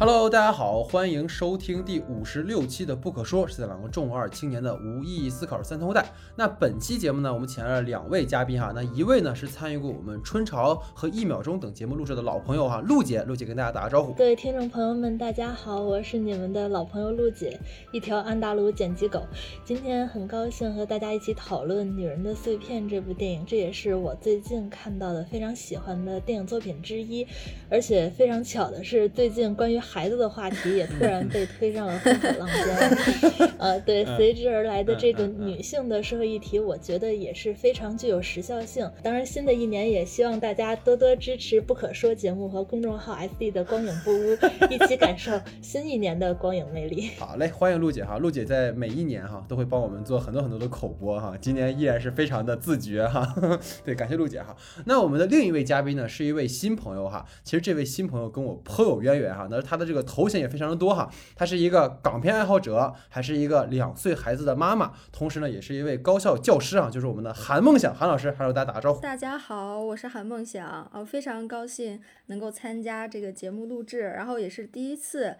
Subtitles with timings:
[0.00, 6.06] Hello，大家好，欢迎收听第五十六期的《不可说》，是在两个重二青年的无意义思考三通带。
[6.36, 8.70] 那本期节目呢，我们请来了两位嘉宾哈。
[8.72, 14.12] 那一位呢是参与过我们《春潮》和《一秒钟》等节目录制的老朋友哈，陆姐，陆姐跟大家打个招呼。
[14.12, 17.58] 各位听众朋友们，大家好，我是你们的老朋友陆姐，
[17.90, 19.26] 一条安达鲁剪辑狗。
[19.64, 27.26] 今天很高兴和大家一起讨论《女人的碎片》这部电影，这也是我最近看到的非常喜欢的电影作品之一。
[27.68, 33.48] 而且非常巧的是，最近关于孩子的话题也突然被推上了风口浪尖。
[33.58, 38.88] 呃，对，随之而来的这个女性的社会议题，我觉得也是非常具有时效性。
[39.02, 44.36] 当然，新的一年也希望大家多多支持《不可说》节目和公众号 SD 的光影不污，
[44.70, 45.32] 一起感受
[45.62, 47.10] 新一年的光影魅力。
[47.18, 53.26] 好嘞，欢迎陆姐哈，陆姐在每一年哈都会帮我们做很多很多的口播哈，今年依然是非常的自觉哈。
[53.84, 54.54] 对，感谢陆姐哈。
[54.84, 69.00] 那我们的另一位嘉宾呢，是一位新朋友哈，其实这位新朋友跟我颇有渊源哈，那他的这个头衔也非常的多哈，他是一个港片爱好者，还是一个两岁孩子的妈妈，同时呢也是一位高校教师啊，就是我们的韩梦想韩老师，还有大家打个招呼。
[69.00, 75.36] 大家好，我是韩梦想啊，非常高兴能够参加这个节目录制，然后也是第一次，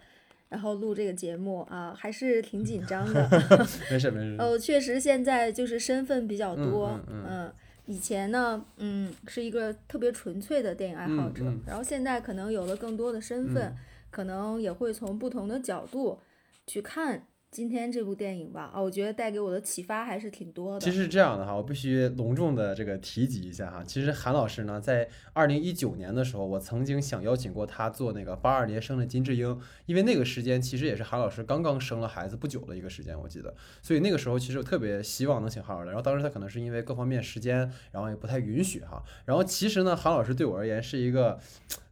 [0.49, 3.29] 然后录这个节目啊，还是挺紧张的。
[3.91, 4.35] 没事没事。
[4.39, 7.51] 哦，确实现在就是身份比较多，嗯，
[7.85, 13.75] 以前呢，嗯，是一个特别纯粹的电影爱好者，然后现在可能有了更多的身份。
[14.09, 16.19] 可能也会从不同的角度
[16.67, 18.69] 去看今天这部电影吧。
[18.73, 20.79] 啊，我觉得带给我的启发还是挺多的。
[20.79, 23.83] 其实是这样的哈，我必须隆重的这个提及一下哈。
[23.83, 33.51] 其实韩老师呢，在二零一九年的时候，我曾经想邀请过他做那个八二年生的金智英，因为那个时间其实也是韩老师刚刚生了孩子不久的一个时间，我记得。
[33.81, 39.03] 所以那个时候其实我特别希望能请韩老师来，然后当时他可能是因为各方面时间，然后也不太允许哈。
[39.25, 41.39] 然后其实呢，韩老师对我而言是一个。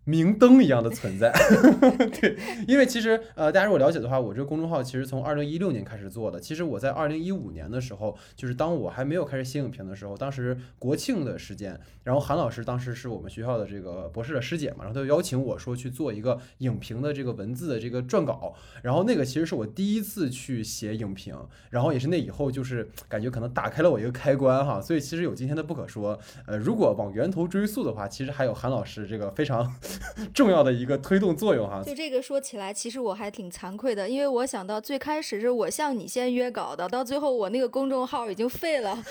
[0.07, 1.33] 明灯一样的存在，
[2.21, 6.39] 对，因为其实呃，大家如果了解的话，我这个公众号其实从二零一六年开始做的。
[6.39, 21.35] 其实我在二零一五年的时候，就是当我还没有开始写影评的时候，当时国庆的时间，然后韩老师当时是我们学校的这个博士的师姐嘛，然后他就邀请我说去做一个影评的这个文字的这个撰稿，然后那个其实是我第一次去写影评，
[21.69, 26.17] 然后也是那以后就是感觉可能打开了我一个开关哈，所以其实有今天的不可说。
[26.45, 29.75] 呃，如果往源头追溯的话，其实还有韩老师这个非常。
[30.33, 39.03] 重要的一个推动作用哈，就这个说起来，其实我还挺惭愧的，因为我想到最开始是我向你先约稿的，到最后我那个公众号已经废了，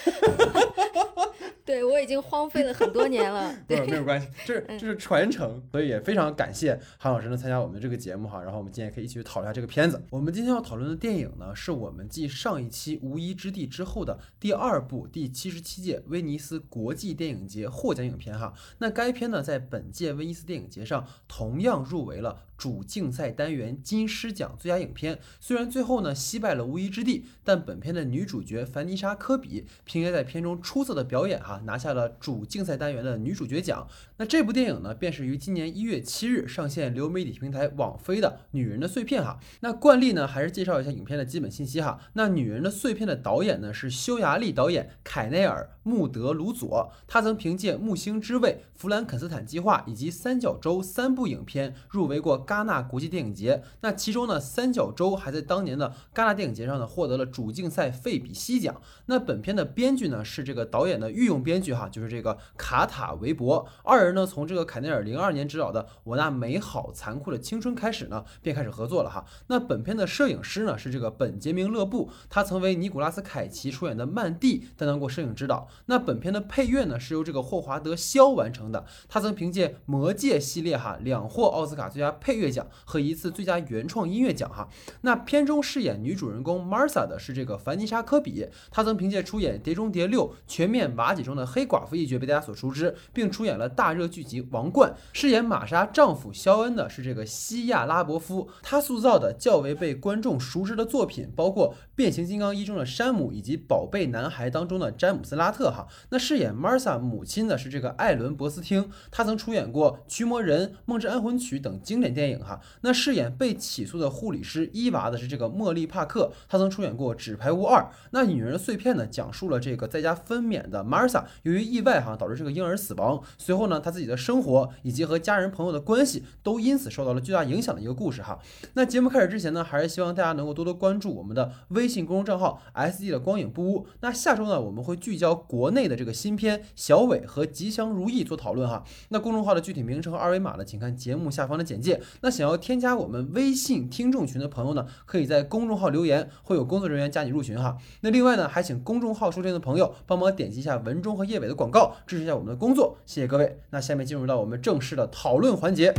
[1.64, 3.54] 对我已经荒废了很多年了。
[3.66, 8.42] 对，没有关系，这这是传承，所以也非常感谢韩老师能参加我们这个节目哈。
[8.42, 10.00] 然后我们今天可以一起去讨论下这个片子。
[10.10, 18.52] 我们今天要讨论的电影呢，是我们继上一期《无依之地》之后的第二部第七十七届威尼斯国际电影节获奖影片哈。
[18.78, 21.06] 那该片呢，在本届威尼斯电影节节上。
[21.26, 22.44] 同样入围了。
[22.56, 33.86] 主竞赛单元金狮奖最佳影片，虽然最后呢惜败了《无依之地》，但本片的女主角凡妮莎·科比凭借在片中出色的表演，哈拿下了主竞赛单元的女主角奖。
[34.16, 39.38] 那这部电影呢，便是于今年一月七日上线流媒体平台网飞的《女人的碎片》哈。
[39.60, 42.00] 那惯例呢，还是介绍一下影片的基本信息哈。
[42.14, 52.45] 那《女人的碎片》的导演呢是匈牙利导演凯内尔·穆德鲁佐，他曾凭借《木星之位》《弗兰肯斯坦计划》以及《三角洲》三部影片入围过。
[52.46, 58.80] 戛纳国际电影节，那其中呢，三角洲还在当年的戛纳电影节上呢获得了主竞赛费比西奖。
[59.06, 63.66] 那本片的编剧呢是这个导演的御用编剧哈，就是这个卡塔维伯。
[63.82, 69.24] 二人呢从这个凯内尔零二年执导的《我那美好残酷的青春》开始呢，便开始合作了哈。
[69.48, 75.66] 那本片的摄影师呢是这个本杰明勒布，他曾为尼古拉斯凯奇出演的《曼蒂》担当过摄影指导。
[75.86, 82.35] 那本片的配乐呢是由这个霍华德肖完成的，他曾凭借《魔戒》系列哈两获奥斯卡最佳配。
[82.38, 84.68] 乐奖和一次最佳原创音乐奖哈。
[85.02, 94.90] 那片中饰演女主人公 Martha 的是这个凡妮莎科比，她曾凭借出演《碟中谍六：全面瓦解》中的黑寡妇一角被大家所熟知，并出演了大热剧集《王冠》。
[95.12, 105.86] 饰演玛莎丈夫肖恩的是这个西亚拉伯夫，他塑造的较为被观众熟知的作品包括《变形金刚一》中的山姆以及《宝贝男孩》当中的詹姆斯拉特哈。
[106.10, 112.25] 那饰演 Martha 母亲的是这个艾伦博斯汀，他曾出演过《驱魔人》《梦之安魂曲》等经典电影。
[112.26, 117.80] 电影哈，那饰演被起诉的护理师伊娃的是这个茉莉帕克，她曾出演过《纸牌屋二》。
[118.10, 128.38] 那女人的碎片呢，讲述了这个在家分娩的 Martha 由于意外哈导致这个婴儿死亡，随后呢她自己的生活以及和家人朋友的关系都因此受到了巨大影响的一个故事哈。
[128.74, 133.86] 那节目开始之前呢，还是希望大家能够多多关注我们的微信公众账号 S D 的光影不污。
[134.00, 138.82] 那下周呢，我们会聚焦国内的这个新片《小伟和吉祥如意》做讨论哈。
[139.10, 142.00] 那公众号的具体名称和二维码呢，请看节目下方的简介。
[142.20, 147.76] 那想要添加我们微信听众群的朋友呢，可以在公众号留言，会有工作人员加你入群哈。
[148.00, 153.60] 那另外呢，还请公众号收听的朋友帮忙点击一下文中和页尾的广告，支持一下我们的工作，谢谢各位。
[153.70, 155.94] 那下面进入到我们正式的讨论环节。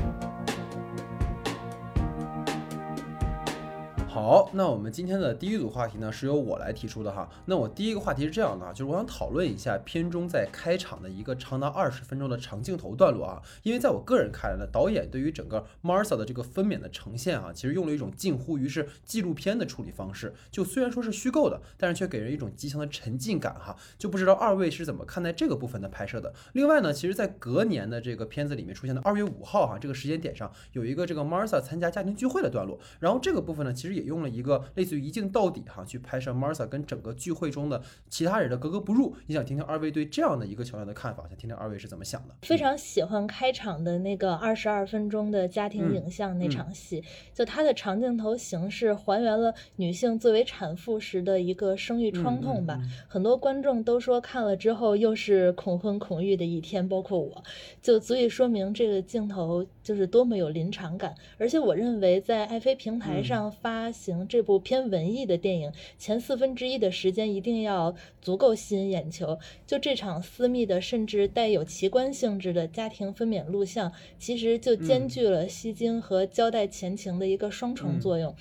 [4.27, 7.29] 好，那我们今天的第一组话题呢，是由我来提出的哈。
[7.45, 13.41] 那我第一个话题是这样的啊，就是我想讨论一下片中在开场的一个长达二十分钟的长镜头段落啊。
[13.63, 20.33] 因为在我个人看来呢，导演对于整个 Martha 的这个分娩的呈现啊，其实用了一种近乎于是纪录片的处理方式。
[20.51, 23.73] 就虽然说是虚构的，但是却给人一种极强的沉浸感哈。
[23.97, 26.33] 就不知道二位是怎么看待这个部分的拍摄的？
[26.51, 32.77] 另外呢，其实，在隔年的这个片子里面出现的二月五号哈这个时间点上，有一个这个 Martha 参加家庭聚会的段落。
[32.99, 34.07] 然后这个部分呢，其实也。
[34.07, 39.15] 用了一个类似于一镜到底哈，去拍摄 Martha 跟整个聚会中的其他人的格格不入。
[39.25, 41.23] 你想听听二位对这样的一个桥段的看法？
[41.27, 42.35] 想听听二位是怎么想的？
[42.41, 47.03] 非常喜欢开场的那个二十二分钟的家庭影像那场戏，
[47.33, 52.79] 就它的长镜头形式还原了女性作为产妇时的一个生育创痛吧。
[53.07, 57.43] 很多观众都说看了之后又是恐婚恐育的一天，包括我，
[57.81, 61.15] 就足以说明这个镜头就是多么有临场感。
[61.37, 63.87] 而且我认为在爱飞平台上发。
[63.91, 69.39] 行，这部偏文艺的电影前四分之一的时间一定要足够吸引眼球。
[69.65, 78.35] 就这场私密的，甚至带有奇观性质的家庭分娩录像，其实就兼具了吸睛和交代前情的一个双重作用。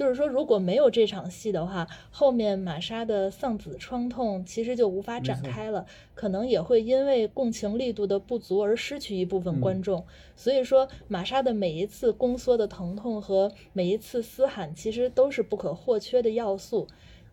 [0.00, 10.06] 就是说，如果没有这场戏的话，后面玛莎的丧子创痛其实就无法展开了，可能也会因为共情力度的不足而失去一部分观众。
[10.34, 16.86] 所以说，玛莎的每一次宫缩的疼痛和每一次嘶喊，其实都是不可或缺的要素。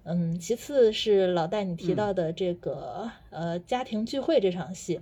[0.03, 4.99] 嗯，其次是老戴你提到的这个呃家庭聚会这场戏，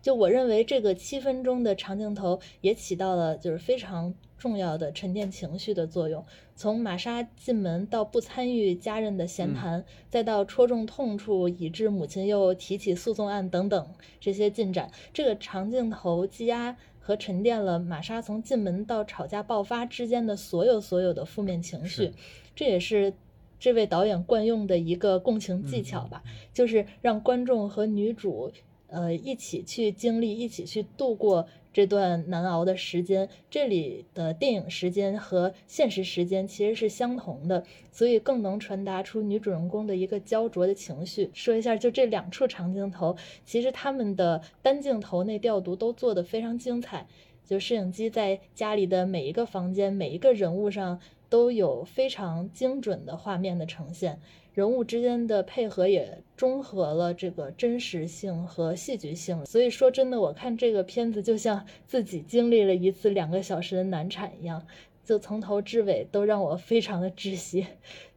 [0.00, 4.14] 就我认为这个七分钟的长镜头也起到了就是非常。
[4.38, 6.24] 重要的沉淀情绪的作用，
[6.54, 13.88] 从玛莎进门到不参与家人的闲谈，再到戳中痛处，以致母亲又提起诉讼案等等
[14.20, 22.12] 这些进展，这个长镜头积压和沉淀了玛莎从进门到吵架爆发之间的所有所有的负面情绪，
[22.54, 23.12] 这也是
[23.58, 26.22] 这位导演惯用的一个共情技巧吧，
[26.54, 28.52] 就是让观众和女主
[28.86, 31.48] 呃一起去经历，一起去度过。
[31.72, 41.30] 这段难熬的时间，这里的电影时间和现实时间其实是相同的，所以更能传达出女主人公的一个焦灼的情绪。
[41.32, 47.06] 说一下，就这两处长镜头，其实他们的单镜头内调度都做得非常精彩，
[47.44, 54.18] 就摄影机在家里的每一个房间、每一个人物上都有非常精准的画面的呈现。
[54.58, 64.66] 人物之间的配合也中和了这个真实性和戏剧性，所以说真的，我看这个片子就像 自己经历了一次两个小时的难产一样，
[65.04, 67.64] 就从头至尾都让我非常的窒息。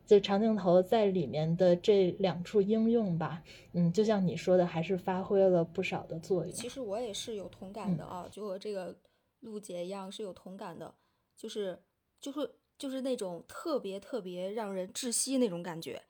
[0.08, 3.44] 就长镜头在里面的这两处应用吧，
[3.74, 6.52] 嗯，就像你说的，还是发挥了不少的作用。
[6.52, 8.96] 其实我也是有同感的啊，就和这个
[9.42, 10.92] 陆姐一样是有同感的，
[11.38, 11.78] 就是
[12.20, 12.50] 就是
[12.80, 16.02] 就是那种特别特别让人窒息那种感觉。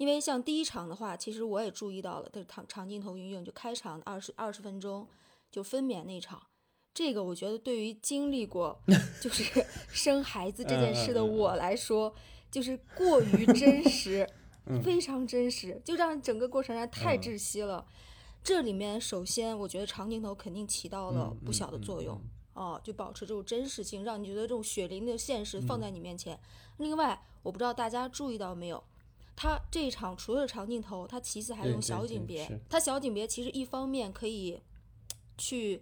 [0.00, 5.06] 因为像第一场的话，其实我也注意到了，的长长镜头运用，就开场二十二十分钟
[5.50, 6.42] 就分娩那场，
[6.94, 8.80] 这个我觉得对于经历过
[9.20, 12.14] 就是生孩子这件事的我来说，
[12.50, 14.26] 就是过于真实，
[14.82, 17.84] 非常真实，就让整个过程让太窒息了。
[18.42, 22.18] 这里面首先我觉得长镜头肯定起到了不小的作用，
[22.54, 26.40] 哦，就保持这种真实性，让你觉得这种血淋淋的现实放在你面前。
[26.78, 28.82] 另外，我不知道大家注意到没有。
[29.42, 32.60] 他这一场除了长镜头，他其次还用小景别。
[32.68, 34.60] 他小景别其实一方面可以
[35.38, 35.80] 去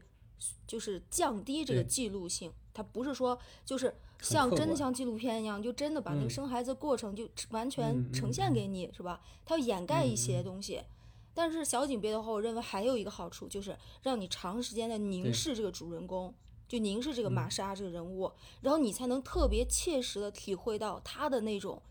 [0.64, 9.20] 就是降低这个记录性，他不是说就是像真的像纪录片一样，就真的把那个生孩子过程就完全呈现给你，是吧？
[9.44, 10.80] 他要掩盖一些东西。
[11.34, 16.32] 但是小景别的话，我认为还有一个好处就是让你长时间的凝视这个主人公，
[16.68, 21.82] 就凝视这个玛莎这个人物，然后你才能特别切实的体会到他的那种。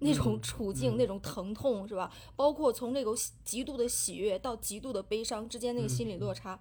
[0.00, 2.12] 那种处境，那种疼痛，是吧？
[2.36, 3.12] 包括从那个
[3.44, 6.60] 极度的喜悦到极度的悲伤之间那个心理落差，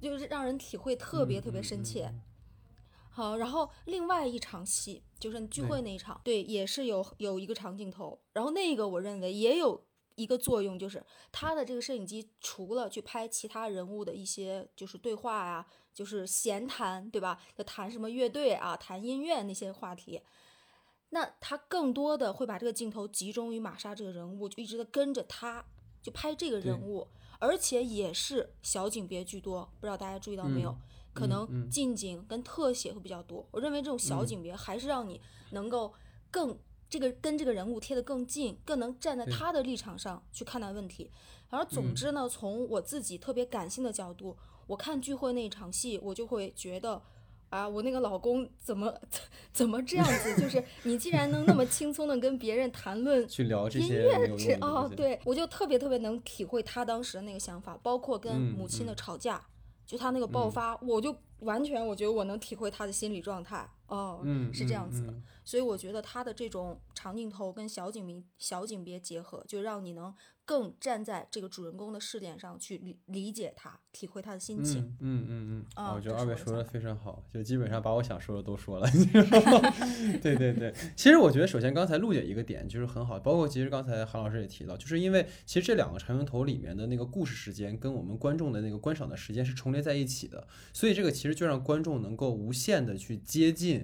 [0.00, 2.12] 就是让人体会特别特别深切。
[3.10, 9.84] 好，然后另外一场戏就是聚会那一场，对，也是有有一个长镜头，然后那个我认为也有
[10.16, 15.64] 一个作用，就是他的这个摄影机除了去拍其他人物的一些就是对话啊，
[15.94, 17.40] 就是闲谈，对吧？
[17.56, 20.20] 就谈什么乐队啊，谈音乐那些话题。
[21.14, 25.64] 那他更多的会把这个镜头集中于玛莎这个人物，就一直在跟着他，
[26.02, 27.06] 就拍这个人物，
[27.38, 30.76] 而且也是小景别居多，不知道大家注意到没有？
[31.12, 33.46] 可能近景跟特写会比较多。
[33.52, 35.20] 我认为这种小景别还是让你
[35.52, 35.94] 能够
[36.32, 36.58] 更
[36.90, 41.12] 这个跟这个人物贴得更近，更能站在他的立场上去看待问题。
[41.48, 47.00] 然后总之呢，从我自己特别感性的角度，我看聚会那场戏，我就会觉得。
[47.54, 48.92] 啊，我那个老公怎么
[49.52, 50.34] 怎么这样子？
[50.42, 59.40] 就是你既然能那么轻松的跟别人谈论去聊这些音乐，这哦，对我就特别特别能体会他当时的那个想法，包括跟母亲的吵架，
[59.86, 63.64] 就他那个爆发，我就完全我觉得我能体会他的心理状态。
[63.94, 70.14] 哦，嗯是这样子的，所以我觉得他的这种长镜头跟小景别小景别结合，就让你能。
[70.46, 74.94] 更站在这个主人公的视点上去理理解他，体会他的心情。
[75.00, 78.86] 嗯嗯嗯啊，我觉得二位说的非常好，就基本上把我想说的都说了。
[80.22, 93.83] 对对对，其实我觉得首先刚才陆姐一个点就是很好，包括其实刚才韩老师也提到，就是因为其实这两个长镜头里面的那个故事时间跟我们观众的那个观赏的时间是重叠在一起的，所以这个其实就让观众能够无限的去接近。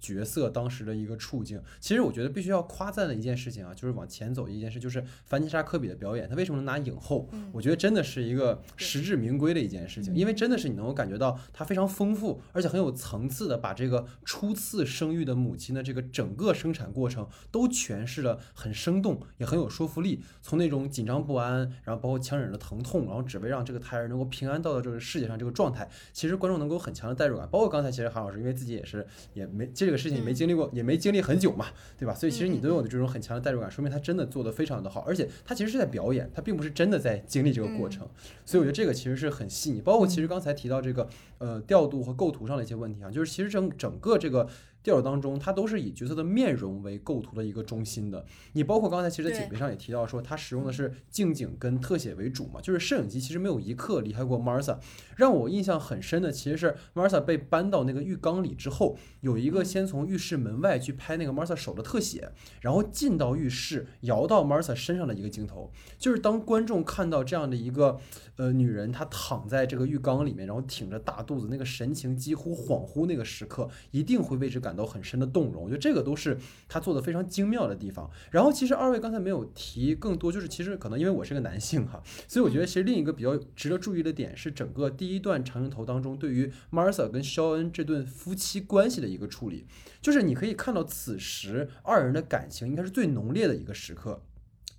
[0.00, 7.28] 角色当时的一个处境，其实我觉得必须要夸赞的一件事情啊，就是往前走一件事，就是凡妮莎科比的表演，她为什么能拿影后？
[7.52, 20.22] 我觉得真的是一个实至名归的一件事情，因为真的是你能够感觉到她非常丰富，而且很有层次的把这个初次生育的母亲的这个整个生产过程都诠释的很生动，也很有说服力。
[20.40, 27.48] 从那种紧张不安，然后包括强忍着疼痛，然后只为让这个胎儿能够平安到到这个世界上这个状态，其实观众能够很强的代入感。
[27.50, 29.87] 包括刚才其实韩老师，因为自己也是也没这。
[29.88, 32.14] 这个事情没经历过，也没经历很久嘛，对吧？
[32.14, 38.06] 所以其实你都有的这种很强的代入感，说明他真的做的非常的好，而且他其实是在表演，他并不是真的在经历这个过程。
[38.44, 39.80] 所以我觉得这个其实是很细腻。
[39.80, 44.46] 包括其实刚才提到这个呃调度和构图上的一些问题啊，就是其实整整个这个。
[44.88, 48.24] 电影当中，它都是以角色的面容为构图的一个中心的。
[48.54, 54.78] 你包括刚才其实景别上也提到说，它使用的是近景跟特写为主嘛，就是摄影机其实没有一刻离开过 Martha。
[55.16, 65.70] 让我印象很深的其实是 Martha 被搬到那个浴缸里之后，有一个先从浴室门外去拍那个 Martha 手的特写，然后进到浴室摇到 Martha 身上的一个镜头。
[65.98, 67.98] 就是当观众看到这样的一个
[68.36, 74.77] 呃女人，她躺在这个浴缸里面，然后挺着大肚子，那个神情几乎恍惚那个时刻，一定会为之感。
[74.78, 78.08] 感到很深的动容，我觉得这个都是他做的非常精妙的地方。
[78.30, 89.66] 然后其实二位刚才没有提更多，就是其实可能因为我是个男性哈，所以我觉得其实另一个比较值得注意的点是整个第一段长镜头当中对于 Martha 跟肖恩这对夫妻关系的一个处理，
[90.00, 94.22] 就是你可以看到此时二人的感情应该是最浓烈的一个时刻。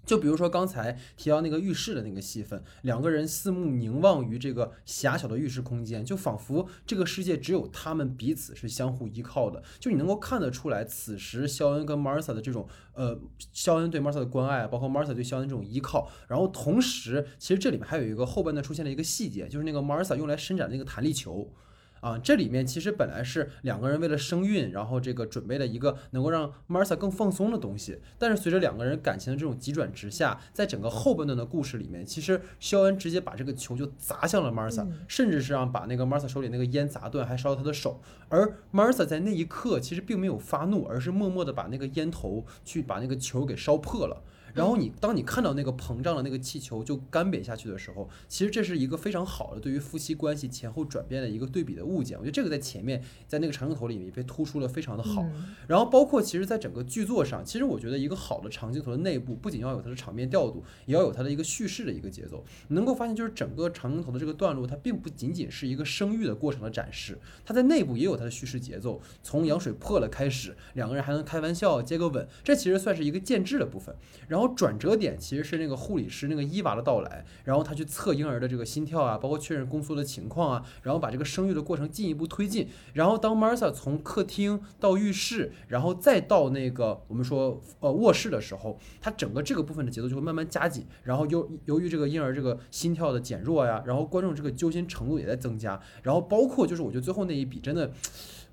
[0.10, 9.62] 就比如说刚才提到那个浴室的那个戏份，两个人四目凝望于这个狭小的浴室空间，就仿佛这个世界只有他们彼此是相互依靠的。
[9.80, 13.20] 就你能够看得出来，此时肖恩跟 Martha 的这种，呃，
[13.54, 16.10] 肖恩对 Martha 的关爱，包括 Martha 对肖恩这种依靠。
[16.28, 21.54] 然后同时，其实这里面还有一个后半段出现了一个细节，就是那个 Martha 用来伸展那个弹力球。
[22.02, 28.00] 啊，这里面其实本来是两个人为了生孕，然后这个准备了一个能够让 Martha 更放松的东西。
[28.18, 38.02] 但是随着两个人感情的这种急转直下，在整个后半段的故事里面，其实肖恩直接把这个球就砸向了 Martha，甚至是让把那个 Martha 手里那个烟砸断，还烧了他的手。
[38.30, 44.24] 而 Martha 在那一刻其实并没有发怒，而是默默的把那个烟头去把那个球给烧破了。
[44.60, 52.18] 然后你当你看到那个膨胀的那个气球就干瘪下去的时候，其实这是一个非常好的对于夫妻关系前后转变的一个对比的物件。
[52.18, 55.26] 我觉得这个在前面在那个长镜头里面被突出了非常的好。
[55.66, 62.44] 然后包括其实在整个剧作上，其实我觉得一个好的长镜头的内部不仅要有它的场面调度，也要有它的一个叙事的一个节奏。
[62.68, 69.02] 你能够发现，就是整个长镜头的这个段落，它并不仅仅是一个生育的过程的展示，它在内部也有它的叙事节奏。
[69.24, 73.96] 从羊水破了开始，两个人还能开玩笑接个吻，这其实算是一个建制的部分。
[74.28, 82.68] 然后转折点其实是那个护理师那个伊娃的到来，然后他去测婴儿的这个心跳啊，包括确认宫缩的情况啊，然后把这个生育的过程进一步推进。
[82.94, 90.86] 然后当 Martha 从客厅到浴室，然后再到那个我们说呃卧室的时候，他整个这个部分的节奏就会慢慢加紧。
[91.04, 95.80] 然后由由于这个婴儿这个心跳的减弱呀，然后观众这个揪心程度也在增加。
[96.04, 97.92] 然后包括就是我觉得最后那一笔真的。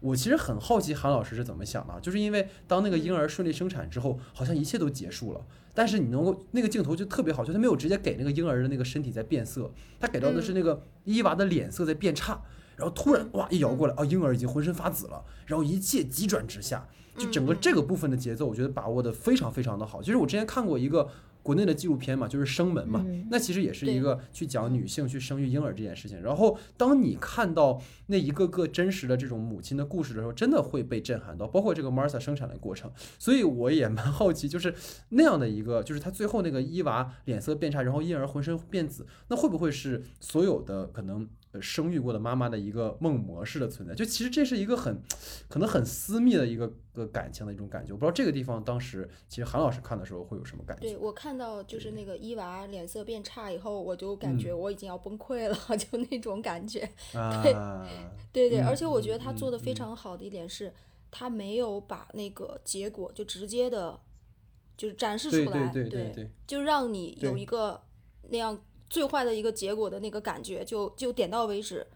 [0.00, 5.40] 我其实很好奇韩老师是怎么想的，就是因为当那个婴儿顺利生产之后，好像一切都结束了，
[5.74, 12.40] 但是你能够那个镜头就特别好，就他没有直接给那个婴儿的那个身体在变色，他给到的是那个伊娃的脸色在变差，
[12.76, 16.86] 然后突然哇一摇过来，啊婴儿已经浑身发紫了，然后一切急转直下，
[17.16, 20.02] 就整个这个部分的节奏，我觉得把握的非常非常的好。
[20.02, 21.08] 其实我之前看过一个。
[21.46, 26.20] 国内的纪录片嘛，就是《生门》嘛，嗯那其实也是一个去讲女性去生育婴儿这件事情。
[26.20, 32.90] 然后当你看到那一个个真实的这种母亲的故事的时候，真的会被震撼到，包括这个 Martha 生产的过程。
[33.16, 34.74] 所以我也蛮好奇，就是
[35.10, 41.28] 那样的一个，就是她最后那个伊娃脸色变差，然后婴儿浑身变紫，那会不会是所有的可能？
[41.56, 45.00] 呃生育过的妈妈的一个梦模式的存在，就其实这是一个很，
[45.48, 47.92] 可能很私密的一个个感情的一种感觉。
[47.92, 50.82] 我不知道这个地方当时其实韩老师看的时候会有什么感觉？
[50.88, 56.88] 对我看到就是那个伊娃脸色变差以后，我就嗯感觉我已经要崩溃了， 就那种感觉。
[57.14, 57.42] 啊，
[58.32, 60.72] 对 对，嗯而且我觉得他做的非嗯常好的一点是，
[61.10, 63.98] 他没有把那个结果就直接的，
[64.76, 67.80] 就是展示出对来，对对对对，就让你有一个
[68.28, 71.86] 那样最坏的一个结果的那个感觉，就就点到为止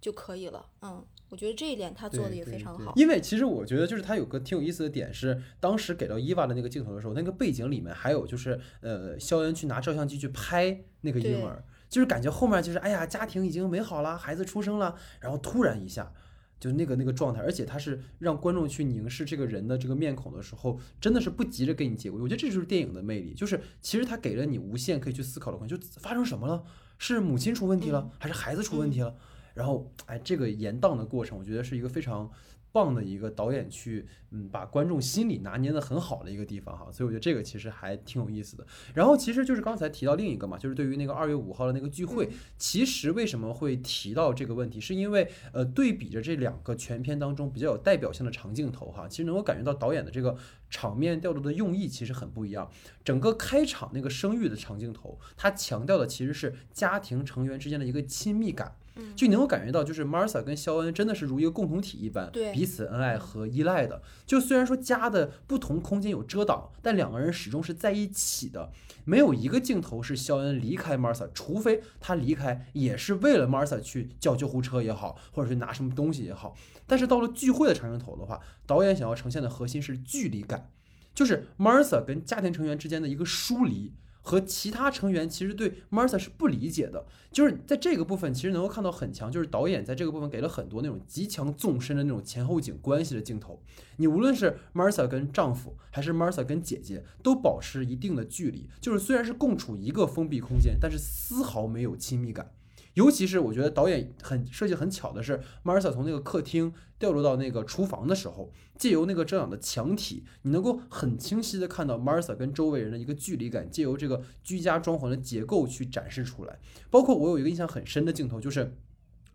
[0.00, 0.64] 就可以了。
[0.82, 2.92] 嗯，我觉得这一点他做的也对对对非常好。
[2.96, 16.12] 因为其实我觉得就是他有个挺有意思的点是，当时给到伊娃的那个镜头的时候，那个背景里面还有就是呃，肖恩去拿照相机去拍那个婴儿，就是感觉后面就是哎呀，家庭已经美好了，孩子出生了，然后突然一下。
[16.58, 22.20] 就那个那个状态，而且他是让观众去凝视这个人的这个面孔的时候，真的是不急着给你结果。
[22.20, 26.64] 我觉得这就是电影的魅力，就是其实他给了你无限可以去思考的空间，就发生什么了？
[26.98, 29.14] 是母亲出问题了，还是孩子出问题了？
[29.54, 32.30] 然后，哎，这个延宕的过程，我觉得是一个非常
[32.78, 36.86] 棒的一个导演去，嗯，把观众心理拿捏的很好的一个地方哈。
[36.92, 38.64] 所以我觉得这个其实还挺有意思的。
[38.94, 50.36] 然后其实就是刚才提到另一个嘛，就是对于那个二月五号的那个聚会，其实为什么会提到这个问题，是因为呃，对比着这两个全片当中比较有代表性的长镜头哈，其实能够感觉到导演的这个
[50.70, 52.70] 场面调度的用意其实很不一样。
[53.04, 58.76] 整个开场那个生育的长镜头，它强调的其实是家庭成员之间的一个亲密感。
[59.16, 64.02] 就你能够感觉到，就是 Martha 跟肖恩真的是如一个共同体一般，对彼此恩爱和依赖的。
[64.26, 68.70] 就虽然说家的不同空间有遮挡，但两个人始终是在一起的。
[69.04, 76.54] 没有一个镜头是肖恩离开 Martha，除非他离开也是为了 Martha 去叫救护车也好，或者是拿什么东西也好。
[76.86, 80.70] 但是到了聚会的长镜头的话，导演想要呈现的核心是距离感，
[81.14, 83.94] 就是 Martha 跟家庭成员之间的一个疏离。
[84.20, 93.62] 和其他成员其实对 Martha 是不理解的，就是在这个部分其实能够看到很强，就是导演在这个部分给了很多那种极强纵深的那种前后景关系的镜头。
[93.96, 102.50] 你无论是 Martha 跟丈夫，还是 Martha 跟姐姐，都保持一定的距离，就是虽然是共处一个封闭空间，但是丝毫没有亲密感。
[102.98, 116.58] 尤其是我觉得导演很设计很巧的是，Martha 从那个客厅掉落到那个厨房的时候，借由那个遮挡的墙体，你能够很清晰的看到 Martha 跟周围人的一个距离感，借由这个居家装潢的结构去展示出来。
[116.90, 118.74] 包括我有一个印象很深的镜头，就是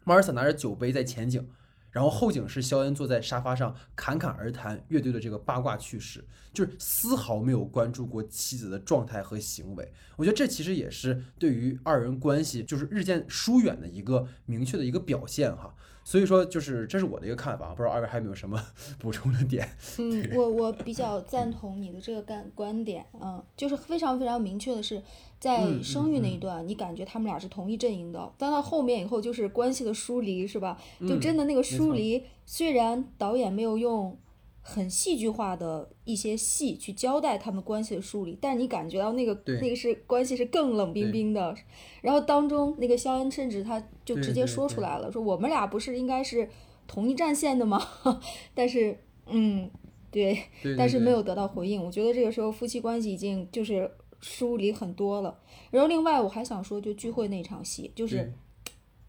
[0.03, 1.47] Martha 拿着酒杯在前景。
[1.93, 9.93] 然后后景是肖恩坐在沙发上侃侃而谈乐队的这个八卦趣事，就是丝毫没有关注过妻子的状态和行为。
[10.15, 15.73] 我觉得这其实也是对于二人关系就是日渐疏远的一个明确的一个表现哈。
[16.03, 18.61] 所以说，就是这是我的一个看法，不知道二位还有没有什么
[18.99, 19.67] 补充的点？
[19.99, 25.01] 嗯，我我比较赞同你的这个观观点，嗯，就是非常非常明确的是，
[25.39, 30.77] 在嗯生育那嗯一段，你感觉他们俩是同一阵营的，但到后面以后就是关系的疏离，是吧？
[31.01, 34.17] 就嗯真的那个疏错离，虽然导演没有用
[34.65, 41.53] 很戏剧化的一些戏去交代他们关系的梳理，但你感觉到那个那个是关系是更冷冰冰的。
[42.01, 46.49] 然后当中那个肖恩甚至他就直接说出来了，说我们俩不是应该是
[46.87, 47.85] 同一战线的吗？
[48.55, 48.97] 但是
[49.27, 49.69] 嗯，
[50.09, 50.41] 对，
[50.77, 51.83] 但是没有得到回应。
[51.83, 55.37] 我觉得这个时候夫妻关系已经就是梳理很多了。
[55.71, 58.31] 然后另外我还想说，就聚会那场戏，就是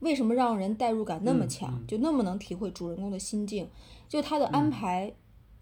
[0.00, 3.68] 为什么让人代入感那么嗯强，嗯就那么能体会主人公的心境，
[4.08, 5.12] 就他的安排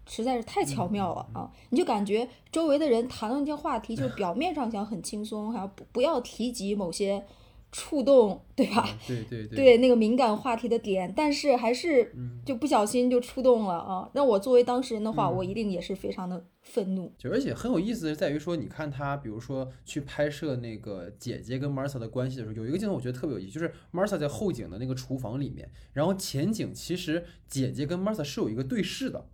[0.07, 1.51] 实在是太巧妙了啊！
[1.69, 7.23] 你就感觉周围的人谈论一些话题，就是表面上想很轻松，还要不不要提及某些
[7.71, 8.87] 触动，对吧？
[9.07, 14.09] 对对 对对那个敏感话题的点，但是还是嗯就不小心就触动了啊！
[14.13, 17.11] 那我作为当事人的话，嗯我一定也是非常的愤怒。
[17.17, 29.25] 就而且很有意思的在于说，你看他，比如说去拍摄那个姐姐跟 Martha 的关系的时候，有一个镜头我觉得特别有意思，就是 Martha 在后景的那个厨房里面，然后前景其实姐姐跟 Martha 是有一个对视的，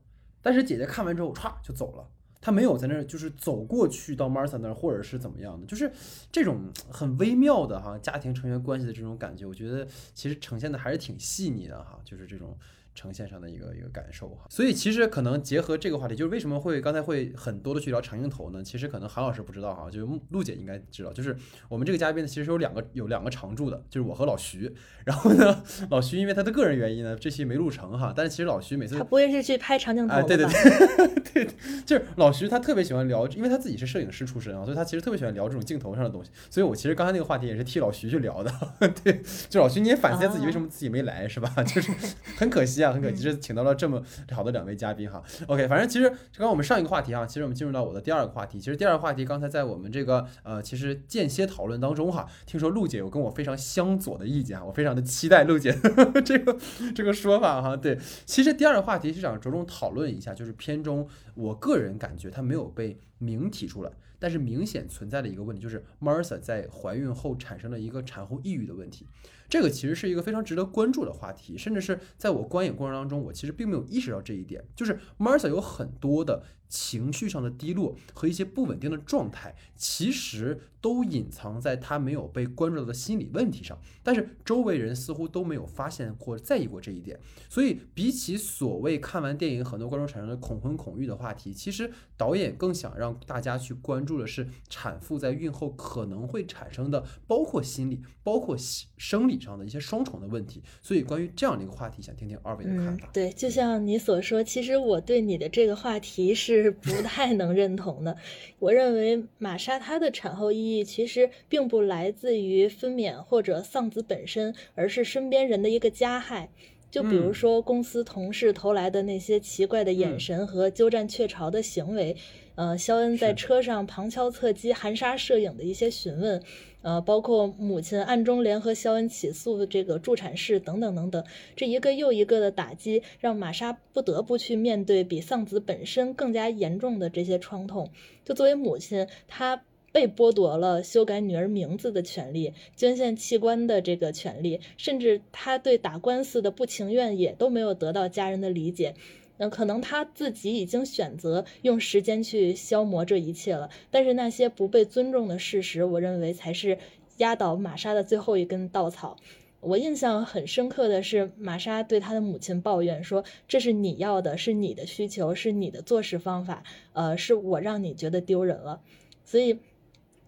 [0.42, 2.08] 但是姐姐看完之后歘就走了。
[2.42, 5.92] 她没有在那儿，就是走过去到 Martha 那儿，或者是怎么样的，就是
[6.32, 12.58] 这种很微妙的哈家庭成员关系的这种感觉，我觉得其实呈现的还是挺细腻的哈，就是这种
[13.00, 14.46] 呈现上的一个一个感受哈。
[14.50, 18.62] 所以其实可能结合这个话题，就是为什么会刚才会很多的去聊长镜头呢？
[18.62, 21.34] 其实可能韩老师不知道哈，就是陆姐应该知道，就是
[21.70, 24.74] 我们这个嘉宾呢，其实有两个有两个常驻的，就是我和老徐。
[25.06, 28.14] 然后呢，老徐因为他的个人原因呢，这期没录成哈。
[28.16, 31.48] 但是其实老徐每次他不会是去拍长镜头哎，对对对， 对，
[31.86, 36.30] 就是老徐他特别喜欢聊，因为他自己是摄影师出身啊，所以他其实特别喜欢聊这种镜头上的东西。
[36.50, 38.52] 所以我其实刚才那个话题也是替老徐去聊的。
[39.04, 41.50] 对，就老徐你也反思一下自己为什么自己没来是吧？
[41.64, 41.92] 就是
[42.38, 45.24] 很可惜啊，很可惜，是请到了这么好的两位嘉宾哈。
[45.48, 48.60] OK，反正其实刚刚我们上一个话题啊，其实我们进入到我的第二个话题。
[48.60, 55.78] 其实第二个话题刚才在我们这个呃，其实间歇讨论当中哈，听说陆姐有跟我非常相左的意见啊，我非常的期待陆姐
[56.26, 56.58] 这个
[56.96, 57.76] 这个说法哈。
[57.76, 63.92] 对，其实第二个话题是想着重讨论一下，就是片中我个人感觉它没有被明提出来。
[64.22, 69.08] 但是明显存在的一个问题就是 Martha 在怀孕后产生了一个产后抑郁的问题，
[69.50, 76.44] 这个其实是一个非常值得关注的话题，甚至是在我观影过程当中，我其实并没有意识到这一点，就是 Marsha 有很多的。
[76.70, 87.20] 情绪上的低落和一些不稳定的状态，其实都隐藏在他没有被关注到的心理问题上，但是周围人似乎都没有发现或在意过这一点。
[87.50, 98.56] 所以，比起所谓看完电影很多观众产生的恐婚恐育的话题，其实导演更想让大家去关注的是产妇在孕后可能会产生的，包括心理、包括
[98.96, 100.62] 生理上的一些双重的问题。
[100.84, 103.10] 所以，关于这样的一个话题，想听听二位的看法。
[103.12, 106.59] 对，就像你所说，其实我对你的这个话题是。
[106.62, 108.18] 是不太能认同的。
[108.60, 116.50] 我认为玛莎她的产后抑郁其实并不来自于分娩或者丧子本身，而是身边人的一个加害。
[116.92, 122.16] 就比如说公司同事投来的那些奇怪的眼神和鸠占鹊巢的行为，
[122.56, 126.42] 呃，肖恩在车上旁敲侧击、含沙射影的一些询问。
[126.82, 131.24] 呃，包括母亲暗中联合肖恩起诉这个助产士等等等等，
[131.56, 137.90] 这一个又一个的打击，让玛莎不得不去面对比丧子本身更加严重的这些创痛。
[138.24, 148.94] 就作为母亲，她被剥夺了修改女儿名字的权利、捐献器官的这个权利，甚至她对打官司的不情愿也都没有得到家人的理解。
[149.40, 156.78] 那可能他自己已经选择用时间去消磨这一切了，但是那些不被尊重的事实，我认为才是
[157.18, 159.18] 压倒玛莎的最后一根稻草。
[159.62, 168.82] 我印象很深刻的是，玛莎对她的母亲抱怨说：“这是你要的，是你的需求，是你的做事方法，呃，是我让你觉得丢人了。”
[169.26, 169.60] 所以。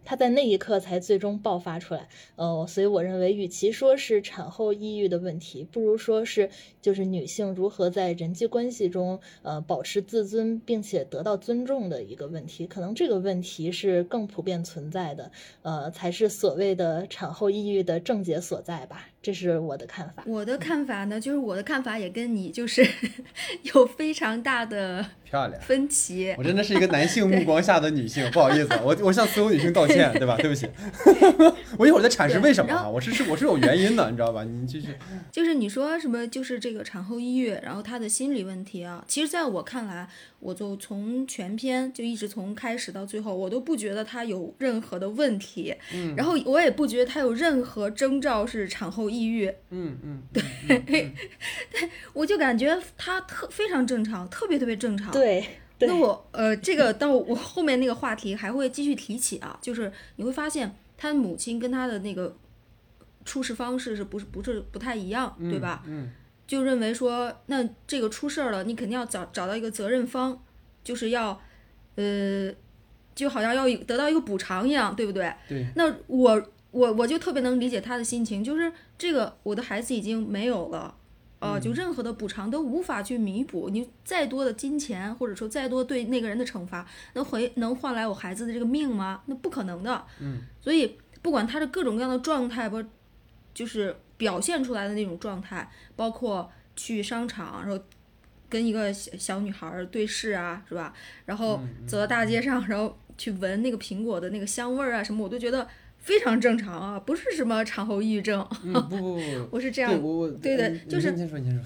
[0.03, 6.49] 他在那一刻才最终爆发出来，呃，所以我认为，与其说是产后抑郁的问题，不如说是
[6.81, 12.65] 就是女性如何在人际关系中，呃，保持自尊并且得到尊重的一个问题。
[12.65, 19.10] 可能这个问题是更普遍存在的，呃，才是所谓的产后抑郁的症结所在吧。
[19.21, 20.23] 这是我的看法。
[20.25, 22.85] 我的看法呢，就是我的看法也跟你就是
[23.73, 26.33] 有非常大的 漂亮分歧。
[26.37, 30.35] 我真的是一个男性 目光下的女性，不好意思，我我向所有女性道歉，对吧？
[30.37, 30.67] 对不起，
[31.77, 34.43] 我一会儿再阐释为什么啊，我是是我是有原因的，你知道吧？
[34.43, 34.87] 你继续。
[35.31, 40.07] 就是你说什么，就是这个产后抑郁，然后她的心理问题啊，其实在我看来。
[40.41, 51.11] 我就从全篇就一直从开始到最后，我都不觉得他有任何的问题，嗯，然后我也不觉得他有任何征兆是产后抑郁，嗯嗯，对，对，
[52.13, 55.45] 我就感觉他特非常正常，特别特别正常，对，
[55.79, 62.35] 那我呃这个到我后面那个话题还会继续提起啊，就是你会发现他母亲跟他的那个
[63.25, 65.83] 处事方式是不是不是不太一样，对吧？
[65.87, 66.11] 嗯。
[66.47, 70.37] 就认为说，那这个出事儿了，你肯定要找找到一个责任方，
[70.83, 71.41] 就是要，
[71.95, 72.51] 呃，
[73.15, 75.33] 就好像要得到一个补偿一样，对不对？
[75.47, 75.65] 对。
[75.77, 78.69] 那我我我就特别能理解他的心情，就是
[79.01, 80.93] 这个我的孩子已经没有了，
[81.39, 89.23] 呃，就任何的补偿都无法去弥补，你再多的金钱或者说再多对那个人的惩罚，能回能换来我孩子的这个命吗？
[89.25, 90.05] 那不可能的。
[90.19, 90.41] 嗯。
[90.61, 92.83] 所以不管他的各种各样的状态，不
[93.53, 93.95] 就是。
[94.21, 97.83] 表现出来的那种状态，包括去商场，然后
[98.47, 100.93] 跟一个小小女孩对视啊，是吧？
[101.25, 105.67] 然后走到大街上，然后去闻那个苹果的那个香味儿啊，什么我都觉得
[106.01, 108.45] 非常正常啊，不是什么产后抑郁症。
[108.61, 109.91] 不不不， 我是这样，
[110.41, 111.63] 对的，就是您说您说，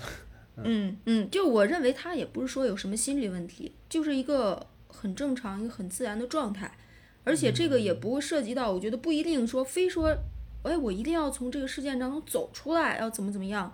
[0.63, 6.71] 嗯嗯，就我认为他也不是说有什么心理问题，就是一个很正常、一个很自然的状态，
[7.23, 10.15] 而且这个也不会涉及到，我觉得不一定说非说。
[10.63, 13.71] 哎，我一定要从这个事件当中走出来，要怎么怎么样？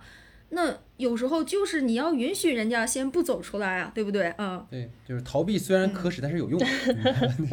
[0.54, 4.32] 那有时候就是你要允许人家先不走出来啊，对不对？
[4.38, 6.60] 嗯，对，就是逃避虽然可耻，但是有用。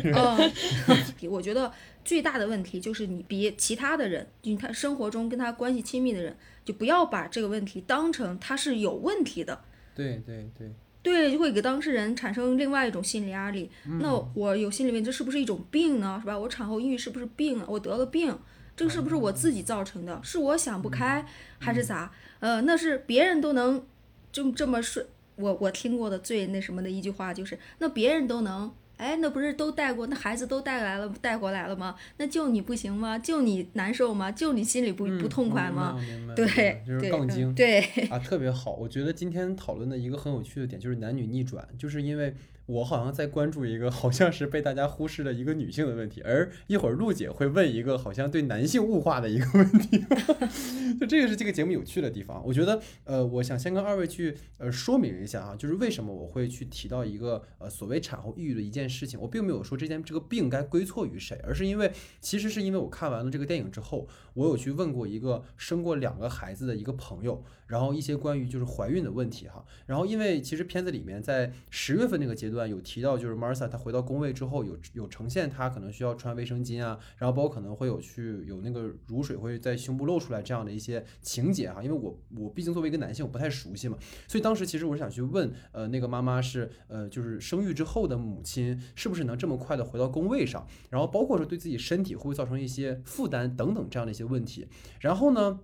[0.04, 0.52] 嗯，
[1.32, 1.72] 我觉得
[2.04, 6.36] 最大的问题就是你别其他的人，你他生活中跟他关系亲密的人，
[6.66, 9.62] 就不要把这个问题当成他是有问题的。
[9.96, 10.72] 对对对。
[11.02, 13.72] 对，就会给当事人产生另外一种心理压力。
[14.02, 16.18] 那我有心理问题，这是不是一种病呢？
[16.20, 16.38] 是吧？
[16.38, 17.66] 我产后抑郁是不是病啊？
[17.70, 18.38] 我得了病，
[18.76, 20.20] 这个是不是我自己造成的？
[20.22, 21.26] 是我想不开
[21.58, 22.12] 还是咋？
[22.40, 23.84] 呃，那是别人都能
[24.32, 25.06] 就这么顺。
[25.36, 28.72] 我我听过的最那什么的一句话就是，那别人都能。
[28.98, 30.08] 哎，那不是都带过？
[30.08, 31.96] 那孩子都带来了，带过来了吗？
[32.18, 33.18] 那就你不行吗？
[33.18, 34.30] 就你难受吗？
[34.30, 35.98] 就你心里不不痛快吗？
[36.36, 37.56] 对，就是杠精。
[37.56, 38.74] 对啊，特别好。
[38.74, 42.36] 我觉得今天讨论的一个很有趣的点就是男女逆转，就是因为。
[42.70, 50.06] 我好像在关注一个 好像是被大家忽视的一个女性的问题，而一会儿陆姐会问一个好像对男性物化的一个问题，
[51.02, 52.40] 就这个是这个节目有趣的地方。
[52.46, 59.20] 我觉得，呃，我想先跟二位去呃说明一下啊，就是为什么我会去提到一个呃所谓产后抑郁的一件事情。
[59.20, 69.66] 我并没有说这件这个病该归错于谁，而是因为其实是因为我看完了这个电影之后，我有去问过一个生过两个孩子的一个朋友，然后一些关于就是怀孕的问题哈。
[69.86, 72.60] 然后因为其实片子里面在十月份那个阶段。
[72.70, 81.82] 有提到，就是 Martha 她回到工位之后，有有呈现她可能需要穿卫生巾啊，然后包括可能会有去有那个乳水会在胸部露出来这样的一些情节哈。
[81.82, 94.68] 因为我我毕竟作为一个男性，我不太熟悉嘛，所以当时其实我是想去问，呃，那个妈妈是呃，就是生育之后的母亲是不是能这么快的回到工位上，然后包括说对自己身体会不会造成一些负担等等这样的一些问题，
[95.00, 95.60] 然后呢？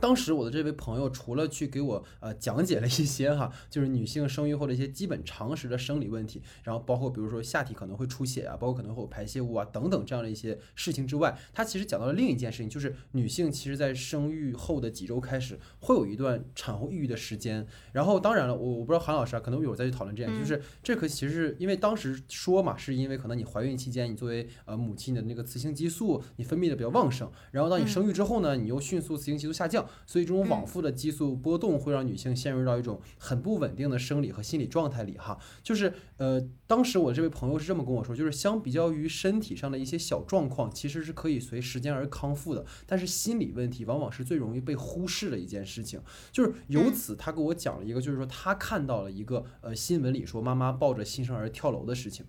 [0.00, 17.66] 当时我的这位朋友除了去给我呃讲解了一些哈， 就是女性生育后的一些基本常识的生理问题，然后包括比如说下体可能会出血啊，包括可能会有排泄物啊等等这样的一些事情之外，他其实讲到了另一件事情，就是女性其实在生育后的几周开始会有一段产后抑郁的时间。
[17.92, 29.85] 然后当然了，我我不知道韩老师啊，可能一会儿再去讨论这件，就是这可其实是因为当时说嘛，是因为可能你怀孕期间你作为呃母亲的那个雌性激素你分泌的比较旺盛，然后当你生育之后呢，你又迅速雌性激素下降。
[30.06, 46.00] 所以这种往复的激素波动会让女性陷入到一种很不稳定的生理和心理状态里，哈，就是呃，当时我这位朋友是这么跟我说，就是相比较于身体上的一些小状况，其实是可以随时间而康复的，但是心理问题往往是最容易被忽视的一件事情。
[46.32, 52.24] 就是由此，他给我讲了一个，就是说他看到了一个呃新闻里说妈妈抱着新生儿跳楼的事情。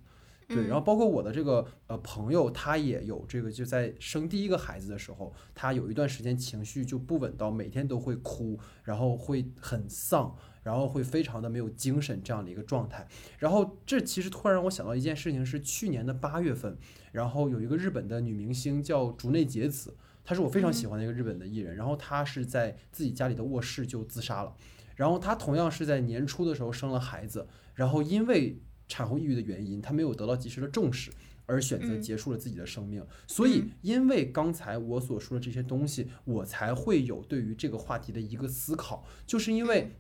[0.48, 10.34] 对，然后包括我的这个呃朋友，他也有这个，就在生第一个孩子的时候，他有一段时间情绪就不稳到每天都会哭，然后会很丧，
[10.64, 13.06] 然后会非常的没有精神这样的一个状态。
[13.38, 16.78] 然后这其实突然让我想到一件事情，是去年的八月份，
[17.12, 24.56] 然后有一个日本的女明星叫竹内结子，她是我非常喜欢的一个日本的艺人，然后她是在自己家里的卧室就自杀了。
[24.96, 28.62] 然后她同样是在年初的时候生了孩子，然后因为。
[28.88, 31.12] 产后抑郁的原因，她没有得到及时的重视，
[31.46, 33.06] 而选择结束了自己的生命。
[33.28, 39.92] 所以，因为刚才我所说的这些东西，我才会有对于这个话题的一个思考，就是因为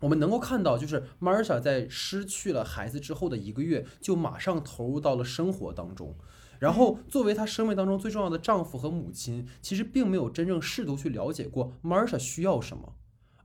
[0.00, 6.16] 我们能够看到，就是 Marsha 在失去了孩子之后的一个月，就马上投入到了生活当中。
[6.58, 12.94] 然后，作为她生命当中最重要的丈夫和母亲，其实并没有真正试图去了解过 Marsha 需要什么，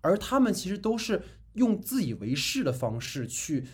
[0.01, 1.23] 而他们其实都是
[1.53, 3.65] 用自以为是的方式去。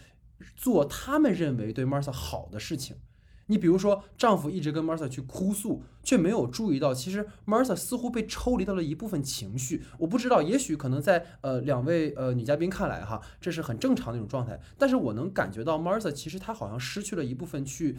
[0.55, 2.97] 做他们认为对 Martha 好的事情，
[3.47, 9.83] 你比如说，丈夫一直跟 Martha 去哭诉，却没有注意到，其实 Martha 似乎被抽离到了一部分情绪。
[9.99, 14.59] 我不知道，也许可能在呃两位呃女嘉宾看来哈，这是很正常的一种状态。
[14.77, 17.97] 但是我能感觉到 Martha 其实她好像失去了一部分去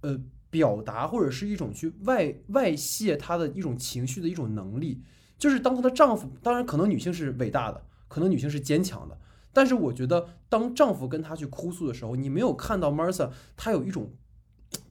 [0.00, 5.02] 呃表达或者是一种去外外泄她的一种情绪的一种能力。
[5.38, 9.18] 就是当她的丈夫，当然可能女性是伟大的，可能女性是坚强的。
[9.56, 14.12] 但是我觉得，当丈夫跟她去哭诉的时候，你没有看到 Martha，她有一种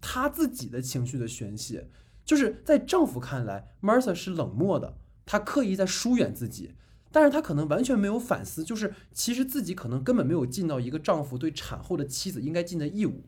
[0.02, 1.88] 她自己的情绪的宣泄。
[2.26, 6.74] 就是在丈夫看来，Martha 是冷漠的，她刻意在疏远自己，
[7.12, 13.22] 但是她可能完全没有反思，就是其实自己可能根本没有尽到一个丈夫对产后的妻子应该尽的义务。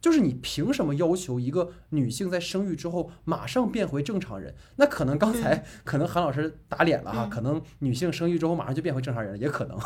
[0.00, 4.54] 就是你凭什么要求一个女性在生育之后马上变回正常人？
[4.76, 9.76] 那可能刚才可能韩老师打脸了哈，可能女性生育之后马上就变回正常人了，也可能，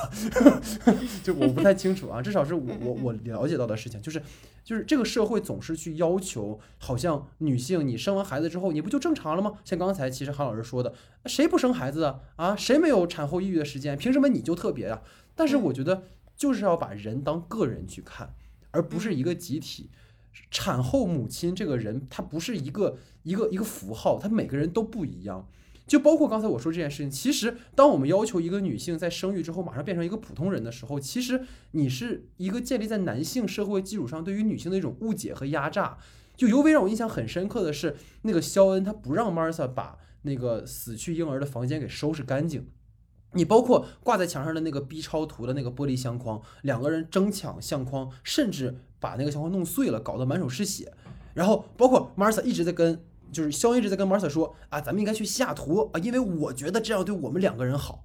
[1.25, 2.21] 就我不太清楚啊。
[2.21, 4.23] 至少是我我我了解到的事情，就是
[4.63, 9.55] 就是这个社会总是去要求，好像女性你生完孩子之后你不就正常了吗？
[9.65, 10.93] 像刚才其实韩老师说的，
[11.25, 12.21] 谁不生孩子啊？
[12.37, 13.97] 啊，谁没有产后抑郁的时间？
[13.97, 15.03] 凭什么你就特别啊？
[15.35, 16.03] 但是我觉得
[16.37, 18.35] 就是要把人当个人去看，
[18.73, 19.89] 而不是一个集体。
[20.51, 25.49] 产后母亲这个人，她不是一个一个一个符号，她每个人都不一样。
[25.87, 31.43] 就包括刚才我说这件事情，其实当我们要求一个女性在生育之后马上变成一个普通人的时候，其实
[31.73, 35.99] 你是一个建立在男性社会基础上对于女性的一种误解和压榨。
[36.35, 42.69] 就尤为让我印象很深刻的是，那个肖恩他不让 Martha 把那个死去婴儿的房间给收拾干净。
[43.33, 50.93] 你包括挂在墙上的那个 B 超图的那个玻璃相框，两个人争抢相框，甚至把那个相框弄碎了，搞得满手是血。
[51.35, 58.05] 然后包括 Martha 一直在跟，就是肖恩一直在跟 Martha 说啊，咱们应该去西雅图啊，因为我觉得这样对我们两个人好。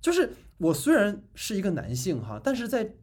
[0.00, 2.94] 就是我虽然是一个男性哈，但是在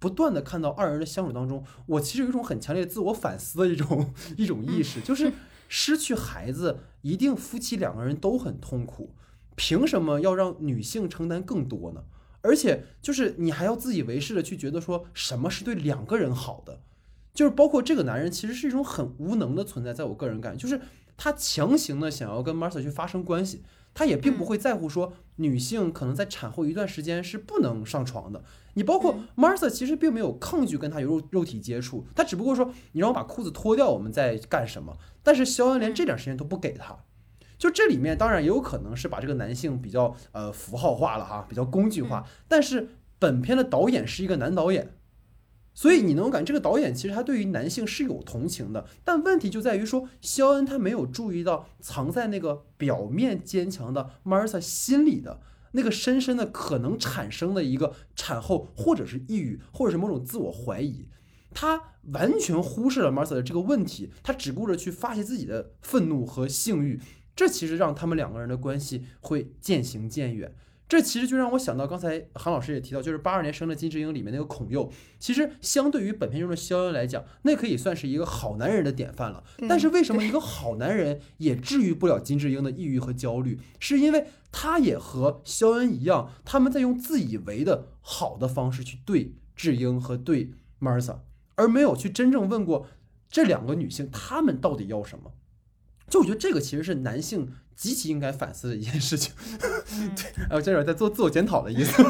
[0.00, 5.32] 不断的看到二人的相处当中，我其实有一种很强烈的自我反思的一种 一种意识，就是
[5.68, 9.14] 失去孩子，一定夫妻两个人都很痛苦。
[9.56, 12.04] 凭什么要让女性承担更多呢？
[12.40, 16.80] 而且就是你还要自以为是的去觉得说什么是对两个人好的，
[17.32, 20.80] 就是包括这个男人其实是一种很无能的存在，在我个人感觉，就是
[21.16, 23.62] 他强行的想要跟 Martha 去发生关系，
[23.94, 28.42] 他也并不会在乎说女性可能在产后一段时间是不能上床的。
[28.74, 34.96] 你包括 Martha 其实并没有抗拒跟他有肉肉体接触，他只不过说你让我把裤子脱掉，我们在干什么？
[35.22, 37.04] 但是肖恩连这点时间都不给他。
[37.62, 42.26] 就这里面当然也有可能是把这个男性比较呃符号化了哈，比较工具化。
[42.48, 42.88] 但是
[43.20, 44.96] 本片的导演是一个男导演，
[45.72, 48.84] 所以你能感这个导演其实他对于男性是有同情的。
[49.04, 61.06] 但问题就在于说，肖恩他没有注意到藏在那个表面坚强的 Martha 心里的那个深深的可能产生的一个产后或者是抑郁或者是某种自我怀疑。
[61.54, 61.80] 他
[62.12, 67.00] 完全忽视了 Martha 的这个问题，他只顾着去发泄自己的愤怒和性欲。
[67.34, 70.54] 这其实让他们两个人的关系会渐行渐远。
[70.88, 79.42] 这其实就让我想到，刚才韩老师也提到，就是八二年生的金智英里面那个孔佑，其实相对于本片中的肖恩来讲，那可以算是一个好男人的典范了。
[79.66, 83.58] 但是为什么一个好男人也治愈不了金智英的抑郁和焦虑？
[83.80, 91.20] 是因为他也和肖恩一样，他们在用自以为的好的方式去对智英和对 Martha，
[91.54, 92.86] 而没有去真正问过
[93.30, 95.32] 这两个女性，她们到底要什么。
[96.12, 99.32] 就我觉得这个其实是男性极其应该反思的一件事情，
[100.14, 102.02] 对，呃，这是在做自我检讨的意思，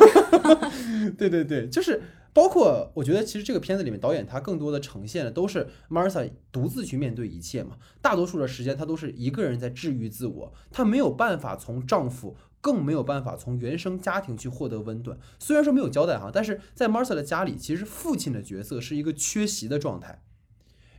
[1.17, 15.17] 对对对，就是包括我觉得其实这个片子里面导演他更多的呈现的都是 Martha 独自去面对一切嘛，大多数的时间他都是一个人在治愈自我，她没有办法从丈夫，更没有办法从原生家庭去获得温暖。
[15.38, 20.25] 虽然说没有交代哈，但是在 Martha 的家里，其实父亲的角色是一个缺席的状态。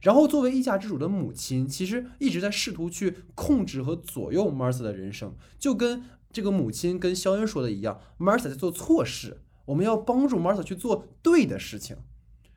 [0.04, 11.96] 然后，作为一家之主的母亲，其实一直在试图去控制和左右 Martha 的人生，就跟这个母亲跟肖恩说的一样，Martha 在做错事，我们要帮助 Martha 去做对的事情。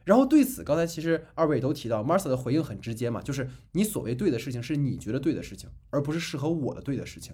[0.05, 7.33] 然后对此，刚才其实二位也都提到，Martha 的回应很直接嘛，就是你所谓对的事情是你觉得对的事情，而不是适合我的对的事情。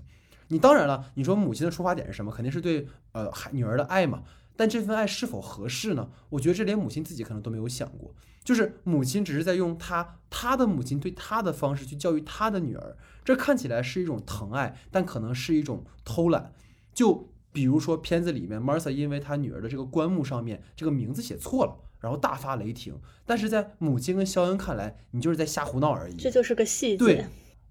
[0.48, 2.31] 你当然了，你说母亲的出发点是什么？
[2.31, 4.25] 肯定是对呃孩女儿的爱嘛。
[4.55, 6.11] 但这份爱是否合适呢？
[6.29, 8.14] 我觉得这连母亲自己可能都没有想过。
[8.44, 16.52] 就是母亲只是在用她她的母亲对她的方式去教育她的女儿，这看起来是一种疼爱，但可能是一种偷懒。
[16.92, 22.98] 就比如说片子里面，Martha 因为她女儿的这个棺木上面这个名字写错了，然后大发雷霆。
[23.24, 26.16] 但是在母亲跟肖恩看来，你就是在瞎胡闹而已。
[26.16, 26.96] 这就是个细节。
[26.96, 27.26] 对，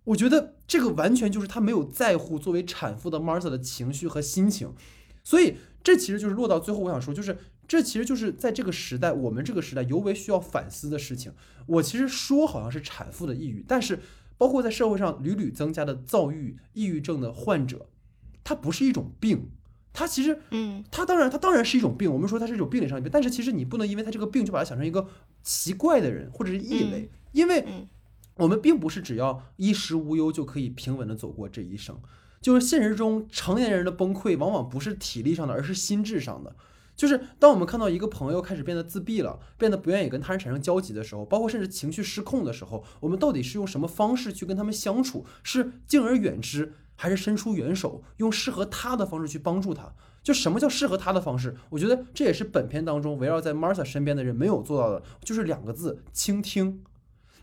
[0.05, 4.73] 我觉得这个完全就是他没有在乎作为产妇的 Martha 的情绪和心情，
[5.23, 7.37] 所以这其实就是落到最后，我想说就是。
[7.71, 11.31] 这其实就是在这个时代，我们这个时代尤为需要反思的事情。
[11.67, 14.01] 我其实说好像是产妇的抑郁，但是
[14.37, 17.87] 包括在社会上屡屡增加的躁郁、抑郁症的患者，
[18.43, 19.51] 它不是一种病，
[19.93, 22.11] 它其实，嗯，它当然它当然是一种病。
[22.11, 25.07] 我们说它是一种病理上的病，但是其实你不能因为它这个病就把它想成一个
[25.41, 27.87] 奇怪的人或者是异类，因为
[28.35, 31.97] 我们并不是只要衣食无忧就可以平稳的走过这一生。
[32.41, 36.53] 就是现实中成年人的崩溃往往不是体力上的，而是心智上的。
[36.95, 45.25] 就是当我们看到一个朋友开始变得自闭了，变得不愿意跟他人产生交集的时候，包括甚至情绪失控的时候，我们到底是用什么方式去跟他们相处？
[45.41, 49.93] 是敬而远之，还是伸出援手，用适合他的方式去帮助他？
[50.21, 51.57] 就什么叫适合他的方式？
[51.71, 56.83] 我觉得这也是本片当中围绕在 Martha 身边的人没有做到的，就是两个字：倾听。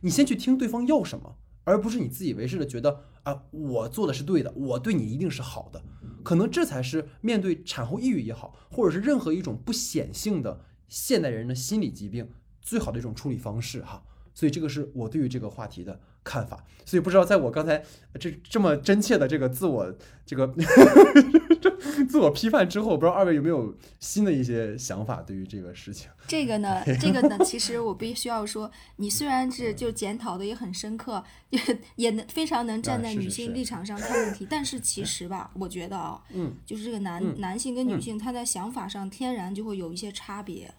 [0.02, 1.34] 你先去听对方要什么，
[1.64, 5.82] 而不是你自以为是的觉得啊，我做的是对的，我对你一定是好的。
[6.28, 12.28] 可能这才是面对产后抑郁也好，或者是任何一种不显性的现代人的心理疾病
[12.60, 14.04] 最好的一种处理方式哈。
[14.34, 16.62] 所以这个是我对于这个话题的看法。
[16.84, 17.82] 所以不知道在我刚才
[18.18, 20.50] 这这么真切的这个自我这个
[22.08, 26.08] 自我批判之后，不知道二位有没有新的一些想法对于这个事情？
[26.26, 31.60] 这个呢， 这个呢，其实我必须要说，你虽然是就检讨的也很深刻，也
[31.96, 40.72] 也能非常能站在女性立场上看问题，但是其实吧，我觉得啊，嗯，就是这个男男性跟女性他在想法上天然就会有一些差别，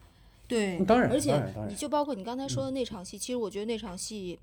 [0.47, 4.39] 对，当然，而且你就包括你刚才说的那场戏，其实我觉得那场戏。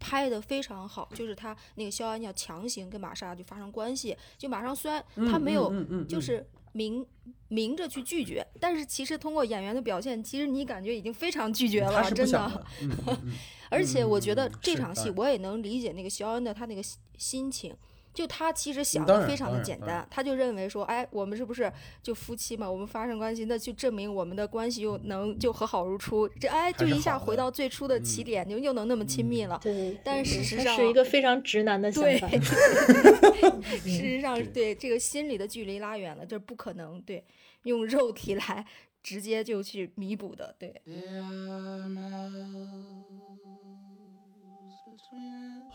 [0.00, 5.72] 拍的非常好，就是他那个肖恩要强行跟玛莎就发生关系，就马上虽然他没有，
[6.08, 7.06] 就是明
[7.48, 12.66] 明着去拒绝，但是其实通过演员的表现，其实你感觉已经非常拒绝了，真的。
[13.70, 16.82] 而且我觉得这场戏我也能理解那个肖恩的他那个
[17.16, 17.72] 心情。
[18.20, 22.70] 就他其实想的非常的简单，他就认为说，哎，我们是不是就夫妻嘛？
[22.70, 29.58] 我们发生关系，那就证明我们的关系又能就和好如初，这哎就一下回到最初的起点，就又能那么亲密了。
[29.62, 32.28] 对，但是事实上是一个非常直男的想法。
[33.88, 37.24] 事实上，对这个心理的距离拉远了，就是不可能对
[37.62, 38.66] 用肉体来
[39.02, 40.82] 直接就去弥补的，对。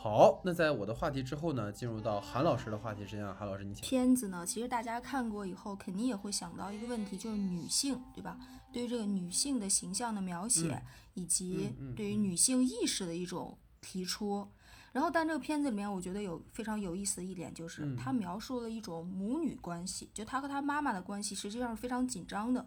[0.06, 3.84] 好，那在我的话题之后呢，进入到韩老师的话题之间，韩老师你请。
[3.84, 8.38] 片子呢，其实大家看过以后，肯定也会想到一个问题，就是女性，对吧？
[8.72, 10.80] 对于这个女性的形象的描写，
[11.16, 14.47] 以及对于女性意识的一种提出。
[14.91, 22.64] 然后，但这个片子里面，我觉得有非常有意思的一点，就是它描述了一种母女关系，就她和她妈妈的关系实际上是非常紧张的，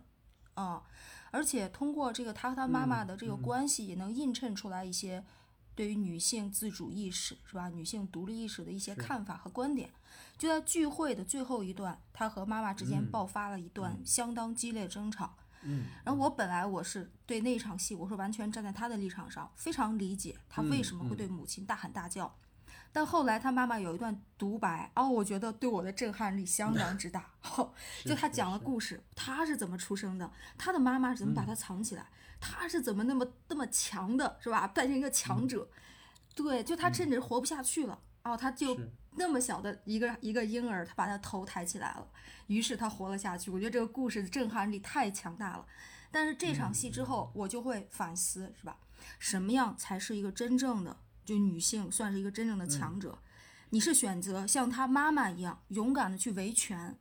[0.55, 0.83] 啊，
[1.31, 5.25] 而且通过这个她和她妈妈的这个关系，也能映衬出来一些。
[5.79, 7.69] 对于女性自主意识是吧？
[7.69, 9.89] 女性独立意识的一些看法和观点，
[10.37, 15.37] 就在聚会的最后一段，他和妈妈之间爆发了一段相当激烈争吵。
[15.63, 22.35] 嗯，然后我本来我是对那场戏，我是完全站在他的立场上，非常理解他为什么会对母亲大喊大叫。
[22.91, 27.31] 但后来他妈妈有一段独白，哦，我觉得对我的震撼力相当之大。
[28.05, 32.07] 就他讲了故事，他是怎么出生的，他的妈妈是怎么把他藏起来。
[32.41, 34.67] 他是怎么那么那么强的，是吧？
[34.69, 35.69] 变成一个强者，
[36.35, 38.79] 对，就他甚至活不下去了，哦，他就
[39.17, 42.09] 那么小的一个一个婴儿，他把他头抬起来了，
[42.47, 43.51] 于是他活了下去。
[43.51, 45.67] 我觉得这个故事的震撼力太强大了。
[46.11, 48.79] 但是这场戏之后，我就会反思，是吧？
[49.19, 53.19] 什么样才是一个真正的就女性，算是一个真正的强者？
[53.71, 56.99] 你是选择像她妈妈一样勇敢的去维权？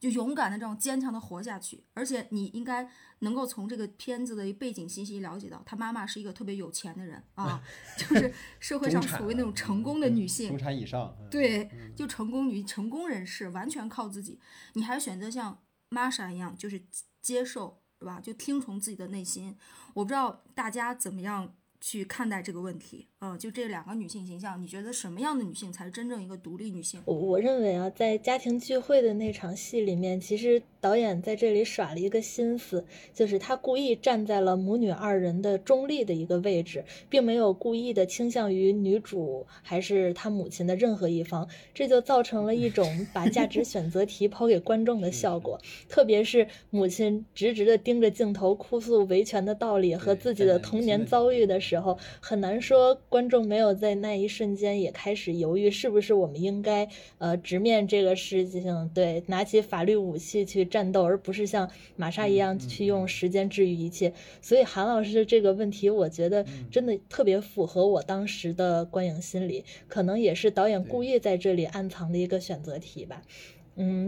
[0.00, 2.90] 就勇敢的这种坚强的活下去，而且你应该
[3.20, 7.62] 能够从这个片子的背景信息了解到，她妈妈是一个特别有钱的人啊，
[7.96, 14.40] 就是社会上所谓那种成功的女性，中产以上，对，就成功女、成功人士，完全靠自己。
[14.72, 16.82] 你还是选择像玛莎一样，就是
[17.22, 18.18] 接受，是吧？
[18.20, 19.56] 就听从自己的内心。
[19.94, 21.54] 我不知道大家怎么样。
[21.82, 27.00] 去看待这个问题，嗯，就这两个女性形象，你觉得什么样的女性才是真正一个独立女性？
[27.06, 45.58] 我我认为啊，在家庭聚会的那场戏里面，其实导演在这里耍了一个心思，就是他故意站在了母女二人的中立的一个位置，并没有故意的倾向于女主还是她母亲的任何一方，这就造成了一种 把价值选择题抛给观众的效果。
[45.88, 51.70] 特别是母亲直直的盯着镜头，哭诉维权的道理和自己的童年遭遇的时。
[51.70, 56.88] 时候很难说，观众没有在那一瞬间也开始犹豫，是不是我们应该
[57.18, 64.12] 呃直面这个事情，对，拿起法律武器去战斗，而不是像玛莎一样去用时间治愈一切。
[64.40, 73.20] 所以韩老师的这个问题，我觉得真的特别符合我当时的观影心理，可能也是导演故意在这里暗藏的一个选择题吧。
[73.26, 73.59] 嗯，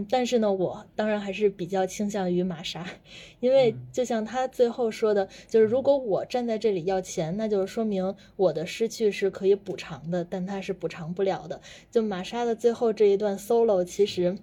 [0.09, 2.85] 但是呢，我当然还是比较倾向于玛莎，
[3.39, 11.59] 因为就像他最后说的，就是如果我站在这里要钱，那就是说明我的失去是可以补偿的，但他是补偿不了的。
[11.89, 14.37] 就玛莎的最后这一段 solo，其实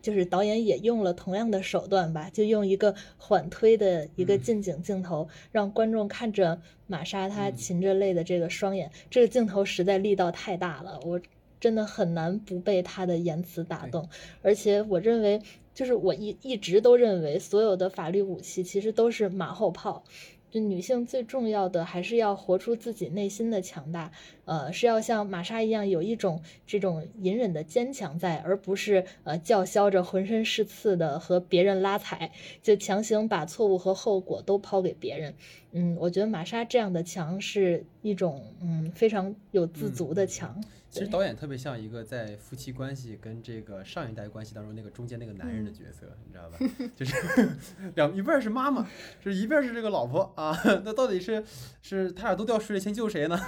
[0.00, 11.20] 就是导演也用了同样的手段吧，就用一个缓推的一个近景镜头，让观众看着玛莎她噙着泪的这个双眼，这个镜头实在力道太大了，我。
[11.60, 14.08] 真的很难不被他的言辞打动，
[14.42, 15.40] 而且我认为，
[15.74, 20.04] 就是我一一直都认为，所有的法律武器其实都是马后炮。
[20.48, 24.12] 就女性最重要的还是要活出自己内心的强大，
[24.44, 32.30] 呃，是要像玛莎一样有一种这种隐忍的坚强在，而不是呃叫嚣着浑身是刺的和别人拉踩，
[32.62, 35.34] 就强行把错误和后果都抛给别人。
[35.72, 40.62] 嗯，我觉得玛莎这样的强是一种嗯非常有自足的强。
[40.90, 46.58] 其实导演特别像一个在夫妻关系跟这个上一代关系当中那个中间那个男人的角色，你知道吧？
[46.96, 47.14] 就是
[47.96, 48.88] 两一半是妈妈，
[49.22, 51.44] 是一边是这个老婆啊， 那到底是
[51.82, 53.38] 是他俩都掉水里，先救谁呢？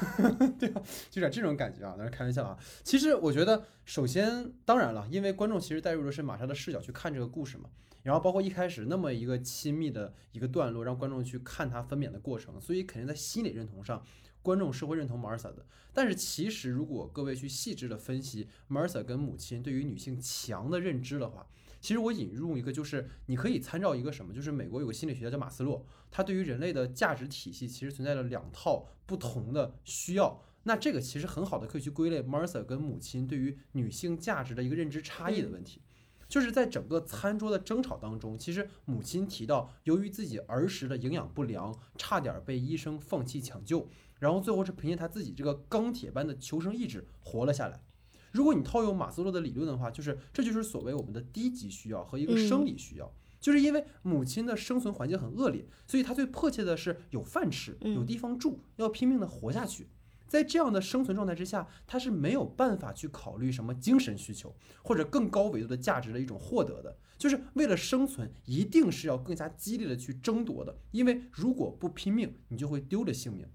[0.59, 0.83] 对吧？
[1.11, 2.59] 就点这种感觉啊，当然开玩笑啊。
[2.83, 7.71] 其实我觉得，首先当然了，因为观众其实带入的是玛莎的视角去看这个故事嘛，
[8.03, 14.03] 然后包括一开始那么一个亲密的一个段落，让观众去看他分娩的过程，所以肯定在心理认同上。
[14.43, 21.47] 观众是会认同 Martha 的，但是其实如果各位去细致的分析 Martha 跟母亲对于女性强的认知的话，
[21.81, 35.83] 其实我引入一个就是你可以参照一个什么，就是美国有个心理学家叫马斯洛，他对于人类的价值体系其实存在了两套不同的需要，那这个其实很好的可以去归类 Martha 跟母亲对于女性价值的一个认知差异的问题，
[36.29, 43.89] 就是在整个餐桌的争吵当中，其实母亲提到由于自己儿时的营养不良，差点被医生放弃抢救。
[44.19, 47.83] 然后最后是凭借他自己这个钢铁般的求生意志活了下来。
[48.31, 53.11] 如果你套用马斯洛的理论的话，就是这就是所谓我们的低级需要和一个生理需要，
[53.41, 59.89] 就是因为母亲的生存环境很恶劣，所以她最迫切的是有饭吃、有地方住，要拼命的活下去。
[60.27, 73.47] 在这样的生存状态之下，她是没有办法去考虑什么精神需求或者更高维度的价值的一种获得的，就是为了生存，一定是要更加激烈的去争夺的，因为如果不拼命，你就会丢了性命。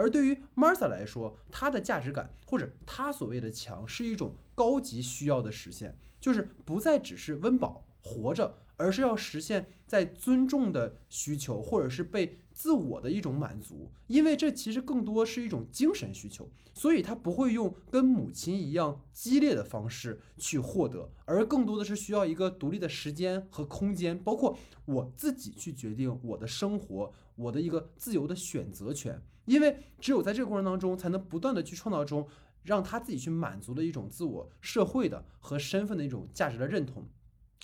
[0.00, 13.90] 而对于 Martha 来说，她的价值感或者她所谓的强，是一种高级需要的实现，就是不再只是温饱活着，而是要实现在尊重的需求，或者是被自我的一种满足。
[14.06, 29.22] 因为这其实更多是一种精神需求，所以她不会用跟母亲一样激烈的方式去获得，而更多的是需要一个独立的时间和空间，包括我自己去决定我的生活，我的一个自由的选择权。
[29.44, 32.28] 因为只有在这个过程当中，才能不断的去创造中，
[32.62, 37.08] 让他自己去满足的一种自我、社会的和身份的一种价值的认同，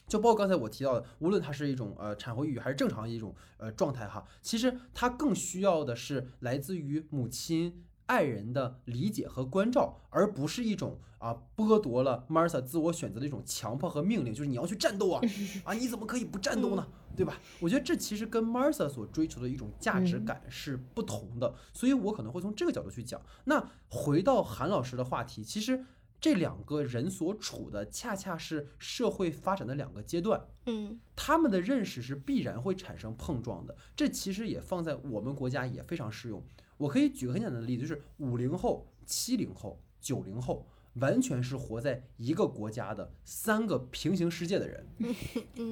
[0.08, 7.84] 就包括刚才我提到的，无论他是一种呃产后抑郁还是正常的一种呃状态哈，其实他更需要的是来自于母亲。
[8.07, 15.20] 爱人的理解和关照，而不是一种啊剥夺了 Martha 自我选择的一种强迫和命令，就是你要去战斗啊
[15.64, 15.74] 啊！
[15.74, 16.86] 你怎么可以不战斗呢？
[17.16, 17.40] 对吧？
[17.61, 23.20] 我觉得这其实跟 Martha 所追求的一种价值感是不同的，所以我可能会从这个角度去讲。
[23.44, 25.86] 那回到韩老师的话题，其实
[26.20, 33.74] 这两个人所处的恰恰是社会发展的两个阶段，嗯，他们的认识是必然会产生碰撞的。
[33.96, 36.44] 这其实也放在我们国家也非常适用。
[36.78, 44.86] 我可以举个很简单的例子，就是五零后、七零后、九零后，完全是活在一个国家的三个平行世界的人，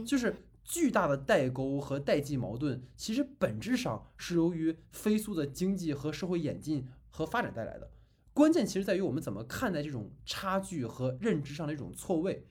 [0.06, 0.34] 就是
[0.64, 7.90] 巨大的代沟和代际矛盾，其实本质上是由于飞速的经济和社会演进和发展带来的。
[8.32, 12.46] 关键其实在于我们怎么看待这种差距和认知上的一种错位。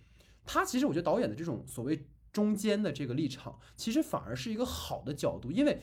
[0.45, 5.81] 他其实我觉得导演的这种所谓中间的这个立场，其实反而是一个好的角度，因为。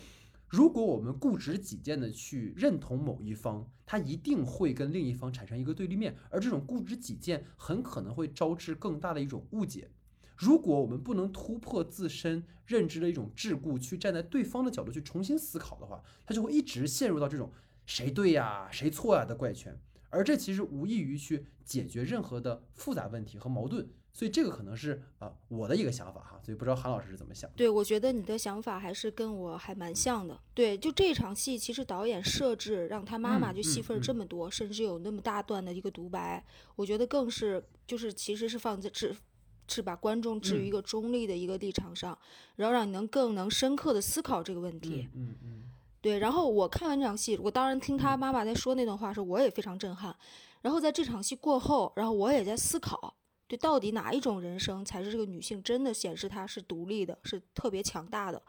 [0.50, 9.88] 如果我们固执己见的去认同某一方，他一定会跟另一方产生一个对立面，而这种固执己见很可能会招致更大的一种误解。
[10.36, 17.52] 如果我们不能突破自身认知的一种桎梏，去站在对方的角度去重新思考的话，他就会一直陷入到这种
[17.86, 19.78] 谁对呀、谁错呀的怪圈，
[20.08, 23.88] 而这其实无异于去解决任何的复杂问题和矛盾。
[24.12, 27.50] 所以这个可能是啊我的一个想法哈，所以不知道韩老师是怎么想。
[27.56, 30.38] 对，我觉得你的想法还是跟我还蛮像的。
[30.52, 36.44] 对，就这场戏，其实导演设置让他妈妈就戏份这么多，甚至有那么大段的一个独白，
[36.76, 39.14] 我觉得更是就是其实是放在置
[39.68, 42.18] 是把观众置于一个中立的一个立场上，
[42.56, 45.08] 然后让你能更能深刻的思考这个问题。
[45.14, 45.70] 嗯嗯。
[46.02, 50.16] 对，然后我看完这场戏，我当然听他妈妈在说那段话时，我也非常震撼。
[50.62, 53.14] 然后在这场戏过后，然后我也在思考。
[53.50, 58.40] 对，到底哪一种人生才是这个女性真的显示她是独立的，是特别强大的？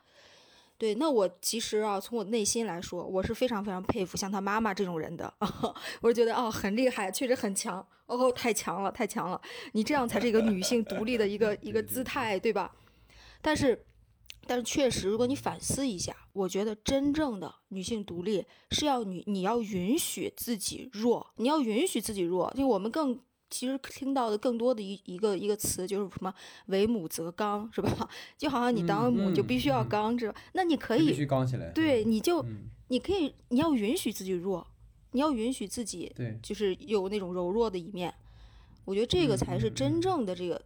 [0.78, 5.34] 对，那我其实啊，从我内心来说，我是非常非常佩服像她妈妈这种人的。
[6.02, 9.41] 我是觉得哦，很厉害，确实很强哦，太强了，太强了！
[9.72, 12.72] 你这样才是一个女性独立的一个 一个姿态，对吧？
[13.41, 13.84] 但是，
[14.45, 23.20] 但是确实，如果你反思一下，我觉得真正的女性独立是要你你要允许自己弱，你要允许自己弱，因为我们更。
[23.52, 26.34] 其实听到的更多的一一个一个词就是什么
[26.68, 28.10] “为母则刚”，是吧？
[28.39, 30.36] 就好像你当母就必须要刚，是吧？
[30.54, 31.70] 那你可以必须刚起来。
[31.72, 32.43] 对，你就
[32.88, 34.66] 你可以，你要允许自己弱，
[35.12, 38.14] 你要允许自己，对，就是有那种柔弱的一面。
[38.86, 40.60] 我觉得这个才是真正的这个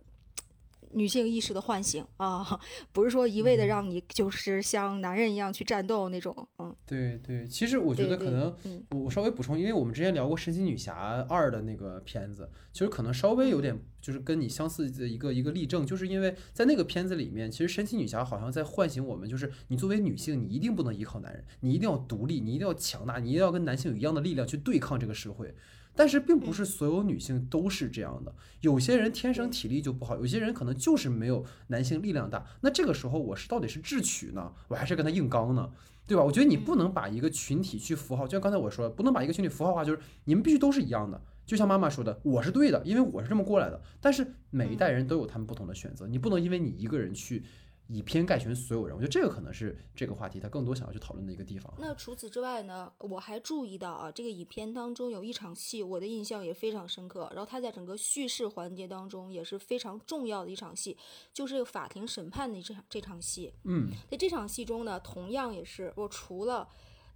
[0.95, 2.59] 女性意识的唤醒啊，
[2.91, 8.55] 不是说一味的让你就是像男人一样去战斗那种，嗯，对对，其实我觉得可能
[8.91, 10.95] 我稍微补充，因为我们之前聊过《神奇女侠
[11.29, 25.53] 二》的那个片子，其实可能稍微有点就是跟你相似的一个一个例证，就是因为在那个片子里面，其实神奇女侠好像在唤醒我们，就是你作为女性，你一定不能依靠男人，你一定要独立，你一定要强大，你一定要跟男性有一样的力量去对抗这个社会。
[25.95, 32.45] 但是并不是所有女性都是这样的，有些人天生体力就不好，有些人可能就是没有男性力量大。
[32.61, 35.71] 那这个时候我是到底是智取呢，我还是跟他硬刚呢？
[36.07, 36.23] 对吧？
[36.23, 41.19] 我觉得你不能把一个群体去符号，就像刚才我说，不能把一个群体符号化，就是你们必须都是一样的。
[41.45, 43.81] 就像妈妈说的，我是对的，因为我是这么过来的。
[43.99, 47.43] 但是每一代人都有他们不同的选择，你不能因为你一个人去。
[47.87, 51.71] 以偏概全所有人，我觉得这个可能是这个话题他更多想要去讨论的一个地方。
[51.77, 52.91] 那除此之外呢？
[52.97, 57.29] 我还注意到啊，这个影片当中有一场戏，我的印象也非常深刻。
[57.31, 60.97] 然后他在整个叙事环节当中也是非常重要的一场戏，
[61.31, 63.53] 就是法庭审判的这场这场戏。
[63.65, 66.67] 嗯，在这场戏中呢，同样也是我除了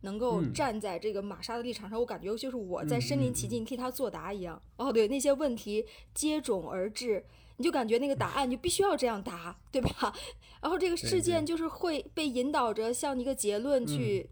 [0.02, 4.62] 能够站在这个玛莎的立场上，我感觉就是我在身临其境替他作答一样。
[4.78, 7.26] 哦，对，那些问题接踵而至。
[7.60, 10.16] 你就感觉那个答案就必须要这样答，对吧？
[10.64, 14.30] 然后这个事件就是会被引导着向一个结论去，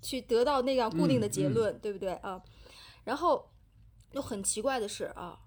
[0.00, 2.42] 去得到那样固定的结论，对不对啊？
[3.04, 3.50] 然后
[4.12, 5.38] 又很奇怪的是啊，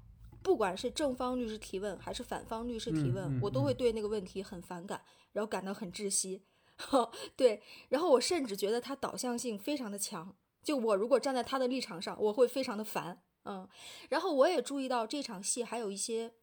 [0.44, 6.44] 不管是正方律师提问还是反方律师提问，我都会对那个问题很反感，然后感到很窒息。
[7.36, 13.24] 对，然后我甚至觉得他导向性非常的强，就我如果站在他的立场上，我会非常的烦。
[13.46, 13.68] 嗯，
[14.10, 16.36] 然后我也注意到这场戏还有一些。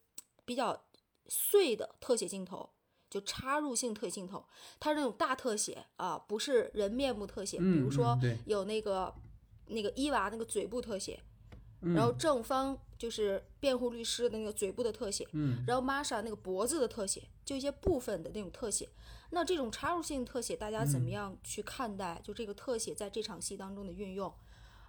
[0.51, 0.77] 比较
[1.29, 2.69] 碎的特写镜头，
[3.09, 4.45] 就插入性特写镜头，
[4.81, 7.57] 它是那种大特写啊，不是人面部特写。
[7.57, 9.15] 比如说有那个
[9.67, 11.21] 那个伊娃那个嘴部特写，
[11.95, 15.25] 然后正方就是辩护律师的那个嘴部的特写，
[15.69, 18.89] 然后玛莎那个脖子的特写，就一些部分的那种特写。
[19.31, 22.21] 那这种插入性特写，大家怎么样去看待？
[22.25, 24.35] 就这个特写在这场戏当中的运用？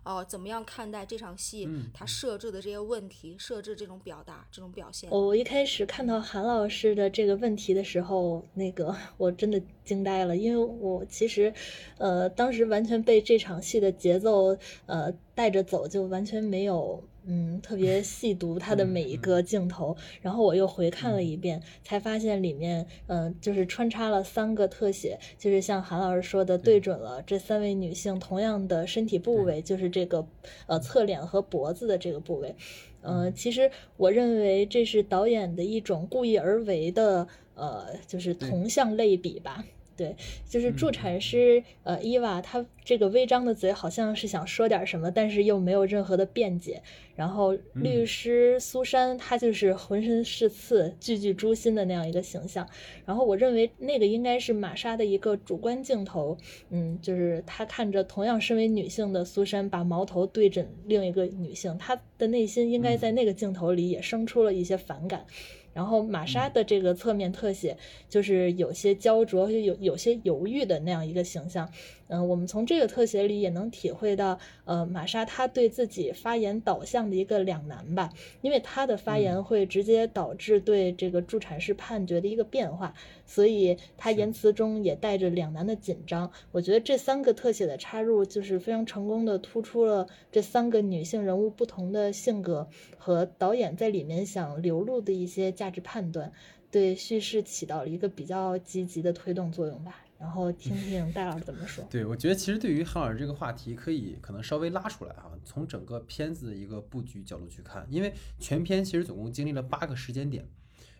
[0.04, 1.70] 哦，怎么样看待这场戏？
[1.94, 5.10] 他设置的这些问题，设置这种表达，这种表现。
[5.12, 11.54] 我一开始看到韩老师的这个问题的时候，那个我真的惊呆了，因为我其实，
[11.98, 17.04] 呃，当时完全被这场戏的节奏，呃，带着走，就完全没有。
[17.26, 30.28] 嗯，特别 细读他的每一个镜头，然后我又回看了一遍，才发现里面，嗯，就是穿插了三个特写，就是像韩老师说的，对准了这三位女性同样的身体部位，就是这个，
[30.68, 32.56] 呃，侧脸和脖子的这个部位。
[33.04, 39.64] 嗯，其实我认为这是导演的一种故意而为的，呃，就是同向类比吧。
[40.02, 40.16] 对，
[40.50, 46.82] 就是助产师呃伊娃，她这个微张的嘴好像是想说点什么，但是又没有任何的辩解。
[47.16, 52.68] 然后律师苏珊，她就是浑身是刺、句句诛心的那样一个形象。
[53.06, 56.36] 然后我认为那个应该是玛莎的一个主观镜头，
[56.72, 65.28] 嗯，就是她看着同样身为女性的苏珊把矛头对准另一个女性，她的内心应该在那个镜头里也生出了一些反感。
[65.74, 67.78] 然后玛莎的这个侧面特写，
[68.10, 71.72] 就是有些焦灼，有有些犹豫的那样一个形象。
[72.12, 78.10] 嗯，我们从这个特写里也能体会到，呃，玛莎她对自己发言导向的一个两难吧，
[78.42, 82.94] 因为她的发言会直接导致对这个助产士判决的一个变化，
[83.26, 86.30] 所以她言辞中也带着两难的紧张。
[86.52, 96.34] 我觉得这三个特写的插入，就是非常成功的突出了这三个女性人物不同的性格和导演在里面想流露的一些价值判断，
[96.70, 100.01] 对叙事起到了一个比较积极的推动作用吧。
[100.22, 101.84] 然后听听戴老师怎么说。
[101.90, 110.48] 对，我觉得其实对于韩老师这个话题，可以可能稍微拉出来哈，从整个片子的一个布局角度去看，因为全片其实总共经历了八个时间点，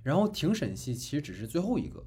[0.02, 2.04] 然后庭审戏其实只是最后一个，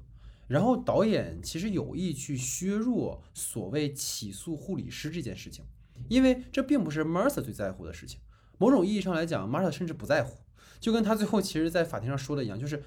[0.47, 5.63] 然后导演其实有意去削弱所谓起诉护理师这件事情，
[6.09, 8.19] 因为这并不是 Martha 最在乎的事情，
[8.57, 10.37] 某种意义上来讲，Martha 甚至不在乎，
[10.81, 12.83] 就跟他最后其实在法庭上说的一样，就是。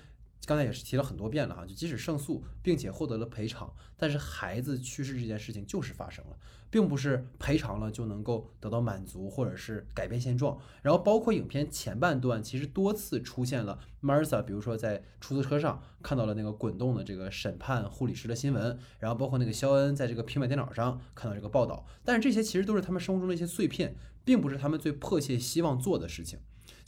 [0.47, 6.37] 刚才也是提了很多遍了哈，就即使胜诉并且获得了赔偿，但是孩子去世这件事情就是发生了，
[6.71, 10.59] 并不是赔偿了就能够得到满足或者是改变现状。
[10.81, 26.39] 然后包括影片前半段，其实多次出现了 Martha，比如说在出租车上看到了那个滚动的这个审判护理师的新闻，然后包括那个肖恩在这个平板电脑上看到这个报道，但是这些其实都是他们生活中的一些碎片，并不是他们最迫切希望做的事情。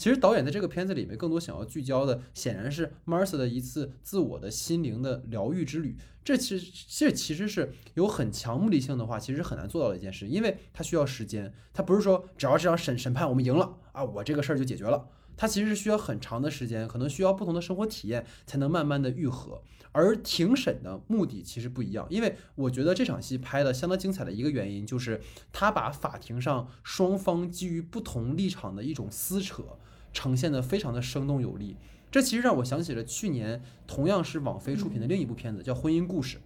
[0.00, 5.94] 其实导演在这个片子里面更多想要聚焦的，显然是 Martha 的一次自我的心灵的疗愈之旅。
[6.24, 11.52] 这其实这其实是有很强目的性的话，其实很难做到的一件事，因为它需要时间。
[11.74, 15.06] 它不是说只要这场审审判我们赢了啊，我这个事儿就解决了。
[15.36, 19.62] 它其实是需要很长的时间，可能需要不同的生活体验才能慢慢的愈合。
[19.92, 25.20] 而庭审的目的其实不一样，因为我觉得这场戏拍的相当精彩的一个原因，就是
[25.52, 29.64] 他把法庭上双方基于不同立场的一种撕扯
[30.12, 31.76] 呈现的非常的生动有力。
[32.10, 36.38] 这其实让我想起了去年同样是网飞出品的另一部片子，叫《婚姻故事》，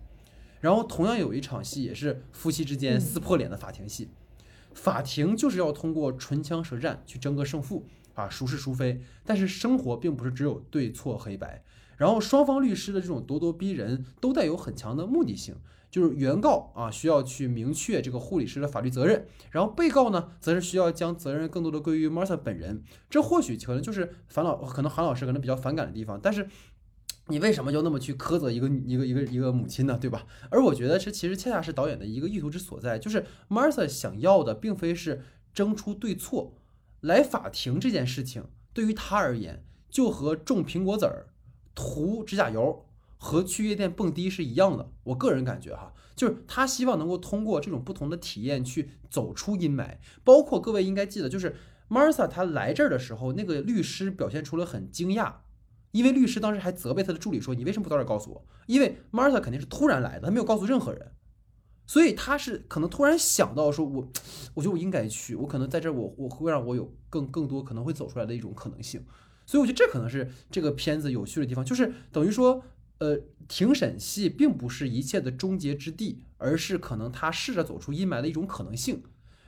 [0.60, 4.10] 然后同样有一场戏也是夫妻之间撕破脸的法庭戏，
[4.74, 9.00] 法庭就是要通过唇枪舌战去争个胜负啊，孰是孰非。
[9.24, 11.62] 但是生活并不是只有对错黑白。
[11.96, 15.54] 然后双方律师的这种咄咄逼人，都带有很强的目的性，
[15.94, 22.82] 就是原告啊需要去明确这个护理师的法律责任，然后被告呢则是需要将责任更多的归于 Martha 本人。
[23.08, 26.48] 这或许可能就是樊老，可能韩老师可能比较反感的地方，但是
[27.28, 29.96] 你为什么就那么去苛责一个一个一个一个母亲呢？
[29.96, 30.26] 对吧？
[30.50, 35.22] 而我觉得这其实恰恰是导演的一个意图之所在，就是 Martha 想要的并非是
[35.52, 36.56] 争出对错，
[37.02, 41.28] 来法庭这件事情对于他而言就和种苹果籽儿。
[41.76, 42.84] 涂指甲油
[43.24, 49.96] 和去夜店蹦迪是一样的，我个人感觉哈，就是他希望能够通过这种不同的体验去走出阴霾。
[50.22, 51.56] 包括各位应该记得，就是
[51.88, 55.36] Martha 他来这儿的时候，那个律师表现出了很惊讶，
[55.92, 61.12] 因为律师当时还责备他的助理说：“你为什么不早点告诉我？”因为 Martha 肯定是突然来的，他没有告诉任何人，
[61.86, 64.06] 所以他是可能突然想到说：“我，
[64.52, 69.02] 我觉得我应该去，我可能在这儿，我我会让我有更更多可能会走出来的一种可能性。”
[69.46, 72.62] 所以我觉得这可能是这个片子有趣的地方，就是等于说，
[73.04, 79.02] 呃，庭审戏并不是一切的终结之地，而是可能他试着走出阴霾的一种可能性。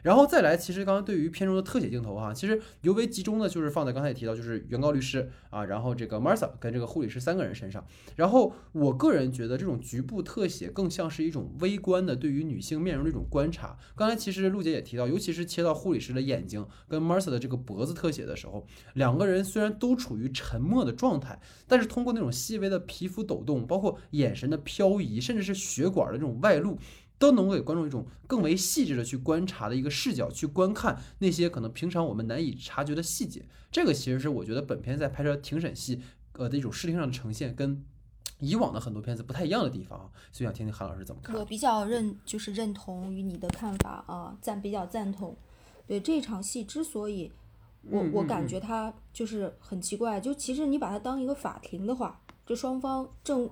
[0.06, 7.84] 然后再来，其实刚刚对于片中的特写镜头哈，其实尤为集中的就是放在刚才也提到，就是原告律师啊，然后这个 Martha 跟这个护理师三个人身上。
[8.14, 13.76] 然后我个人觉得这种局部特写更像是一种微观的对于女性面容的一种观察。
[13.96, 21.36] 刚才其实陆姐也提到，尤其是切到护理师的眼睛跟 Martha 的这个脖子特写的时候，两个人虽然都处于沉默的状态，
[21.66, 26.78] 但是通过那种细微的皮肤抖动，包括眼神的漂移，甚至是血管的这种外露。
[27.18, 33.44] 都能够给观众一种更为细致的去观察的一个视角，去观看那些可能平常我们难以察觉的细节。
[33.70, 36.02] 这个其实是我觉得本片在拍摄庭审戏
[36.32, 37.82] 呃的一种视听上的呈现，跟
[38.38, 40.10] 以往的很多片子不太一样的地方。
[40.30, 41.34] 所以想听听韩老师怎么看。
[41.36, 45.36] 我比较认就是认同于你的看法啊，赞比较赞同。
[45.86, 47.32] 对这场戏之所以
[47.82, 53.50] 我我感觉它就是很奇怪，就其实你把它当一个法庭的话，就双方正。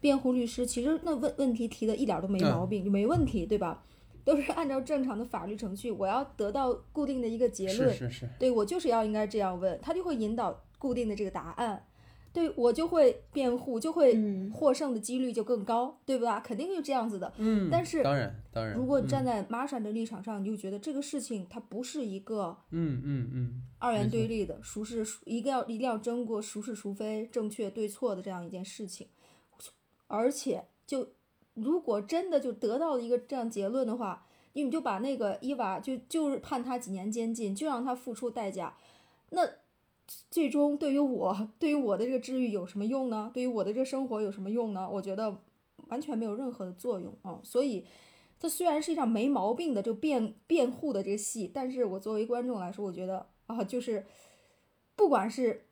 [0.00, 3.84] 辩护律师其实那问问题提的一点都没毛病，就没问题，对吧？
[4.24, 11.82] 都是按照正常的法律程序，我要得到固定的一个结论，是是是，对我就是要应该这样问，他就会引导固定的这个答案，
[12.30, 14.14] 对我就会辩护，就会
[14.52, 16.40] 获胜的几率就更高，对吧？
[16.40, 17.32] 肯定就这样子的。
[17.38, 29.06] 嗯，但是当然当然，如果站在玛莎的立场上，你就觉得这个事情它不是一个嗯嗯嗯二元对立的，孰是孰一定要一定要争过孰是孰非、正确对错的这样一件事情。
[30.08, 31.10] 而且，就
[31.54, 38.76] 如果真的就得到了一个这样结论的话，你就把那个伊娃就就是判他几年监禁，就让他付出代价，
[39.30, 39.48] 那
[40.30, 43.30] 最终对于我对于我的这个治愈有什么用呢？
[43.32, 44.88] 对于我的这个生活有什么用呢？
[44.90, 45.38] 我觉得
[45.88, 47.38] 完全没有任何的作用啊！
[47.44, 47.84] 所以，
[48.40, 54.06] 它虽然是一场没毛病的就辩辩护的这个戏，但是我作为观众来说，我觉得啊，就是
[54.96, 55.66] 不管是。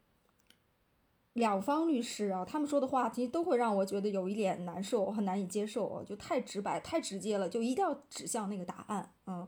[1.36, 9.12] 两方律师啊，他们说的话其实都会让我觉得有一点难受，很难以接受，就太直白、太直接了，就一定要指向那个答案。
[9.26, 9.46] 嗯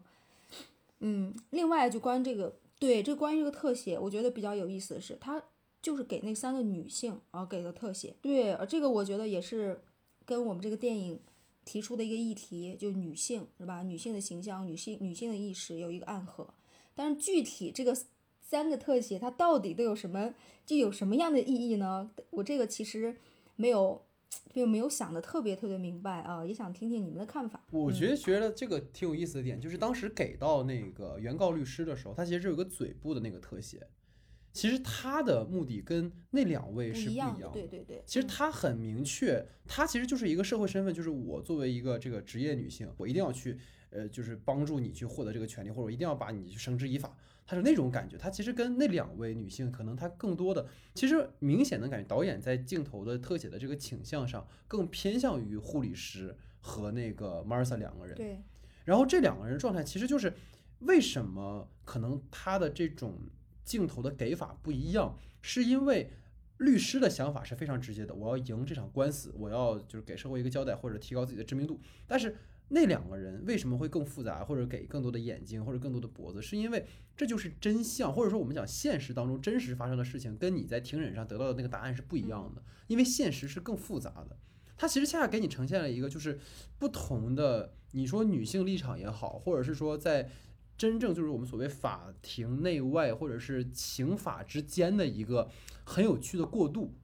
[1.01, 5.43] 嗯，另外就关于这个，对，这关于这个特写，我觉得比较有意思的是，他
[5.81, 8.15] 就是给那三个女性啊给的特写。
[8.21, 9.81] 对，这个我觉得也是
[10.27, 11.19] 跟我们这个电影
[11.65, 13.83] 提出的一个议题，就女性是吧？
[13.83, 16.47] 女性的形象、女性女性的意识有一个暗合，
[16.95, 17.97] 但是具体这个。
[18.51, 20.33] 三个特写，它到底都有什么，
[20.65, 22.11] 就有什么样的意义呢？
[22.31, 23.15] 我这个其实
[23.57, 24.07] 没有，
[24.55, 27.63] 并没有想的特别特别明白啊，也想听听你们的看法。
[27.71, 33.87] 我觉得觉得这个挺有意思的点，就是当时给到那个原告律师的时候，他其实是有个嘴部的那个特写，
[34.55, 37.51] 其实他的目的跟那两位是不一样的。
[37.51, 43.59] 对对对，其实他很明确，他其实就是一个社会身份，就是我作为一个这个职业女性，我一定要去，
[43.91, 47.15] 呃，就是帮助你去获得这个权利，或者我一定要把你去绳之以法。
[47.49, 58.15] 他是那种感觉，他其实跟那两位女性可能他更多的，其实明显的感觉导演在镜头的特写的这个倾向上更偏向于护理师和那个 Martha 两个人。
[58.15, 58.43] 对。
[58.85, 60.31] 然后这两个人状态其实就是
[60.81, 63.15] 为什么可能他的这种
[63.65, 66.11] 镜头的给法不一样，是因为
[66.59, 71.81] 律师的想法是非常直接的，我要赢这场官司，我要就是给社会一个交代或者提高自己的知名度。
[72.07, 72.37] 但是
[72.71, 76.85] 那两个人为什么会更复杂，或者给更多的眼睛，或者更多的脖子，是因为
[77.17, 84.37] 这就是真相，或者说我们讲现实当中真实发生的事情，跟你在庭审上得到的那个答案是不一样的，因为现实是更复杂的。
[84.77, 86.39] 它其实恰恰给你呈现了一个就是
[86.79, 90.29] 不同的，你说女性立场也好，或者是说在
[90.77, 95.49] 真正就是我们所谓法庭内外或者是刑法之间的一个
[95.85, 96.95] 很有趣的过渡，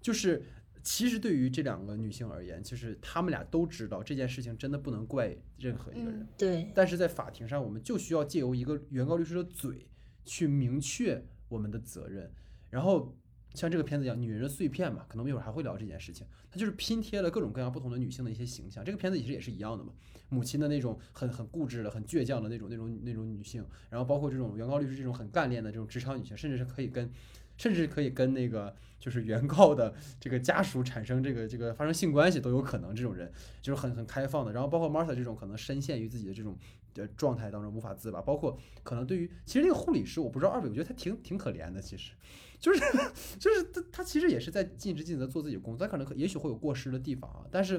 [0.00, 0.44] 就是。
[0.90, 6.26] 其实对于这两个女性而言，就是她们俩都知道这件事情真的不能怪任何一个人。
[6.38, 6.72] 对。
[6.74, 9.86] 但是在法庭上，我们就需要借由一个原告律师的嘴
[10.24, 12.32] 去明确我们的责任。
[12.70, 13.14] 然后
[13.52, 16.26] 像这个片子一样，《女人的碎片》嘛，可能我们一会儿还会聊这件事情。
[16.50, 18.82] 它就是拼贴了各种各样不同的女性的一些形象。
[18.82, 19.92] 这个片子其实也是一样的嘛，
[20.30, 27.10] 母亲的那种很很固执的、很倔强的那种、那种、那种女性，然后包括这种原告律师这种很干练的这种职场女性，甚至是可以跟。
[27.58, 33.30] 甚至可以跟那个就是原告的这个家属产生这个这个发生性关系都有可能，这种人
[33.60, 34.52] 就是很很开放的。
[34.52, 36.56] 然后包括 Martha 这种可能深陷于自己的这种
[36.94, 42.12] 的状态当中无法自拔，包括可能对于其实那个护理师，我不知道二位，我觉得他挺挺可怜的，其实
[42.58, 42.80] 就是
[43.38, 47.74] 就是他他其实也是在尽职尽责做自己的工作，他可能也许会有过失的地方啊，但是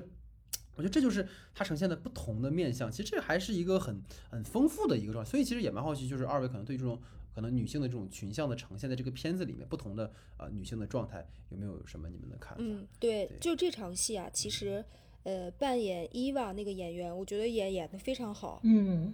[0.75, 7.01] 我觉得这就是他呈现的不同的面相，其实这还是一个很很丰富的一个状态，所以其实也蛮好奇，就是二位可能对这种。
[7.39, 12.61] 可能女性的这种群像的呈现在这个片子里面，不同的呃女性的状态有没有什么你们的看法？
[12.61, 14.83] 嗯，对，就这场戏啊，其实
[15.23, 18.59] 呃扮演伊娃那个演员，我觉得演演的非常好。
[18.65, 19.13] 嗯，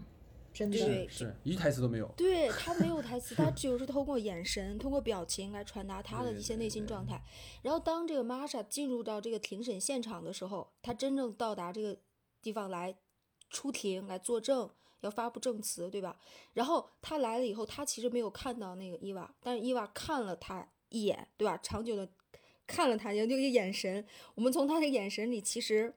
[0.51, 2.11] 真的对，是一句台词都没有。
[2.17, 7.23] 对他没有 台词，他就是通过眼神、通过表情来传达他的一些内心状态。
[7.61, 11.95] 然后当这个玛莎进入到这个庭审现场的时候，他真正到达这个
[12.41, 12.95] 地方来
[13.51, 14.67] 出庭来作证。
[15.01, 16.17] 要发布证词，对吧？
[16.53, 21.59] 然后他来了以后，他其实没有看到那个伊娃，但是伊娃看了他一眼，对吧？
[21.61, 22.09] 长久的
[22.65, 25.93] 看了他，就那个眼神，我们从他的眼神里其实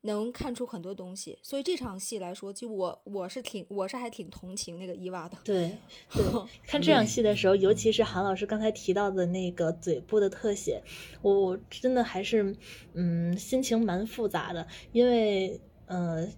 [0.00, 1.38] 能看出很多东西。
[1.42, 5.38] 所以这场戏来说，就我我是挺我是还挺同情那个伊娃的。
[5.44, 5.76] 对
[6.12, 6.24] 对，
[6.66, 10.82] 看这场戏的时候，尤其是韩老师刚才提到的那个嘴部的特写，
[11.20, 12.56] 我真的还是
[12.94, 16.28] 嗯心情蛮复杂的，因为呃。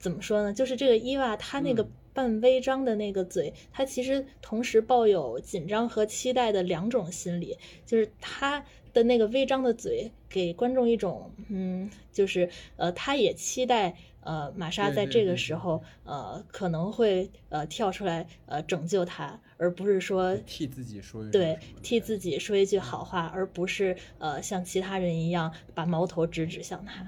[0.00, 0.52] 怎么说呢？
[0.52, 7.56] 就是这个伊娃，她那个半微张的那个嘴，她其实同时抱有紧张和期待的两种心理。
[7.86, 27.06] 就是她的那个微张的嘴，给观众一种，嗯，就是呃，她也期待呃玛莎在这个时候呃可能会呃跳出来呃拯救他，而不是说替自己说对替自己说一句好话，而不是呃像其他人一样把矛头直指向他。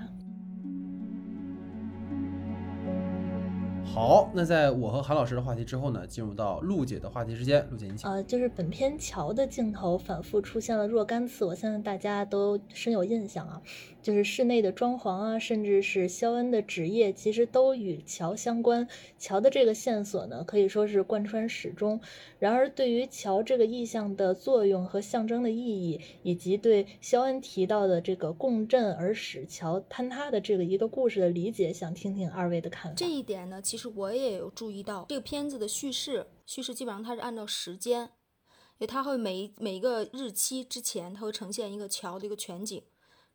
[3.85, 7.67] 好，那在我和韩老师的话题之后呢，进入到陆姐的话题之间。
[7.71, 8.11] 陆姐，你请。
[8.11, 13.61] 呃，就是本片桥的镜头反复出现了若干次，我相信大家都深有印象啊。
[14.01, 18.89] 就是室内的装潢啊，甚至是肖恩的职业，其实都与桥相关。
[19.17, 22.01] 桥的这个线索呢，可以说是贯穿始终。
[22.41, 32.97] 然而，对于桥这个意象的作用和象征的意义，以及对肖恩提到的这个共振而使桥坍塌的这个一个故事的理解，想听听二位的看法。
[32.97, 42.85] 这一点呢，其实我也有注意到，这个片子的叙事，叙事基本上它是按照时间，因为它会每每一个日期之前，它会呈现一个桥的一个全景。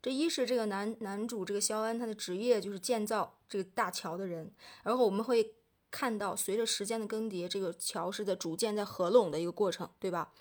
[0.00, 4.54] 这一是这个男男主这个肖恩，他的职业就是建造这个大桥的人。
[4.84, 5.56] 然后我们会
[5.90, 10.32] 看到，随着时间的更迭，这个桥是在逐渐在合拢的一个过程，对吧？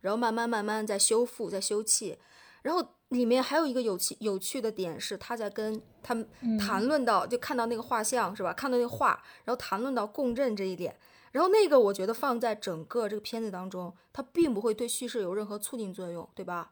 [0.00, 2.16] 然后慢慢慢慢在修复，在修葺。
[2.62, 6.26] 然后里面还有一个有趣有趣的点是，他在跟他们
[6.58, 8.52] 谈论到，就看到那个画像是吧？
[8.52, 10.98] 看到那个画，然后谈论到共振这一点。
[11.30, 16.70] 然后那个我觉得放在整个这个片子当中，它并不会对叙事有任何促进作用，对吧？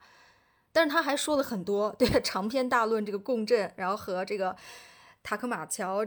[0.73, 4.55] 但是他还说了很多，对 长篇大论这个共振，然后和这个
[5.23, 6.07] 塔克马桥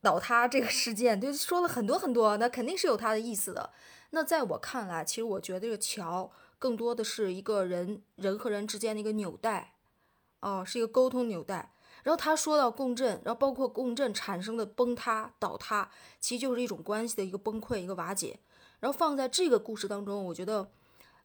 [0.00, 3.70] 倒塌这个事件，对，说了很多很多，那肯定是有他的意思的。
[4.10, 6.30] 那在我看来，其实我觉得这个桥
[6.62, 9.74] 更多的是一个人人和人之间的一个纽带，
[10.38, 11.74] 哦，是一个沟通纽带。
[12.04, 15.90] 然后他说到共振，然后包括共振产生的崩塌、倒塌，
[16.20, 18.38] 其实就是一种关系的一个崩溃、一个瓦解。
[18.78, 20.70] 然后放在这个故事当中，我觉得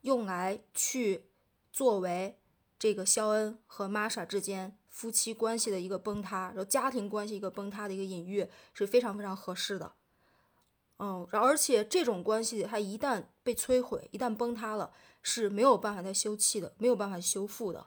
[0.02, 1.26] 用来去。
[1.70, 2.40] 作为
[2.80, 9.94] 这个肖恩和玛莎之间夫妻关系的一个崩塌，然后家庭关系一个崩塌的一个隐喻是非常非常合适的。
[10.98, 14.92] 嗯，然后而且这种关系它一旦被摧毁，一旦崩塌了，
[15.28, 17.86] 是没有办法再修葺的，没有办法修复的。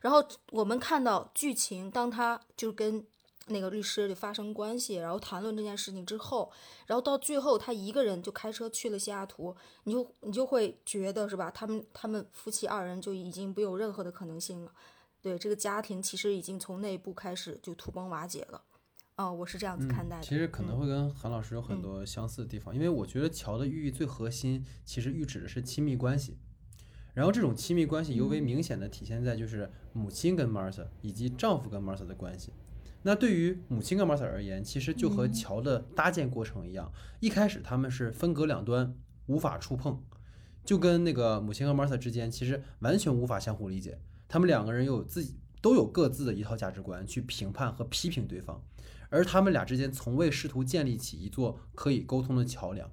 [0.00, 3.06] 然后我们看到剧情，当他就跟。
[3.48, 6.50] 那个律师就发生关系，然后谈论这件事情之后，
[6.86, 11.50] 然后到最后他一个人就开车去了西雅图，你就你就会觉得是吧？
[11.50, 14.72] 他们他们夫妻二人就已经没有任何的可能性了，
[15.20, 18.62] 对这个家庭其实已经从内部开始就土崩瓦解了，
[19.16, 20.22] 哦，我是这样子看待的。
[20.22, 26.38] 其实可能会跟韩老师有很多相似的地方，因为我觉得桥的寓意最核心，其实喻指的是亲密关系。
[27.14, 32.52] 然后这种亲密关系尤为明显的体现在就是母亲跟 Martha 以及丈夫跟 Martha 的关系。
[33.02, 38.94] 那对于母亲跟 Martha 而言，其实就和桥的搭建过程一样，一开始他们是分隔两端，
[39.26, 40.02] 无法触碰，
[40.64, 43.98] 就跟那个母亲和 Martha 之间其实完全无法相互理解。
[44.26, 48.62] 他们两个人又有自己都有各自的一套价值观去评判和批评对方。
[49.10, 52.90] 而他们俩之间从未试图建立起一座可以沟通的桥梁。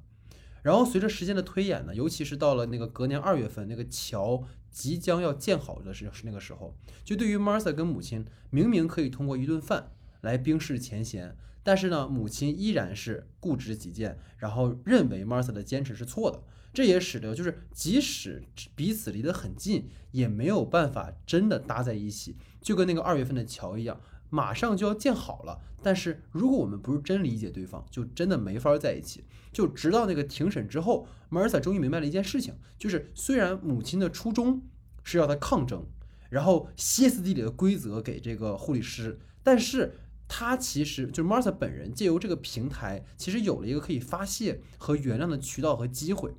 [0.62, 9.92] 然后随着时间的推演呢，尤其是到了那个隔年二月份，那个桥即将要建好的时是那个时候，就对于 Martha 跟母亲，明明可以通过一顿饭
[10.22, 16.42] 来冰释前嫌，但是呢，母亲依然是固执己见，然后认为 Martha 的坚持是错的。
[16.74, 18.42] 这也使得就是即使
[18.76, 24.00] 彼此离得很近，也没有办法真的搭在一起，就跟那个二月份的桥一样。
[24.32, 29.24] 马上就要建好了，但是如果我们不是真理解对方，就真的没法在一起。
[29.54, 34.64] 就直到那个庭审之后，Martha 终于明白了一件事情，就是虽然母亲的初衷
[35.04, 35.86] 是要他抗争，
[36.30, 39.94] 然后歇斯底里的规则给这个护理师，但是
[40.30, 46.34] 他其实就是 Martha 本人借由这个平台，其实有了一个可以发泄和原谅的渠道和机会。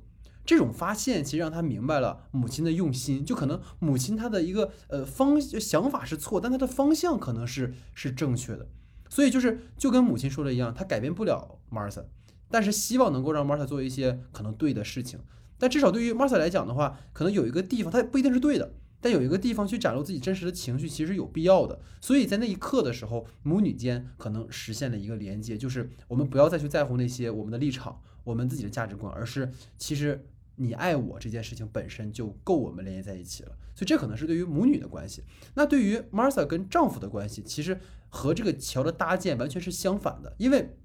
[0.45, 8.67] 这种发现其实让他明白了母亲的用心，就可能母亲她的一个呃方想法是错，但她的方向可能是是正确的，
[9.09, 12.03] 所以就是就跟母亲说的一样，他改变不了 Martha，
[12.49, 15.21] 但是希望能够让 Martha 做一些可能对的事情，
[15.57, 30.25] 但至少对于 Martha 来讲的话，可能有一个地方他不一定是对的，但有一个地方去展露自己真实的情绪其实有必要的，所以在那一刻的时候，母女间可能实现了一个连接，就是我们不要再去在乎那些我们的立场、我们自己的价值观，而是其实。
[30.55, 35.23] 你爱我这件事情本身就够我们连接在一起了，所以这可能是对于母女的关系。
[35.55, 37.79] 那对于 Martha 跟丈夫的关系，其实
[38.09, 40.35] 和这个桥的搭建完全是相反的。
[40.37, 40.77] 因为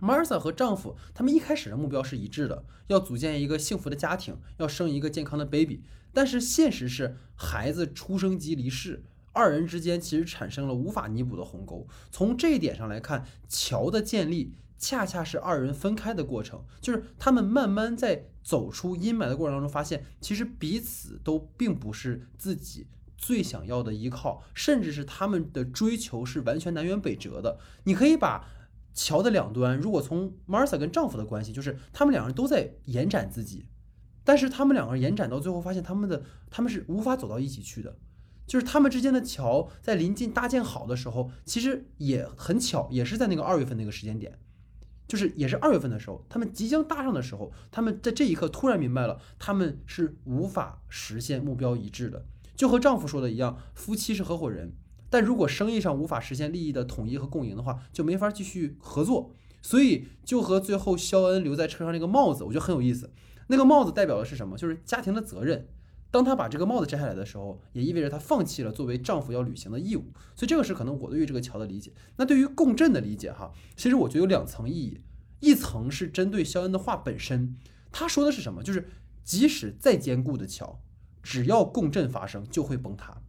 [0.00, 5.82] Martha 和丈夫他们一开始的目标是一致的，要组建一个幸福的家庭，要生一个健康的 baby。
[6.12, 11.86] 但是现实是，孩子出生即离世，二人之间其实产生了无法弥补的鸿沟。
[12.10, 14.54] 从这一点上来看，桥的建立。
[14.78, 27.58] 恰恰是二人分开的过程，就是他们慢慢在走出阴霾的过程当中，发现其实彼此都并不是自己最想要的依靠，甚至是他们的追求是完全南辕北辙的。
[27.84, 28.46] 你可以把
[28.92, 33.66] 桥的两端，如果从 Martha 跟丈夫的关系，就是他们两个人都在延展自己，
[34.22, 37.96] 但是他们两个人延展到最后，发现他们的他们是无法走到一起去的，
[38.46, 44.38] 就是他们之间的桥在临近搭建好的时候，其实也很巧，也是在那个二月份那个时间点。
[45.06, 52.26] 就是也是二月份的时候，他们即将搭上的时候，他们在这一刻突然明白了，他们是无法实现目标一致的。
[52.56, 54.72] 就和丈夫说的一样，夫妻是合伙人，
[55.10, 59.34] 但如果生意上无法实现利益的统一和共赢的话，就没法继续合作。
[59.60, 63.10] 所以就和最后肖恩留在车上那个帽子，我觉得很有意思。
[63.48, 64.56] 那个帽子代表的是什么？
[64.56, 65.68] 就是家庭的责任。
[66.14, 70.12] 当他把这个帽子摘下来的时候，也意味着他放弃了作为丈夫要履行的义务。
[70.36, 71.92] 所以这个是可能我对于这个桥的理解。
[72.18, 75.00] 那对于共振的理解，哈，其实我觉得有两层意义。
[75.40, 77.56] 一层是针对肖恩的话本身，
[77.90, 78.62] 他说的是什么？
[78.62, 78.88] 就是
[79.24, 80.80] 即使再坚固的桥，
[81.20, 83.20] 只要共振发生就会崩塌。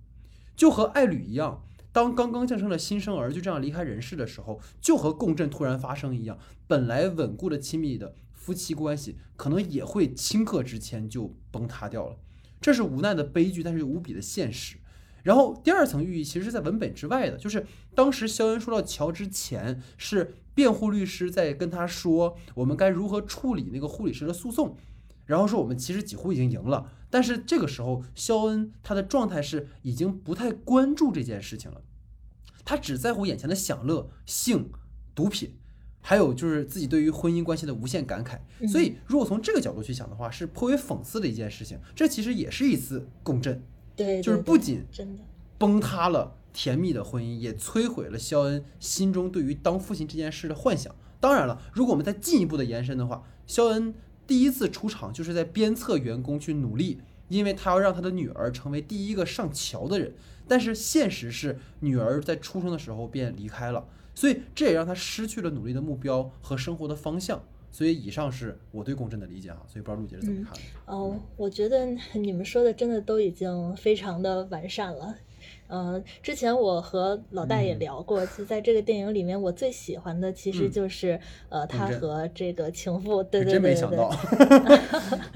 [0.56, 12.18] 就和爱侣一样，当刚刚降生的新生儿就这样离开人世的时候，就和共振突然发生一样，本来稳固的亲密的夫妻关系，可能也会顷刻之间就崩塌掉了。
[12.66, 14.78] 这是无奈的悲剧，但是又无比的现实。
[15.22, 17.64] 然后第二层寓意其实是在文本之外的，就是
[17.94, 24.76] 当时肖恩说到桥之前，是辩护律师在跟他说我们该如何处理那个护理师的诉讼，
[25.28, 31.84] 然后说我们其实几乎已经赢了，但是这个时候肖恩他的状态是已经不太关注这件事情了，
[32.64, 34.72] 他只在乎眼前的享乐、性、
[35.14, 35.60] 毒品。
[36.08, 38.38] 还有就是自己对于婚姻关系的无限感慨，
[38.68, 41.80] 所以如果从这个角度去想的话，是颇为讽刺的一件事情。
[41.96, 43.60] 这其实也是一次共振，
[43.96, 45.24] 对，就是不仅真的
[45.58, 50.94] 崩塌了甜蜜的婚姻，也摧毁了肖恩心中对于当父亲这件事的幻想。
[51.20, 53.96] 当然了，如果我们再进一步的延伸的话，肖恩
[54.28, 57.00] 第一次出场就是在鞭策员工去努力，
[57.30, 60.14] 因为他要让他的女儿成为第一个上桥的人。
[60.48, 63.88] 但是现实是，女儿在出生的时候便离开了。
[64.16, 67.44] 所以这也让他失去了努力的目标和生活的方向。
[67.72, 69.62] 所以以上是我对共振的理解哈。
[69.68, 70.62] 所以不知道陆姐是怎么看的？
[70.86, 75.14] 哦，我觉得你们说的真的都已经非常的完善了。
[75.68, 83.86] 呃，之前我和老大也聊过，就在这个电影里面，我最喜欢的其实就是呃，他和这个情妇，对对对对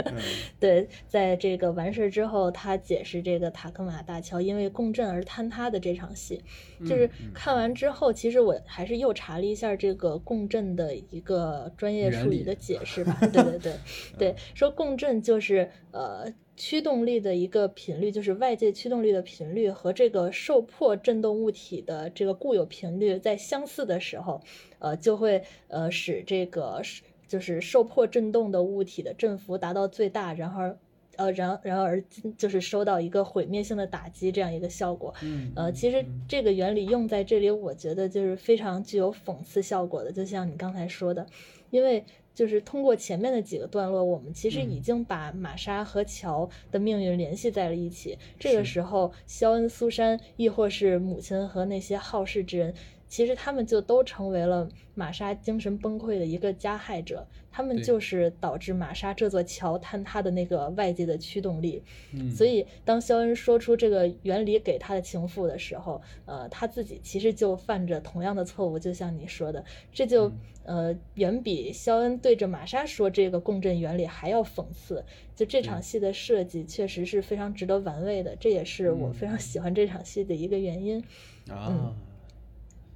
[0.03, 0.13] 对，
[0.59, 6.41] 对，在这个完事之后，他解释这个塔克马大桥因为共振而坍塌的这场戏，
[6.81, 13.73] 就是看完之后，其实我还是又查了一下这个共振的一个专业术语的解释吧， 对对对
[14.17, 16.31] 对，说共振就是呃。
[16.59, 24.41] 驱动力的一个频率，就是外界驱动力的频率和这个受迫振动物体的这个固有频率在相似的时候，
[24.79, 26.81] 呃，就会呃使这个
[27.29, 30.75] 就是受迫振动的物体的振幅达到最大，然后
[31.15, 32.03] 呃然然而
[32.37, 35.13] 就是收到一个毁灭性的打击这样一个效果。
[35.23, 41.25] 嗯，呃，其实这个原理用在这里，我觉得就是非常具有讽刺效果的，就像你刚才说的，
[41.69, 42.03] 因为。
[42.39, 48.17] 就是通过前面的几个段落，我们其实已经把玛莎和乔的命运联系在了一起。
[48.39, 52.73] 这个时候，肖恩、苏珊，亦或是母亲和那些好事之人。
[53.09, 61.81] 其实他们就都成为了玛莎精神崩溃的一个加害者，他们就是导致玛莎这座桥坍塌的那个外界的驱动力。
[62.29, 70.31] 所以当肖恩说出这个原理给他的情妇的时候，呃，他自己其实就犯着同样的错误，就像你说的，这就
[70.63, 75.03] 呃远比肖恩对着玛莎说这个共振原理还要讽刺。
[75.35, 81.03] 就这场戏的设计确实是非常值得玩味的，这也是我非常喜欢这场戏的一个原因。
[81.49, 81.95] 啊。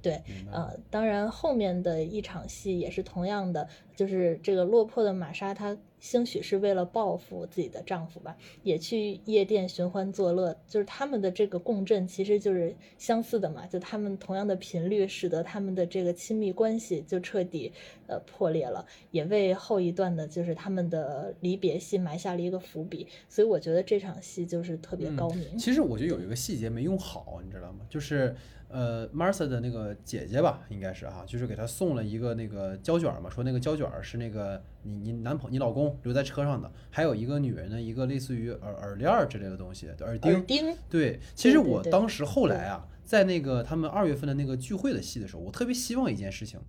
[0.04, 17.72] 对，呃，当然后面的一场戏也是同样的，就是这个落魄的玛莎，她兴许是为了报复自己的丈夫吧，也去夜店寻欢作乐，就是他们的这个共振其实就是相似的嘛，就他们同样的频率，使得他们的这个亲密关系就彻底
[18.06, 25.56] 呃破裂了，也为后一段的就是他们的离别戏埋下了一个伏笔，所以我觉得这场戏就是特别高明。
[25.56, 27.80] 其实我觉得有一个细节没用好，你知道吗？
[27.88, 28.34] 就是。
[28.66, 40.32] 呃，Martha 的那个姐姐吧，应该是哈，就是给她送了一个那个胶卷嘛，说那个胶卷是那个你你男朋你老公留在车上的，还有一个女人的一个类似于耳耳链之类的东西，耳钉。
[40.32, 40.76] 耳钉。
[40.88, 46.60] 对，其实我当时后来啊，在那个他们二月份的那个聚会的戏的时候，我特别希望一件事情，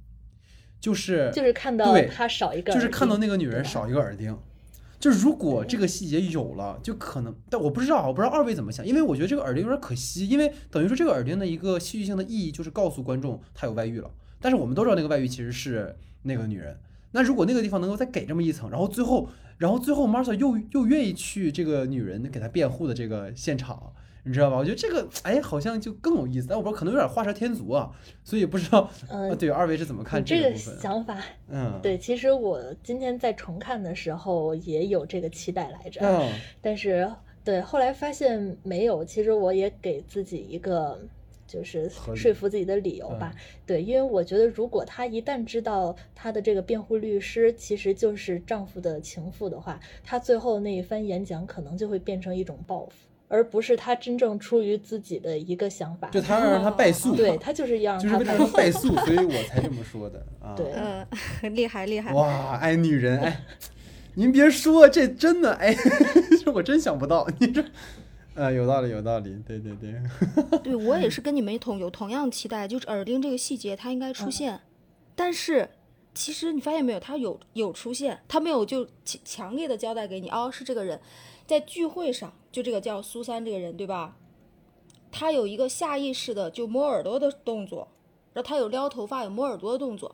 [0.80, 4.38] 就是就是看到他少一个，就是看到那个女人少一个耳钉。
[4.98, 14.10] 就如果这个细节有了，就可能，但我不知道，我不知道二位怎么想，因为我觉得这个耳钉有点可惜，因为等于说这个耳钉的一个戏剧性的意义就是告诉观众他有外遇了，
[14.40, 16.80] 但是我们都知道那个外遇其实是那个女人，
[17.16, 23.94] 那如果那个地方能够再给这么一层，然后最后，然后最后 Martha 又又愿意去这个女人给他辩护的这个现场。
[24.28, 24.58] 你知道吧？
[24.58, 26.48] 我觉得这个哎，好像就更有意思。
[26.50, 27.92] 但我不知道，可能有点画蛇添足啊，
[28.24, 28.90] 所以不知道。
[29.08, 31.16] 嗯，对，二位是怎么看这个想法？
[31.48, 36.02] 嗯，对，其实我今天在重看的时候也有这个期待来着。
[36.02, 36.28] 嗯，
[36.60, 37.08] 但是
[37.44, 39.06] 对后来发现没有。
[39.06, 41.00] 其实我也给自己一个
[41.56, 43.34] 就是说服自己的理由吧。
[43.66, 52.94] 对，因为我觉得如果她一旦知道她的这个辩护律师其实就是丈夫的情妇的话，她最后那一番演讲可能就会变成一种报复。
[53.28, 60.54] 而不是他真正出于自己的一个想法，就他要让他败诉，对他就是要让他败诉，所以我 才这么说的啊。
[60.56, 62.14] 对，嗯，厉害厉害。
[62.14, 63.42] 哇，哎，女人，哎，
[64.14, 65.76] 您别说，这真的，哎，
[66.40, 67.66] 这 我真想不到，你这，
[68.36, 69.96] 呃，有道理，有道理，对对对。
[70.62, 74.60] 对 我也是跟你们同有同样期待，就是耳钉这个细节它应该出现，
[75.16, 75.70] 但是
[76.14, 81.00] 其实你发现没有，它有有出现，它没有就强强烈的交代给你，哦，是这个人。
[81.48, 84.18] 在聚会上，就这个叫苏珊这个人，对吧？
[85.12, 87.88] 他有一个下意识的就摸耳朵的动作，
[88.34, 90.14] 然后他有撩头发、有摸耳朵的动作，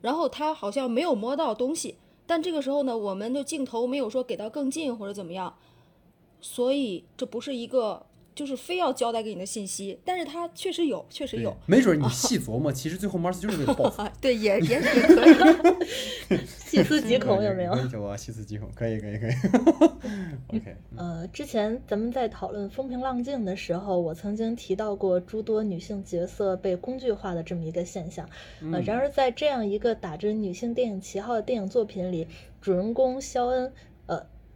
[0.00, 5.54] 然后他好像没有摸到东西，但这个时候呢，我们的镜头没有说给到更近或者怎么样，
[6.40, 8.06] 所以这不是一个。
[8.32, 14.02] 就是非要交代给你的信息，但是他确实有，确实有，没准你细琢磨，其实最后 Mars 就是为了报复。
[14.18, 17.74] 对，也也也可以，细思极恐有没有？
[17.92, 19.32] 有啊，细思极恐，可以可以可以。
[20.56, 28.26] OK，呃，之前咱们在讨论风平浪静的时候，我曾经提到过诸多女性角色被工具化的这么一个现象。
[28.72, 32.26] 呃，然而在这样一个打着女性电影旗号的电影作品里，
[32.62, 33.72] 主人公肖恩，呃。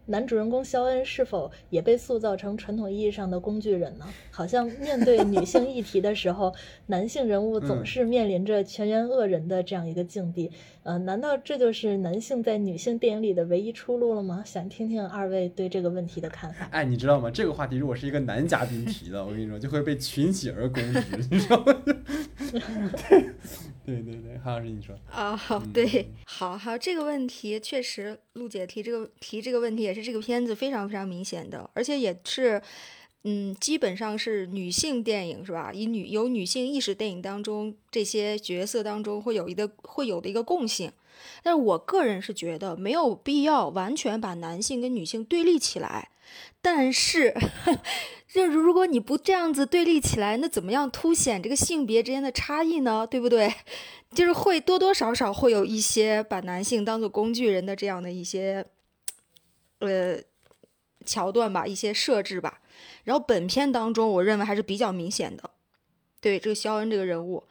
[0.07, 4.07] 男主人公肖恩是否也被塑造成传统意义上的工具人呢？
[4.31, 6.55] 好像面对女性议题的时候，
[6.87, 10.51] 男性人物总是面临着全员恶人的这样一个境地。
[10.85, 14.43] 呃，难道这就是男性在女性电影里的唯一出路了吗？
[14.45, 16.69] 想听听二位对这个问题的看法。
[16.71, 17.31] 哎，你知道吗？
[17.31, 21.75] 这个话题如果是一个男嘉宾提的，我跟你说，就会被群起而攻之，你知道吗？
[23.87, 25.35] 对 对对，韩老师你说啊，
[25.73, 32.61] 对，好好，这个问题确实，陆姐提这个提这个问题也是这个片子非常非常明显的，而且也是
[33.27, 35.73] 嗯，基本上是女性电影是吧？
[35.73, 40.93] 以女有女性意识电影当中这些角色当中会有一个会有的一个共性，
[41.43, 46.11] 但是我个人是觉得没有必要完全把男性跟女性对立起来。
[46.61, 47.35] 但是，
[48.29, 53.07] 就是如果你不这样子对立起来，那怎么样凸显这个性别之间的差异呢？
[53.07, 53.55] 对不对？
[54.15, 58.65] 就是会多多少少会有一些把男性当做工具人的这样的一些
[59.79, 60.19] 呃
[61.05, 62.61] 桥段吧，一些设置吧。
[63.05, 65.51] 然后本片当中，我认为还是比较明显的，
[66.21, 67.45] 对这个肖恩这个人物，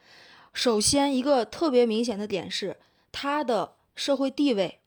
[0.52, 2.76] 首先一个特别明显的点是
[3.10, 4.80] 他的社会地位，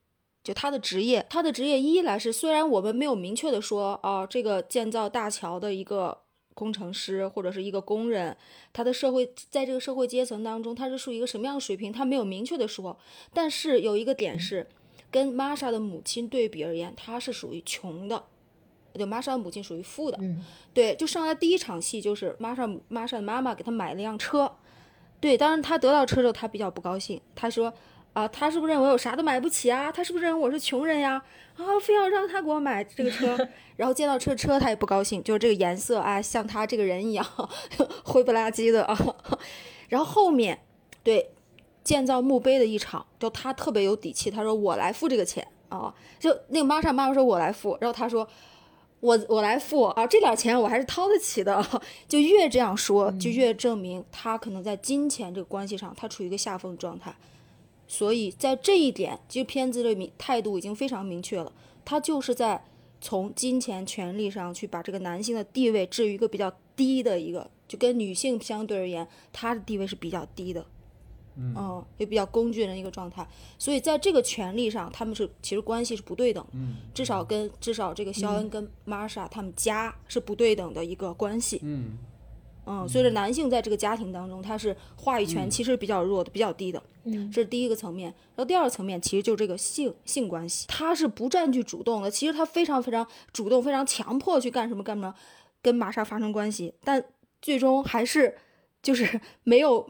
[0.44, 6.18] 就他的职业，他的职业一来是虽然我们没有明确的说啊，这个建造大桥的一个
[6.54, 8.36] 工程师或者是一个工人，
[8.74, 12.98] 他的社会在这个社会阶层当中他是属于一个什么样的水平，他没有明确的说，
[13.34, 14.68] 但是有一个点是
[15.10, 18.26] 跟玛莎的母亲对比而言，他是属于穷的。
[18.98, 20.20] 就玛莎的母亲属于富的，
[20.74, 24.52] 对，就上来第一场戏就是玛莎玛莎的妈妈给他买了辆车，
[25.20, 27.74] 对，当然他得到车之后他比较不高兴，他说
[28.14, 29.92] 啊，他是不是认为我啥都买不起啊？
[29.92, 31.22] 他是不是认为我是穷人呀？
[31.56, 33.38] 啊，非要让他给我买这个车，
[33.78, 37.26] 然后见到车车他也不高兴，就是这个颜色啊，像他这个人一样
[38.04, 38.98] 灰不拉几的啊。
[39.90, 40.60] 然后后面
[41.04, 41.30] 对
[41.84, 48.28] 建造墓碑的一场，就他特别有底气，他说我来付这个钱啊，就那个玛莎妈妈说我来付，然后他说。
[49.00, 51.64] 我我来付啊，这点钱我还是掏得起的。
[52.08, 57.16] 就越这样说，就越证明他可能在金钱这个关系上，他处于一个下风状态。
[57.88, 61.52] 所以在这一点，其实片子的明态度已经非常明确了，
[61.86, 62.66] 他就是在
[63.00, 70.66] 从金钱权利上去把这个男性的地位置于一个比较低的一个，就跟女性相对而言，他的地位是比较低的。
[71.40, 73.26] 嗯，也比较工具人的一个状态，
[73.60, 81.98] 所以在这个权利上，他们是其实关系是不对等，嗯，至少跟至少这个肖恩跟玛莎他们家是不对等的一个关系，嗯，
[82.66, 95.14] 嗯，所以说男性在这个家庭当中，他是话语权其实比较弱的，比较低的，嗯，这是第一个层面，然后第二个层面其实就这个性性关系，他是不占据主动的，其实他非常非常主动，非常强迫去干什么干什么，
[95.62, 97.04] 跟玛莎发生关系，但
[97.40, 98.36] 最终还是
[98.82, 99.88] 就是没有。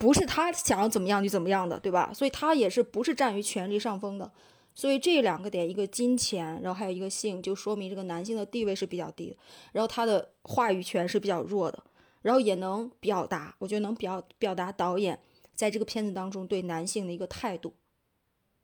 [0.00, 2.10] 不是他想要怎么样就怎么样的，对吧？
[2.14, 4.32] 所以他也是不是占于权力上风的。
[4.74, 9.36] 所以这两个点，一个金钱，然后还有一个性，就说明这个男性的地位是比较低的，
[9.72, 11.84] 然后他的话语权是比较弱的，
[12.22, 15.20] 然后也能表达，我觉得能表表达导演
[15.54, 17.74] 在这个片子当中对男性的一个态度。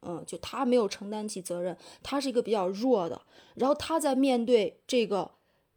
[0.01, 3.21] 嗯，就他没有承担起责任，他是一个比较弱的，
[3.57, 5.31] 然后他在面对这个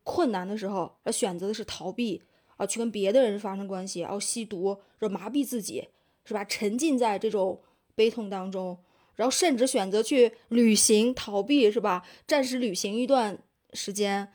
[0.03, 2.22] 困难的时候，而选择的是逃避。
[2.60, 5.88] 啊，去跟别的人发生关系，然后吸毒，然后麻痹自己，
[6.26, 6.44] 是吧？
[6.44, 7.61] 沉浸在这种
[7.95, 8.77] 悲痛当中，
[9.15, 12.06] 然后甚至选择去旅行逃避，是吧？
[12.27, 13.38] 暂时旅行一段
[13.72, 14.27] 时间，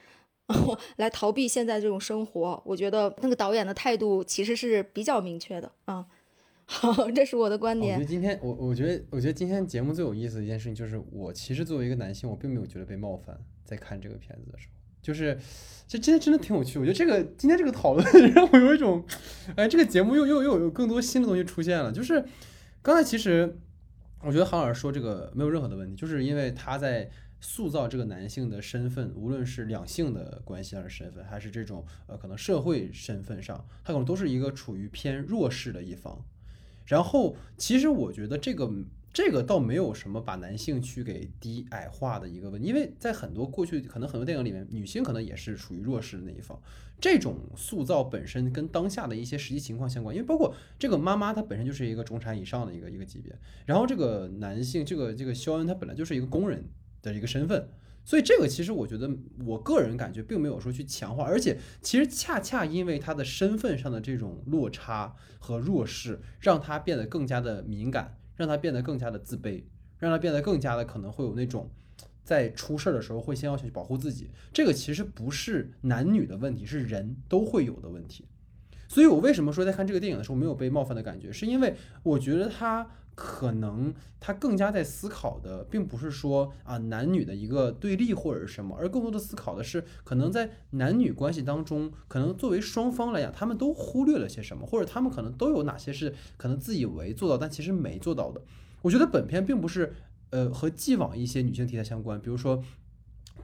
[0.96, 2.62] 来逃避现在这种生活。
[2.64, 6.06] 我觉得那个导演的态度其实是比较明确的啊。
[6.66, 7.98] 好，这是我的观点。
[7.98, 14.73] 我觉得今天我我觉得我觉得今天节目最有意思的一件事情就是，我其实作为一个男性，我并没有觉得被冒犯，在看这个片子的时候。
[15.04, 15.38] 就是，
[15.86, 16.78] 这今天真的挺有趣。
[16.78, 19.04] 我觉得这个今天这个讨论 让我有一种，
[19.54, 21.92] 哎，这个节目又又又有更多新的东西出现了。
[21.92, 22.24] 就是
[22.80, 23.58] 刚才其实
[24.22, 36.24] 我觉得韩老师说这个没有任何的问题，就是因为他在塑造这个男性的身份，无论是两性的关系还是身份，还是这种呃可能社会身份上，他可能都是一个处于偏弱势的一方。
[36.86, 38.72] 然后其实我觉得这个。
[39.14, 46.60] 这个倒没有什么把男性去给低矮化的一个问题，因为在很多过去可能很多电影里面，女性可能也是属于弱势的那一方。
[47.00, 53.32] 这种塑造本身跟当下的一些实际情况相关，因为包括这个妈妈她本身就是一个中产以上的一个一个级别，
[53.66, 56.68] 然后这个男性这个这个肖恩他本来就是一个工人
[57.00, 57.68] 的一个身份，
[58.04, 59.08] 所以这个其实我觉得
[59.46, 68.16] 我个人感觉并没有说去强化，而且其实恰恰因为他的身份上的这种落差和弱势，让他变得更加的敏感。
[68.36, 69.62] 让他变得更加的自卑，
[69.98, 71.70] 让他变得更加的可能会有那种，
[72.22, 74.30] 在出事儿的时候会先要去保护自己。
[74.52, 78.26] 这个其实不是男女的问题，是人都会有的问题。
[78.88, 82.86] 所以我为什么说在看这个电影的时候没有被冒犯的感觉，是因为我觉得他。
[83.16, 98.42] 可能他更加在思考的，并不是说啊男女的一个对立或者是什么，而更多的思考的是，可能在男女关系当中，可能作为双方来讲，他们都忽略了些什么，或者他们可能都有哪些是可能自以为做到，但其实没做到的。
[98.82, 99.94] 我觉得本片并不是
[100.30, 102.64] 呃和既往一些女性题材相关，比如说。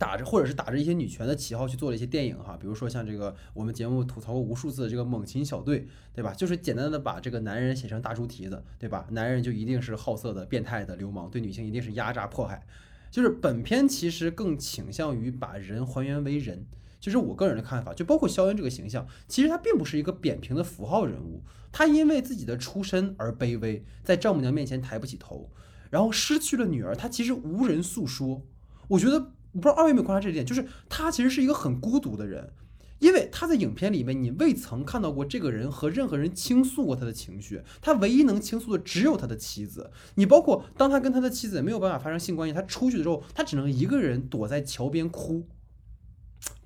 [0.01, 6.33] 打着或者是打着一些女权的旗号去做了一些电影哈，比如说像这个我们节目吐槽过无数次的这个猛禽小队，对吧？
[6.33, 9.07] 就是简单的把这个男人写成大猪蹄子，对吧？
[9.11, 12.67] 男人就一定是好色的、变态的流氓，对女性一定是压榨迫害。
[13.11, 16.65] 就是本片其实更倾向于把人还原为人，
[16.99, 25.51] 其实我个人的看法，就包括肖恩这个形象，其实他并不是一个扁平的符号人物，他因为自己的出身而卑微，在丈母娘面前抬不起头，
[25.91, 28.41] 然后失去了女儿，他其实无人诉说。
[28.89, 32.53] 我觉得，我不知道二位有没有观察这一点，就是他其实是一个很孤独的人。
[33.01, 39.91] 因为他在影片里面，你未曾看到过这个人和任何人倾诉过他的情绪，他唯一能倾诉的只有他的妻子。
[40.17, 45.49] 你包括当他跟他的妻子没有办法发生性关系，他出去的时候，他只能一个人躲在桥边哭。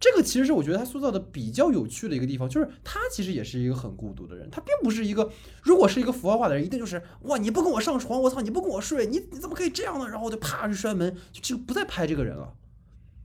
[0.00, 5.30] 这个其实是我觉得他塑造的比较有趣的一个地方，就是他其实也是一个很孤独的人，他并不是一个，
[5.62, 10.08] 如果是一个符号化的人，一定就是哇你不跟我上床，我操你不跟我睡，你你怎么可以这样呢？
[10.08, 12.54] 然后我就啪就摔门，就就不再拍这个人了。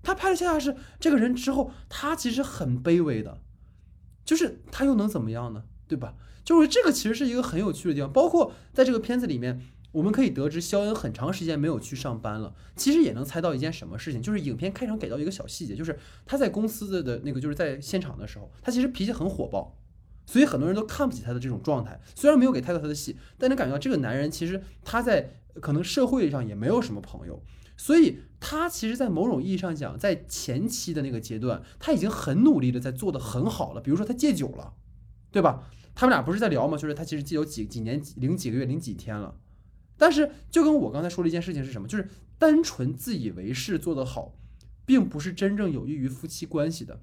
[0.02, 3.42] 他拍的恰恰是这个人之后，他其实很卑微的，
[4.24, 5.64] 就是他又能怎么样呢？
[5.88, 6.16] 对吧？
[6.44, 8.12] 就是这个其实是一个很有趣的地方。
[8.12, 9.62] 包括在这个片子里面，
[9.92, 12.54] 我们可以得知肖恩很长时间没有去上班了。
[12.76, 19.78] 其实也能猜到一件什么事情，就是影片开场给到一个小细节，就是他在公司的的那个就是在现场的时候，他其实脾气很火爆，
[20.26, 22.00] 所以很多人都看不起他的这种状态。
[22.16, 27.44] 虽然没有给太多他的戏，但能感觉到这个男人其实他在可能社会上也没有什么朋友。
[27.80, 33.80] 所以他其实，在某种意义上讲，在前期的那个阶段，他已经很努力的在做的很好了。
[33.80, 34.74] 比如说，他戒酒了，
[35.32, 35.64] 对吧？
[35.96, 36.78] 他们俩不是在聊吗？
[36.78, 39.40] 就是他其实戒酒几几年零几个月零几天了。
[39.98, 41.88] 但是，就跟我刚才说的一件事情是什么？
[41.88, 44.36] 就是单纯自以为是做得好，
[44.86, 47.00] 并不是真正有益于夫妻关系的。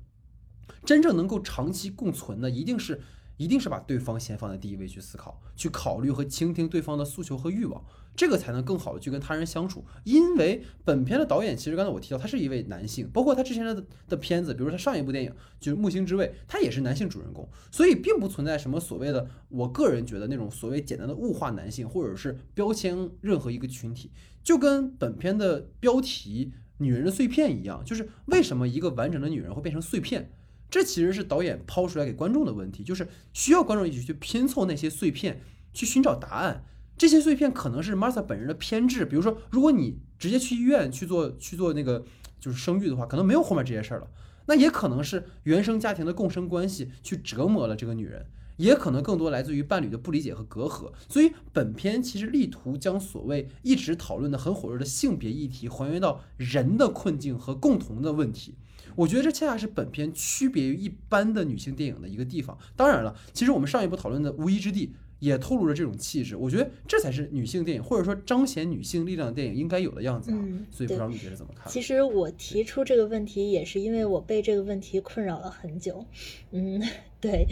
[0.85, 3.01] 真正能够长期共存的，一定是
[3.39, 7.83] 一定是把对方先放在第一位去思考、去考虑和倾听对方的诉求和欲望。
[8.17, 15.31] 这个才能更好的去跟他人相处，因为本片的导演其实刚才我提到，他是一位男性，包括他之前的的片子，比如他上一部电影
[15.61, 24.11] 就是《木星之位》，他也是男性主人公，所以并不存在什么所谓的，我个人觉得那种所谓简单的物化男性，或者是标签任何一个群体，
[24.43, 30.33] 就跟本片的标题《女人的碎片》一样，就是为什么一个完整的女人会变成碎片？
[30.69, 36.65] 这其实是导演抛出来给观众的问题，就是需要观众一起去拼凑那些碎片，去寻找答案。
[36.99, 42.05] 这些碎片可能是 Martha 本人的偏执，比如说，如果你直接去医院去做去做那个
[42.41, 44.09] 就是生育的话，可能没有后面这些事儿了。
[44.47, 48.25] 那也可能是原生家庭的共生关系去折磨了这个女人，
[48.57, 50.91] 也可能更多来自于伴侣的不理解和隔阂。
[51.09, 58.55] 所以本片其实力图将所谓一直讨论的很火热的性别议题还原到人的困境和共同的问题。
[58.95, 62.57] 我觉得这恰恰是本片区别于一般的女性电影的一个地方。
[62.75, 64.87] 当然了，其实我们上一部讨论的《无依之地》。
[65.19, 70.39] 也透露着这种气质，我觉得这才是女性电影，或者说彰显女性力量的电影应该有的样子啊。
[70.71, 71.73] 所以不知道你觉得怎么看？
[71.73, 76.05] 其实我提出这个问题，也是因为我被这个问题困扰了很久。
[76.51, 76.83] 嗯，
[77.19, 77.47] 对，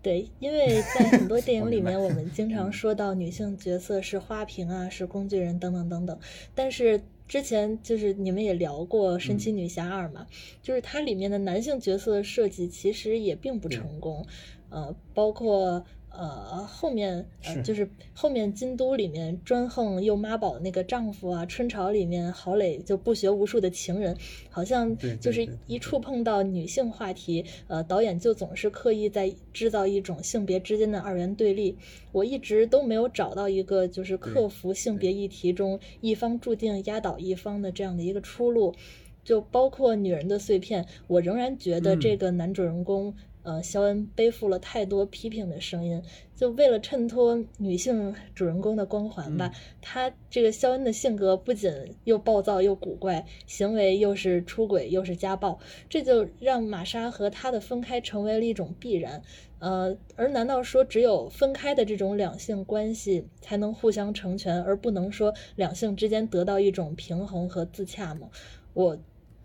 [0.00, 6.16] 对，因为在很多电影里面， 我们经常说到女性角色是花瓶啊，是工具人等等等等。
[6.54, 10.24] 但是之前就是你们也聊过《神奇女侠二》嘛，
[10.62, 14.24] 就是它里面的男性角色的设计其实也并不成功，
[14.70, 15.84] 呃，包括。
[16.14, 24.16] 呃，后面呃，就是后面京都里面专横又妈宝那个丈夫啊，春潮里面郝蕾就不学无术的情人，
[24.50, 31.76] 好像就是一触碰到女性话题，呃，导演就总是刻意在制造一种性别之间的二元对立。
[32.12, 38.74] 我一直都没有找到一个就是克服性别议题中一方注定压倒一方的这样的一个出路，
[39.24, 43.14] 就包括女人的碎片，我仍然觉得这个男主人公。
[43.42, 46.00] 呃，肖恩背负了太多批评的声音，
[46.36, 49.52] 就为了衬托女性主人公的光环吧。
[49.80, 51.72] 他这个肖恩的性格不仅
[52.04, 55.58] 又暴躁又古怪，行为又是出轨又是家暴，
[55.88, 59.20] 这就让玛莎和他的分开成为了一种必然。
[59.58, 68.28] 呃，而难道说只有分开的这种两性关系才能互相成全，而不能说两性之间得到一种平衡和自洽吗？
[68.72, 68.96] 我。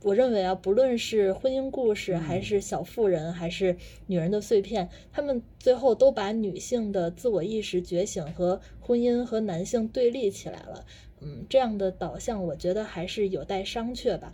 [0.03, 3.75] 我认为啊，不论是婚姻故事，还是小妇人，还是
[4.05, 10.85] 女人的碎片，他们最后都把女性的自我意识觉醒和婚姻和男性对立起来了。
[11.19, 14.31] 嗯，这样的导向，我觉得还是有待商榷吧。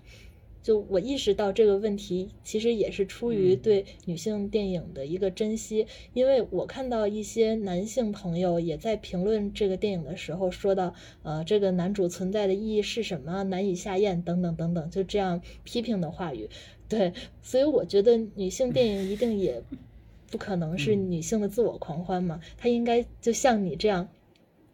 [0.64, 16.49] 就我意识到这个问题，其实也是出于对女性电影的一个珍惜，因为我看到一些男性朋友也在评论这个电影的时候说到，呃，这个男主存在的意义是什么，难以下咽等等等等，就这样批评的话语。
[16.88, 17.11] 对，
[17.41, 19.61] 所以我觉得女性电影一定也
[20.31, 24.07] 不可能是女性的自我狂欢嘛，它应该就像你这样。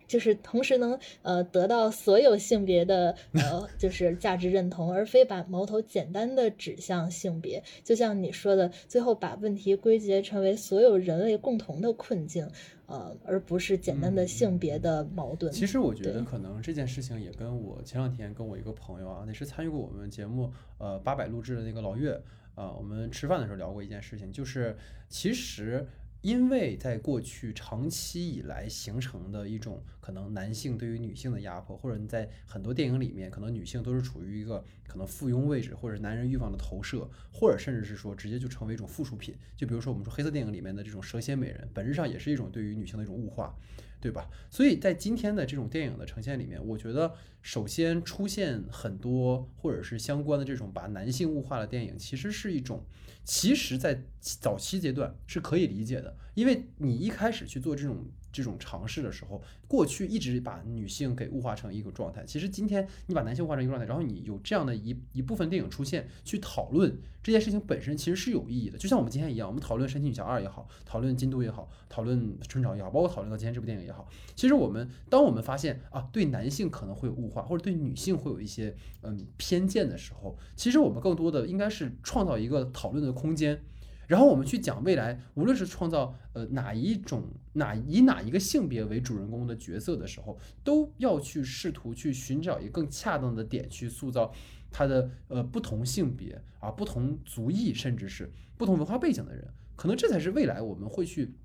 [0.10, 7.64] 就是同时能呃得到所有性别的呃 就是价值认同，而非把矛头简单的指向性别。
[7.84, 12.45] 就像你说的，最后把问题归结成为所有人类共同的困境。
[12.88, 15.53] 呃，而不是简单的性别的矛盾。
[15.53, 22.19] 其实我觉得可能这件事情也跟我前两天跟我一个朋友啊，那是参与过我们节目呃八百录制的那个老岳
[22.56, 24.76] 啊，我们吃饭的时候聊过一件事情，就是
[25.07, 25.86] 其实。
[26.22, 39.34] 因为在过去长期以来形成的一种可能男性对于女性的压迫，或者你在很多电影里面，可能女性都是处于一个可能附庸位置，或者男人欲望的投射，或者甚至是说直接就成为一种附属品。
[39.56, 43.56] 就比如说我们说黑色电影里面的这种蛇蝎美人，本质上也是一种对于女性的一种物化。
[44.02, 44.30] 对吧？
[44.50, 52.86] 所以在今天的这种电影的呈现里面，我觉得首先出现很多或者是相关的这种把男性物化的电影，其实是一种，
[53.24, 58.06] 其实在早期阶段是可以理解的，因为你一开始去做这种。
[58.31, 62.23] 这种尝试的时候，过去一直把女性给物化成一个状态。
[62.26, 68.77] 其实今天你把男性物化成一个状态，然后你有这样的一一部分电影出现，去讨论这件事情本身，其实是有意义的。
[68.77, 74.07] 就像我们今天一样，我们讨论《神奇女侠二》也好，讨论《京都》也好，讨论《春潮》也好，包括讨论到今天这部电影也好。
[74.35, 83.61] 其实我们当我们发现啊，对男性可能会有物化，或者对女性会有一些嗯偏见的时候，其实我们更多的应该是创造一个讨论的空间。
[84.10, 87.23] 然后我们去讲未来，无论是创造呃哪一种
[87.53, 94.34] 哪以哪一个性别为主人公的角色的时候，都要去试图去寻找一个更恰当的点去塑造
[94.72, 98.27] 他的呃不同性别啊不同族裔甚至是
[98.57, 101.36] 不同文化背景的人，可能这才是未来我们会去。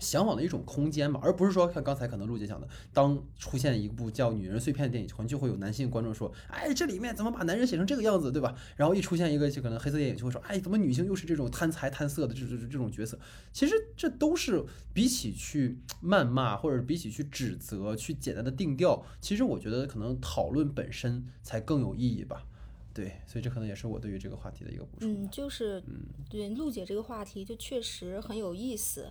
[0.00, 8.54] 向往的一种空间嘛，而不是说像刚才可能陆姐讲的，当出现一部叫《女人碎片》的电影，可能就会有男性观众说，哎，这里面怎么把男人写成这个样子，对吧？
[8.76, 13.18] 然后一出现一个就可能黑色电影，就会说，哎，怎么女性又是这种贪财贪色的这这这种角色？
[13.52, 14.64] 其实这都是
[14.94, 22.46] 比起去谩骂，或者比起去指责，去简单的定调，其实我觉得可能讨论本身才更有意义吧。
[22.92, 25.08] 对，所以这可能也是我对于这个话题的一个补充。
[25.08, 29.08] 嗯，就是，嗯，对，陆姐这个话题就确实很有意思。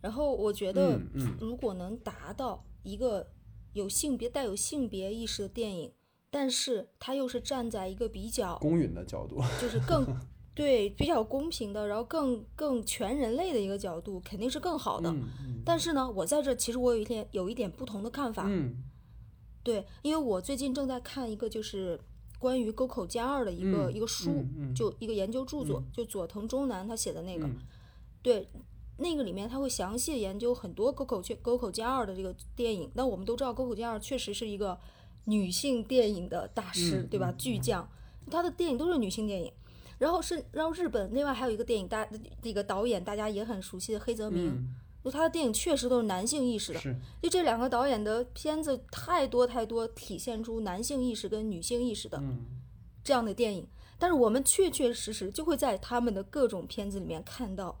[0.00, 1.00] 然后我觉得，
[1.40, 3.30] 如果能达到一个
[3.72, 5.92] 有性别带有性别意识的电影，
[6.30, 10.06] 但是它又是站在一个比较公允的角度，就是更
[10.54, 15.14] 对比较公平的，然后更更全人类的一个角度，肯定是更好的。
[15.64, 18.48] 但是呢，我在这其实我有一点有一点不同的看法。
[19.62, 22.00] 对，因为我最近正在看一个就是
[22.38, 24.44] 关于沟口加二的一个一个书，
[24.74, 27.48] 就一个研究著作，就佐藤忠男他写的那个，
[28.22, 28.48] 对。
[29.00, 32.90] 那个里面他会详细研究很多沟口去沟口健二的这个电影。
[32.94, 34.76] 那我们都知道沟口健二确实是一个
[35.24, 37.32] 女性电影的大师，对吧？
[37.38, 37.88] 巨匠，
[38.28, 39.52] 他的电影都是女性电影。
[39.98, 42.08] 然后是，然后日本另外还有一个电影大
[42.42, 44.68] 那个导演大家也很熟悉的黑泽明，
[45.04, 46.80] 就他的电影确实都是男性意识的。
[47.22, 52.20] 就这两个导演的片子太多太多体现出男性意识跟女性意识的
[53.04, 53.66] 这样的电影，
[53.96, 57.78] 但是我们确确实实就会在他们的各种片子里面看到。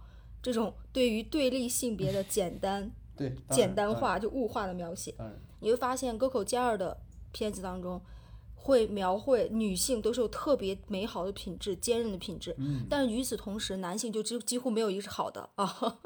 [0.48, 5.14] 这种对于对立性别的简单、 对简单化就物化的描写，
[5.60, 6.98] 你会发现沟口健二的
[7.32, 8.00] 片子当中
[8.54, 12.56] 会描绘女性都是有特别美好的品质、坚韧的品质，
[12.88, 16.00] 但是与此同时，男性就几几乎没有一个是好的啊，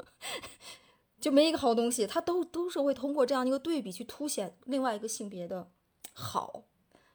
[1.21, 5.71] 就没一个好东西，他都都是会通过这样一个对比去凸显另外一个性别的
[6.11, 6.65] 好，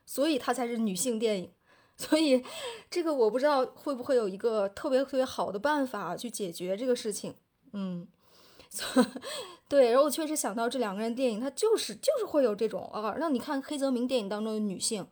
[0.06, 1.52] 所以它才是女性电影。
[2.00, 2.44] 所以，
[2.88, 7.34] 这个我不知道会不会有一个特别特别好的办法去解决这个事情。
[7.72, 8.06] 嗯，
[9.68, 15.06] 对，然后我确实想到这两个人电影，它就是就是会有这种啊，让你看黑泽明电影当中的女性。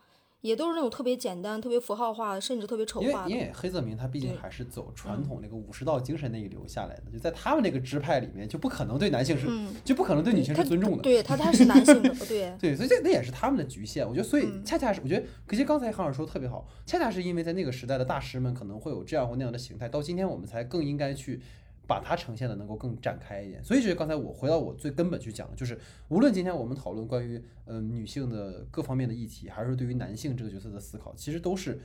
[0.47, 3.31] 也都是那种特别简单、特别符号化的，甚至特别丑化的。
[3.31, 9.47] 因为因为黑泽明他毕竟还是走传统那个武士道精神那一流下来的，就在他们那个支派里面，就不可能对男性是，
[9.85, 11.03] 就不可能对女性是尊重的。
[11.03, 12.53] 对他他是男性的， 对。
[12.59, 14.09] 对，所以这那也是他们的局限。
[14.09, 21.41] 我觉得，所以恰恰是我觉得，可惜刚才韩老师说的特别好，恰恰是因为在那个时代的大师们可能会有这样或那样的形态，到今天我们才更应该去。
[21.87, 31.79] 把它呈现的能够更展开一点，所以就是刚才我回到我最根本去讲的，就是无论今天我们讨论关于嗯女性的各方面的议题，还是对于男性这个角色的思考，其实都是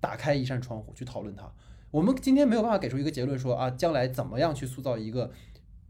[0.00, 1.52] 打开一扇窗户去讨论它。
[1.90, 5.32] 我们今天没有办法给出一个结论说啊，将来怎么样去塑造一个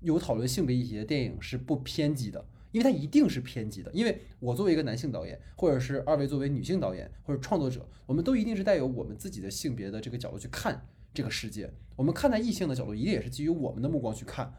[0.00, 3.90] 有讨论性别议题的电影是不偏激的，因为它一定是偏激的。
[3.92, 10.86] 因为我作为一个男性导演，或者是二位作为女性导演或者创作者，我们都一定是带有我们自己的性别的这个角度去看。
[11.18, 14.54] 这个世界，我们看待异性的角度，一定也是基于我们的目光去看。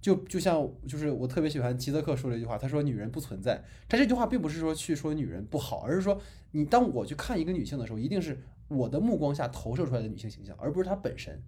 [0.00, 6.18] 就就像，就是我特别喜欢齐泽克说的一句话，他说：“女人不存在。”他这句话并不是说去说女人不好，而是说，
[6.52, 11.38] 你当我去看一个女性的时候，一定是我的目光下投射出来的女性形象，而不是她本身。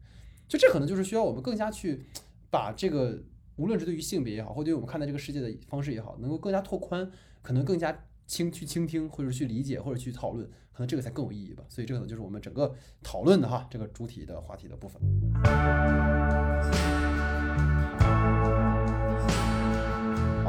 [0.46, 2.04] 就这可能就是需要我们更加去
[2.50, 3.22] 把这个，
[3.56, 7.10] 无论是对于性别也好，或对于我们看待这个世界的方式也好，能够更加拓宽，
[7.40, 10.46] 可能更加倾去倾听，或者去理解，或者去讨论，
[10.80, 11.62] 那这个才更有意义吧。
[11.68, 14.98] 所以这个呢就是我们整个讨论的哈这个主体的话题的部分。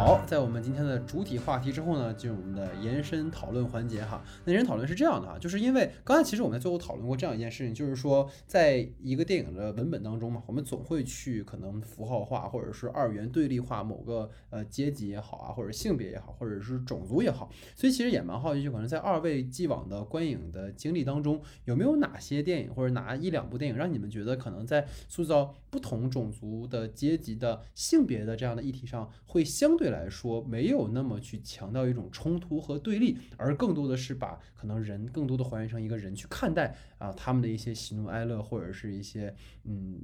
[0.04, 4.20] 好，在我们今天的主体话题之后呢，进入我们的延伸讨论环节哈。
[4.46, 17.52] 那延伸讨论是这样的哈，就是因为刚才其实我们在最后讨论过这样一件事情，就是说，在一个电影的文本当中嘛，我们总会去可能符号化或者是二元对立化某个呃阶级也好啊，或者性别也好，或者是种族也好。
[17.76, 39.36] 所以其实也蛮好奇，就可能在二位既往的观影的经历当中，有没有哪些电影或者哪一两部电影让你们觉得可能在塑造不同种族的阶级的性别的这样的议题上，会相对来说没有那么去强调一种冲突和对立，而更多的是把可能人更多的还原成一个人去看待啊他们的一些喜怒哀乐，或者是一些
[39.66, 40.02] 嗯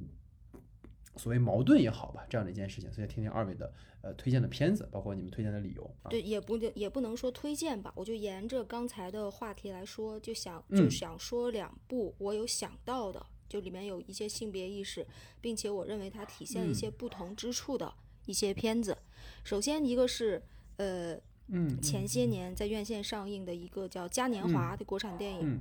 [1.16, 2.92] 所谓矛盾也好吧，这样的一件事情。
[2.92, 5.90] 所以听听二位的呃推荐的片子，包括你们推荐的理由。
[6.08, 15.04] 对，也不也不能说推荐吧，我就沿着刚才的话题来说，就想就想说两部我有想到的，就里面有一些性别意识，
[15.40, 17.92] 并且我认为它体现一些不同之处的
[18.26, 18.96] 一些片子。
[19.44, 20.42] 首先一个是
[20.76, 21.14] 呃，
[21.48, 25.60] 嗯，前些年在院线上映的一个叫《嘉年华》的国产电影，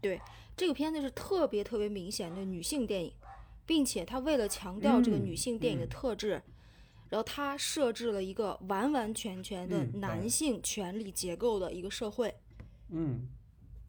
[0.00, 0.20] 对
[0.56, 3.12] 这个片子是特别特别明显的女性电影，
[3.64, 6.42] 并且它为了强调这个女性电影的特质，
[7.08, 12.34] 然后它设置了一个完完全全的男性权力结构的一个社会，
[12.90, 13.28] 嗯，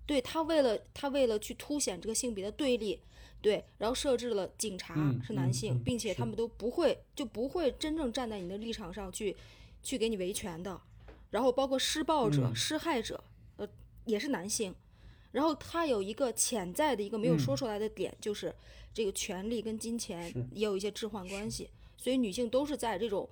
[0.05, 3.01] 对他为了他为了去凸显这个性别的对立。
[3.41, 4.93] 对，然后设置了警察
[5.25, 9.35] 是男性，并且他们都不会就不会真正站在你的立场上去
[9.81, 10.79] 去给你维权的。
[11.31, 13.23] 然后包括施暴者、施害者，
[13.57, 13.67] 呃，
[14.05, 14.75] 也是男性。
[15.31, 18.53] 然后他有一个潜在的一个没有说出来的点，就是
[18.93, 23.29] 这个权力跟金钱也有一些置换关系，所以女性都是在这种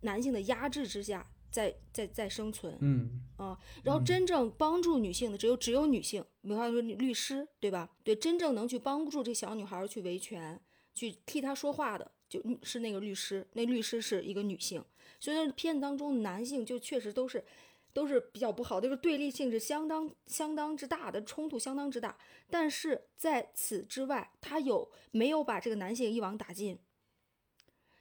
[0.00, 1.28] 男性的压制之下。
[1.50, 7.90] 在在在生存，嗯啊，然后真正帮助女性的只有只有女性，比方说律师，对吧？
[8.04, 10.60] 对，真正能去帮助这小女孩去维权，
[10.94, 13.46] 去替她说话的，就是那个律师。
[13.54, 14.84] 那律师是一个女性，
[15.18, 17.44] 所以片子当中男性就确实都是
[17.92, 22.16] 都是比较不好，就是对立性是相当相当之大的，冲突相当之大。
[22.50, 26.78] 但是在此之外，他有没有把这个男性一网打尽？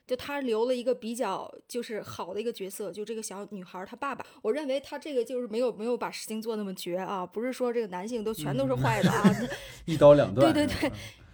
[0.08, 9.36] 就他留了一个比较就是好的一个角色，就这个小女孩她爸爸，我认为他这个就是没有没有把事情做那么绝啊，不是说这个男性都全都是坏的啊，
[9.84, 10.54] 一刀两断。
[10.54, 10.92] 对对对，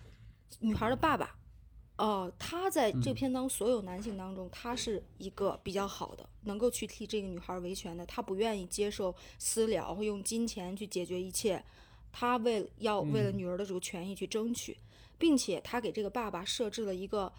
[0.59, 1.35] 女孩的爸爸，
[1.97, 11.63] 哦，他在这片当所有男性当中，他是一个比较好的，能够去替这个女孩维权的，他不愿意接受私了，会用金钱去解决一切，
[12.11, 14.75] 他为要为了女儿的这个权益去争取，
[15.19, 17.31] 并且他给这个爸爸设置了一个。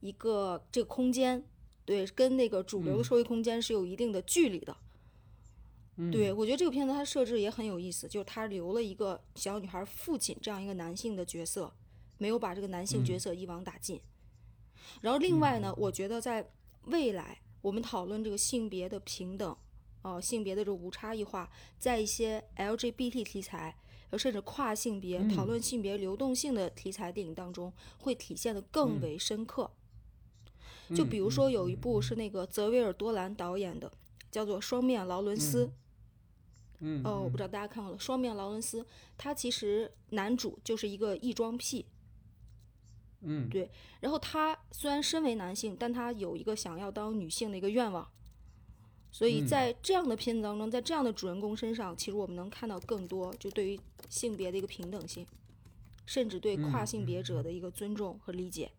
[0.00, 1.44] 一个这个空间，
[1.84, 4.76] 对，跟那个主流的社会空间是有一定的距离的。
[6.12, 11.72] 对我觉得这个片子它设置也很有意思，就是它留了一个小女孩父亲这样一个男性的角色，
[12.18, 14.00] 没有把这个男性角色一网打尽。
[15.00, 16.48] 然后另外呢，我觉得在
[16.84, 19.56] 未来我们讨论这个性别的平等，
[20.02, 23.76] 哦，性别的这个无差异化，在一些 LGBT 题材。
[24.16, 29.70] 甚至跨性别讨论性别流动性的题材电影当中，会体现的更为深刻。
[30.94, 33.92] 就比如说有一部是那个泽维尔多兰导演的，
[34.30, 35.66] 叫做《双面劳伦斯》。
[36.80, 37.02] 嗯。
[37.04, 38.82] 哦，我不知道大家看过了，《双面劳伦斯》，
[39.16, 41.86] 他其实男主就是一个异装癖。
[43.20, 43.48] 嗯。
[43.48, 43.70] 对。
[44.00, 48.08] 然后他虽然身为男性，但他有一个想要当女性的一个愿望。
[49.10, 55.26] 所以在这样的片子当中，在这样的主人公身上，其实我们能看到更多，就对于性别的一个平等性，
[56.04, 58.70] 甚至对跨性别者的一个尊重和理解。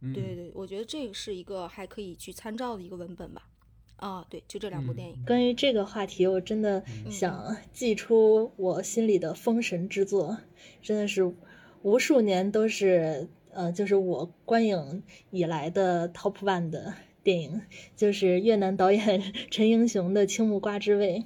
[0.00, 3.48] 对对，我觉得这个是一个还可以去参照的一个文本吧。
[3.96, 5.24] 啊，对，就这两部电影。
[5.26, 10.38] 关于这个话题，我真的想寄出我心里的封神之作，
[10.80, 11.34] 真的是
[11.82, 16.94] 无数年都是呃，就是我观影以来的 top one 的。
[17.24, 17.60] 电影
[17.94, 19.20] 就是越南导演
[19.50, 21.18] 陈英雄的《青木瓜之味》，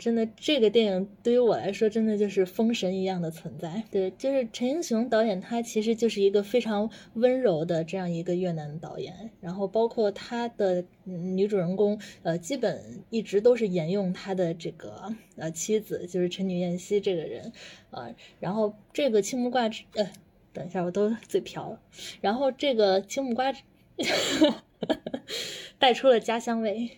[0.00, 3.84] 真的，这个电影对于我来说，真的就是封神一样的存在。
[3.90, 9.30] 对，就是陈英雄导演，他其实就是一个非常温柔的这样一个越南导演。
[9.42, 17.52] 然后，包括他的女主人公，呃，基本一直都是沿用他的这个呃妻子，就是陈女燕西这个人，
[17.90, 20.10] 呃，然后这个青木瓜，呃，
[20.54, 21.78] 等一下，我都嘴瓢了。
[22.22, 23.52] 然后这个青木瓜。
[25.78, 26.90] 带出了家乡味，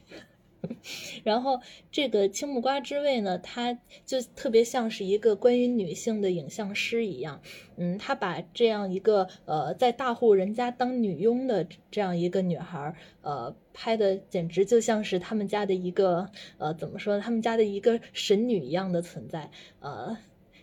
[1.25, 1.61] 然后
[1.91, 7.41] 这个青木瓜之味呢，它就特别像是一个关于女性的影像师一样，
[7.77, 20.17] 嗯，他把这样一个呃在大户人家当女佣的这样一个女孩，呃，拍的简直就像是他们家的一个呃怎么说，他们家的一个神女一样的存在，呃，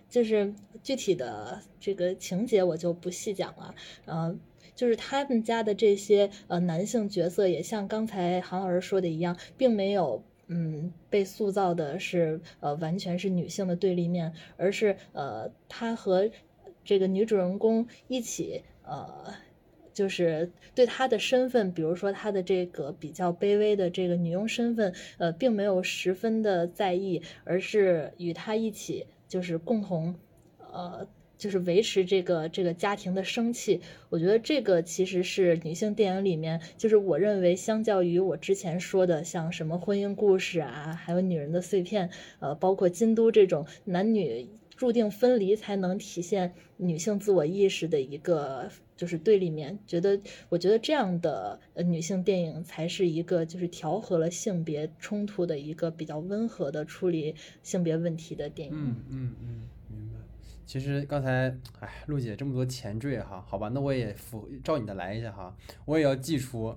[0.09, 4.37] 就是具体的这个情节我就不细讲了，呃。
[4.79, 16.29] 就是他们家的这些呃男性角色，也像刚才韩老师说的一样，并没有嗯被塑造的是呃完全是女性的对立面，而是呃他和
[16.85, 19.33] 这个女主人公一起呃
[19.93, 30.15] 就是对他的身份，比如说他的这个比较卑微的这个女佣身份，呃并没有十分的在意，而是与他一起就是共同
[30.71, 31.05] 呃。
[31.39, 33.79] 就是维持这个这个家庭的生气，
[34.09, 42.09] 我觉得这个其实是女性电影里面，就是我认为相较于我之前说的像什么婚姻故事啊，还有女人的碎片，
[42.39, 58.75] 呃，包括京都这种男女注定分离才能体现女性自我意识的一个就是对立面，觉得我觉得这样的呃女性电影才是一个就是调和了性别冲突的一个比较温和的处理性别问题的电影。
[58.75, 59.61] 嗯嗯嗯。
[60.69, 61.47] 其实刚才，
[61.79, 66.67] 哎，陆姐这么多前缀哈，好吧，那我也符照你的来一下哈，我也要寄出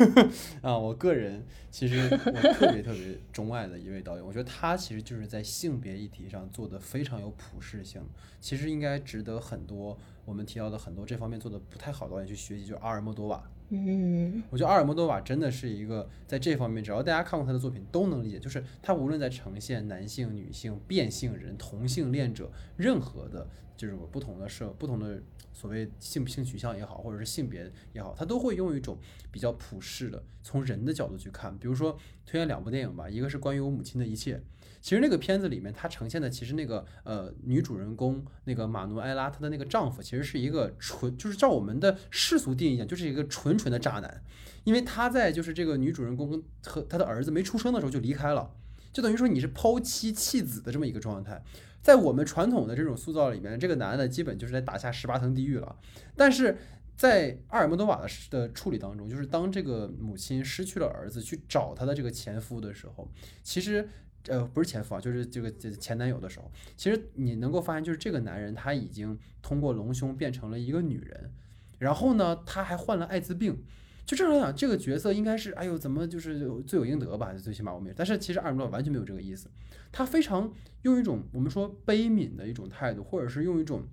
[0.60, 8.02] 啊，我个人其实我特别特别钟爱的一位导演，我觉得他其实就是在性别议题上做的非常有普适性，
[8.42, 13.42] 其实应该值得很多我们提到的很多这方面做的不太好的导演去学习，就是阿尔莫多瓦。
[13.74, 23.46] 嗯，我觉得阿尔莫多瓦真的是一个在这方面，只要大家看过他的作品都能理解，就是他无论在呈现男性、女性、变性人、同性恋者，任何的，
[23.76, 25.22] 就是不同的社、不同的
[25.52, 28.98] 所谓性性取向也好，或者是性别也好，他都会用一种
[29.30, 31.56] 比较普世的，从人的角度去看。
[31.58, 34.42] 比如说推荐两部电影吧，一个是关于我母亲的一切。
[34.80, 44.22] 其实那个片子里面，它呈现的其实那个呃女主人公那个马努埃拉，她的那个丈夫其实是一个纯，就是照我们的世俗定义讲，就是一个纯纯的渣男，
[44.64, 48.54] 因为他在就是这个女主人公和她的儿子没出生的时候就离开了，
[48.92, 51.42] 就等于说你是抛妻弃子的这么一个状态，
[51.84, 55.76] 在我们传统的这种塑造里面，这个男的基本就是在打下十八层地狱了，
[56.16, 56.56] 但是
[56.96, 63.06] 在阿尔莫多瓦的的处理当中，就是当这个母亲失去了儿子去找她的这个前夫的时候，
[63.42, 63.86] 其实。
[64.26, 71.30] 呃，不是前夫啊，就是这个前男友的时候，其实你能够发现，就是这个男人他已经通过隆胸变成了一个女人，
[71.78, 73.62] 然后呢，他还患了艾滋病。
[74.06, 77.34] 就正常讲，这个角色应该是，哎呦，怎么就是罪有应得吧？
[77.34, 79.50] 最起码我们，但是其实二诺完全没有这个意思，
[79.94, 80.52] 他非常
[80.82, 83.84] 用一种我们说悲悯的一种态度，或者是用一种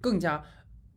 [0.00, 0.42] 更加。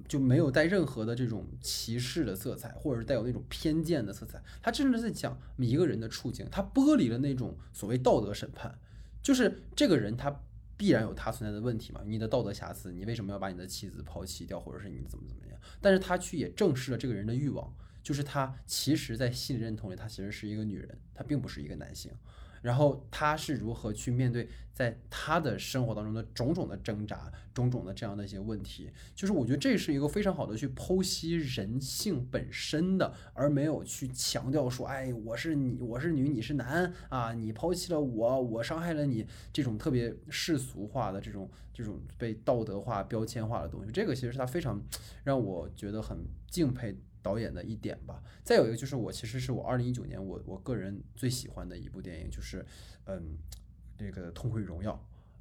[0.08, 4.42] 就没有带任何的这种歧视的色彩，或者是带有那种偏见的色彩。
[4.62, 8.78] 他真的是在讲一个人的处境，他剥离了那种所谓道德审判，
[9.22, 10.44] 就是这个人他
[10.76, 15.58] 必然有他存在的问题嘛，你的道德瑕疵，你为什么要把你的妻子抛弃掉，或者是你怎么怎么样？
[15.80, 17.74] 但是他去也正视了这个人的欲望，
[18.04, 22.12] 就是他其实在心理认同里，他其实是一个女人，他并不是一个男性。
[22.62, 28.90] 然后他是如何去面对在他的生活当中的种种的挣扎、种种的这样的一些问题？
[29.16, 43.92] 就是我觉得这是一个非常好的去剖析人性本身的，而没有去强调说，哎，我是你，我是女，你是男啊，你抛弃了我，我伤害了你，这种特别世俗化的这种这种被道德化、标签化的东西。
[43.92, 44.82] 这个其实是他非常
[45.24, 46.18] 让我觉得很
[46.50, 46.96] 敬佩。
[47.22, 52.66] 导演的一点吧，再有一个就是我其实是我二零一九年我我个人最喜欢的一部电影，就是
[53.06, 53.38] 嗯
[53.98, 54.94] 这个《痛苦与荣耀》。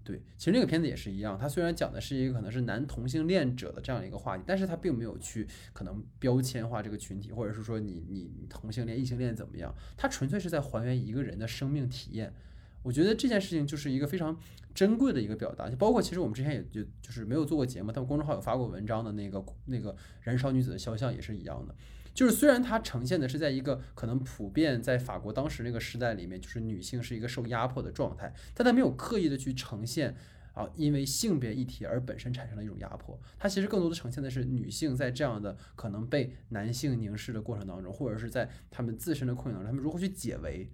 [0.02, 12.35] 对，其实那个片子也是一样，它虽然讲的是一个可能是男同性恋者的这样一个话题，但是它并没有去可能标签化这个群体，或者是说你你同性恋、异性恋怎么样，它纯粹是在还原一个人的生命体验。
[12.82, 14.39] 我觉得这件事情就是一个非常
[14.74, 21.74] 珍贵的一个表达，就包括其实我们之前也就就是没有做过节目，但公众号有发过文章的那个那个燃烧女子的肖像也是一样的，
[22.15, 30.16] 就是虽然它呈现的是在一个可能普遍在法国当时那个时代里面，就是女性是一个受压迫的状态，但它没有刻意的去呈现
[30.55, 40.70] 啊，因为性别议题而本身产生了一种压迫，它其实更多的呈现的是女性在这样的可能被男性凝视的过程当中，或者是在他们自身的困境当中，他们如何去解围。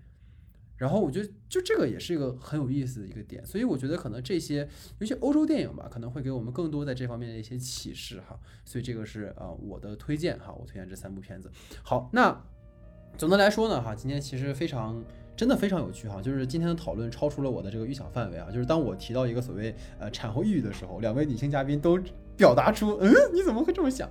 [0.77, 8.39] 然后我觉得，就这个也是一个很有意思的一个点，所以我觉得可能这些，尤其欧洲电影吧，可能会给我们更多在这方面的一些启示哈。
[8.65, 11.51] 所以这个是呃我的推荐哈，我推荐这三部片子。
[11.82, 12.39] 好，那
[13.16, 15.03] 总的来说呢哈，今天其实非常
[15.35, 21.98] 真的非常有趣哈，就是今天的讨论超出了我的这个预想范围啊，就是当我提到一个所谓呃产后抑郁的时候，两位女性嘉宾都
[22.37, 24.09] 表达出，嗯，你怎么会这么想？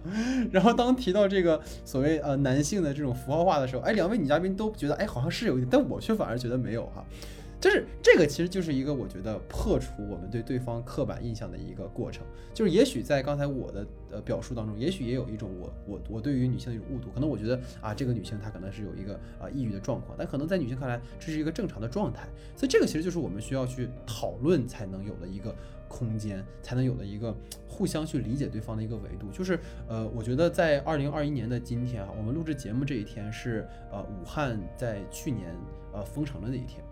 [0.52, 7.06] 然后当提到这个所谓呃男性的这种符号化的时候，哎，两位女嘉宾都觉得，哎，好像是有一点，但我却反而觉得没有哈。
[7.58, 12.24] 就是这个，其实就是一个我觉得破除我们对对方刻板印象的一个过程。
[12.54, 17.10] 就是也许在刚才我的呃表述当中，也许也有一种我我我对于女性的一种误读。
[17.10, 22.28] 可能我觉得啊，这个女性她可能是有一个啊抑郁的状况，但可能在女性看来这是一个正常的状态。
[22.56, 25.56] 所以这个其实就是我们需要去讨论才能有的一个
[25.96, 27.34] 空间，才能有的一个
[27.70, 29.32] 互相去理解对方的一个维度。
[29.32, 29.58] 就是
[29.88, 35.56] 呃，我觉得在二零二一年的今天啊，我们录制节目这一天是呃武汉在去年
[35.94, 36.85] 呃封城的那一天。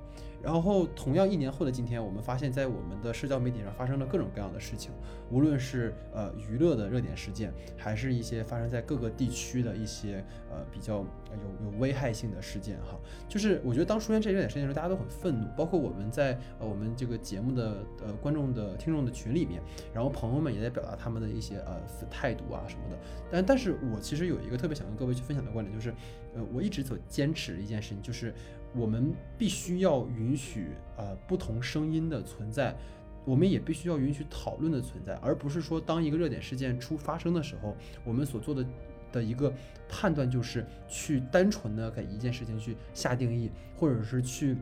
[0.44, 4.91] 然后，同样一年后的今天，我们发现，在我们的社交媒体上发生了各种各样的事情，
[5.32, 10.22] 无论是呃娱乐的热点事件，还是一些发生在各个地区的一些
[10.52, 12.99] 呃比较有有危害性的事件哈。
[13.30, 19.61] 就是我觉得，当出现这些热点事件的时候，大家都很愤怒，包括我们在呃我们这个节目的呃观众的听众的群里面，
[19.94, 22.98] 然后朋友们也在表达他们的一些呃态度啊什么的。
[23.32, 25.90] 但但是我其实有一个特别想跟各位去分享的观点，就是
[26.36, 28.34] 呃我一直所坚持的一件事情就是。
[28.76, 30.68] 我们必须要允许
[30.98, 32.76] 呃不同声音的存在，
[33.26, 38.66] 我们也必须要允许讨论的存在，而不是说当一个热点事件出发生的时候，我们所做的
[39.12, 39.54] 的一个
[39.88, 44.58] 判断就是去单纯的给一件事情去下定义，或者是去，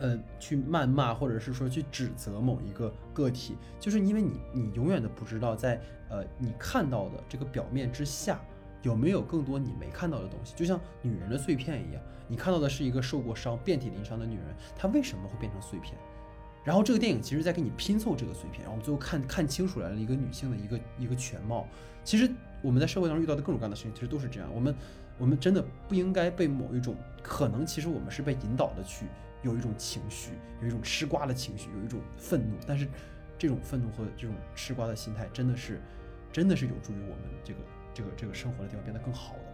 [0.00, 8.40] 嗯去谩骂，或者是说去指责某一个个体，就是因为你你永远的不知道在呃你看到的这个表面之下。
[8.82, 10.54] 有没有更多你没看到的东西？
[10.56, 14.46] 就像女人的碎片一样，你看到的是一个受过伤、遍体鳞伤的女人，
[14.76, 15.98] 她为什么会变成碎片？
[16.62, 21.66] 然后这个电影其实在给你拼凑这个碎片，然后最后看看清楚来了一个女性的一个一个全貌。
[22.04, 22.30] 其实
[22.62, 24.48] 我们在社会当中遇到的各种各样的事情，其实都是这样。
[24.54, 24.74] 我们
[25.18, 29.06] 我们真的不应该被某一种可能，其实我们是被引导的去
[29.42, 30.30] 有一种情绪，
[30.62, 32.54] 有一种吃瓜的情绪，有一种愤怒。
[32.64, 32.86] 但是
[33.36, 35.80] 这种愤怒和这种吃瓜的心态，真的是
[36.32, 37.58] 真的是有助于我们这个。
[37.92, 39.49] 这个这个生活的地方变得更好的，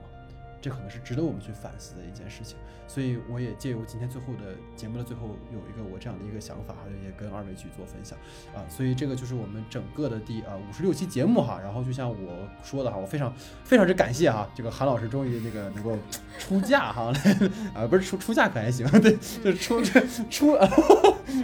[0.67, 2.57] 这可能是值得我们去反思的一件事情。
[2.89, 6.75] 所以我也借由今天最后的节目的最后有一个我这样的一个想法，
[7.05, 8.19] 也跟二位去做分享
[8.55, 8.67] 啊。
[8.69, 11.61] 所以这个就是我们整个的第啊五十六期节目哈。
[11.63, 13.33] 然后就像我说的哈，我非常
[13.65, 15.97] 非常之感谢哈，这个韩老师终于那个能够
[16.39, 17.13] 出嫁哈，
[17.75, 19.83] 啊不是出出嫁可还行，对，就是出
[20.31, 20.57] 出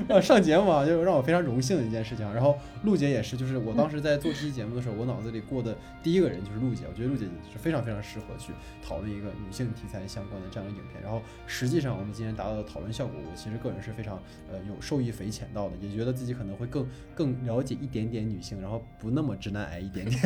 [0.09, 2.33] 让上节目啊，就让我非常荣幸的一件事情。
[2.33, 11.03] 然后陆姐也是，就是我当时在做这期节目的时候，我脑子里过的第一个人就是陆姐，我觉得陆姐是非常非常适合去讨论一个女性题材相关的这样的影片。
[11.03, 11.21] 然后。
[11.47, 14.21] 实际上，我们今天达到的讨论效果，我其实个人是非常
[14.51, 20.23] 呃有受益匪浅到的，也觉得自己可能会更更了解一点点女性，然后不那么直男癌一点点。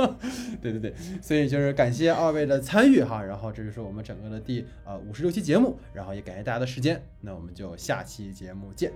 [0.60, 8.92] 对对对，所以就是感谢二位的参与哈，然后这就是我们整个的第呃五十六期节目，然后也感谢大家的时间，那我们就下期节目见。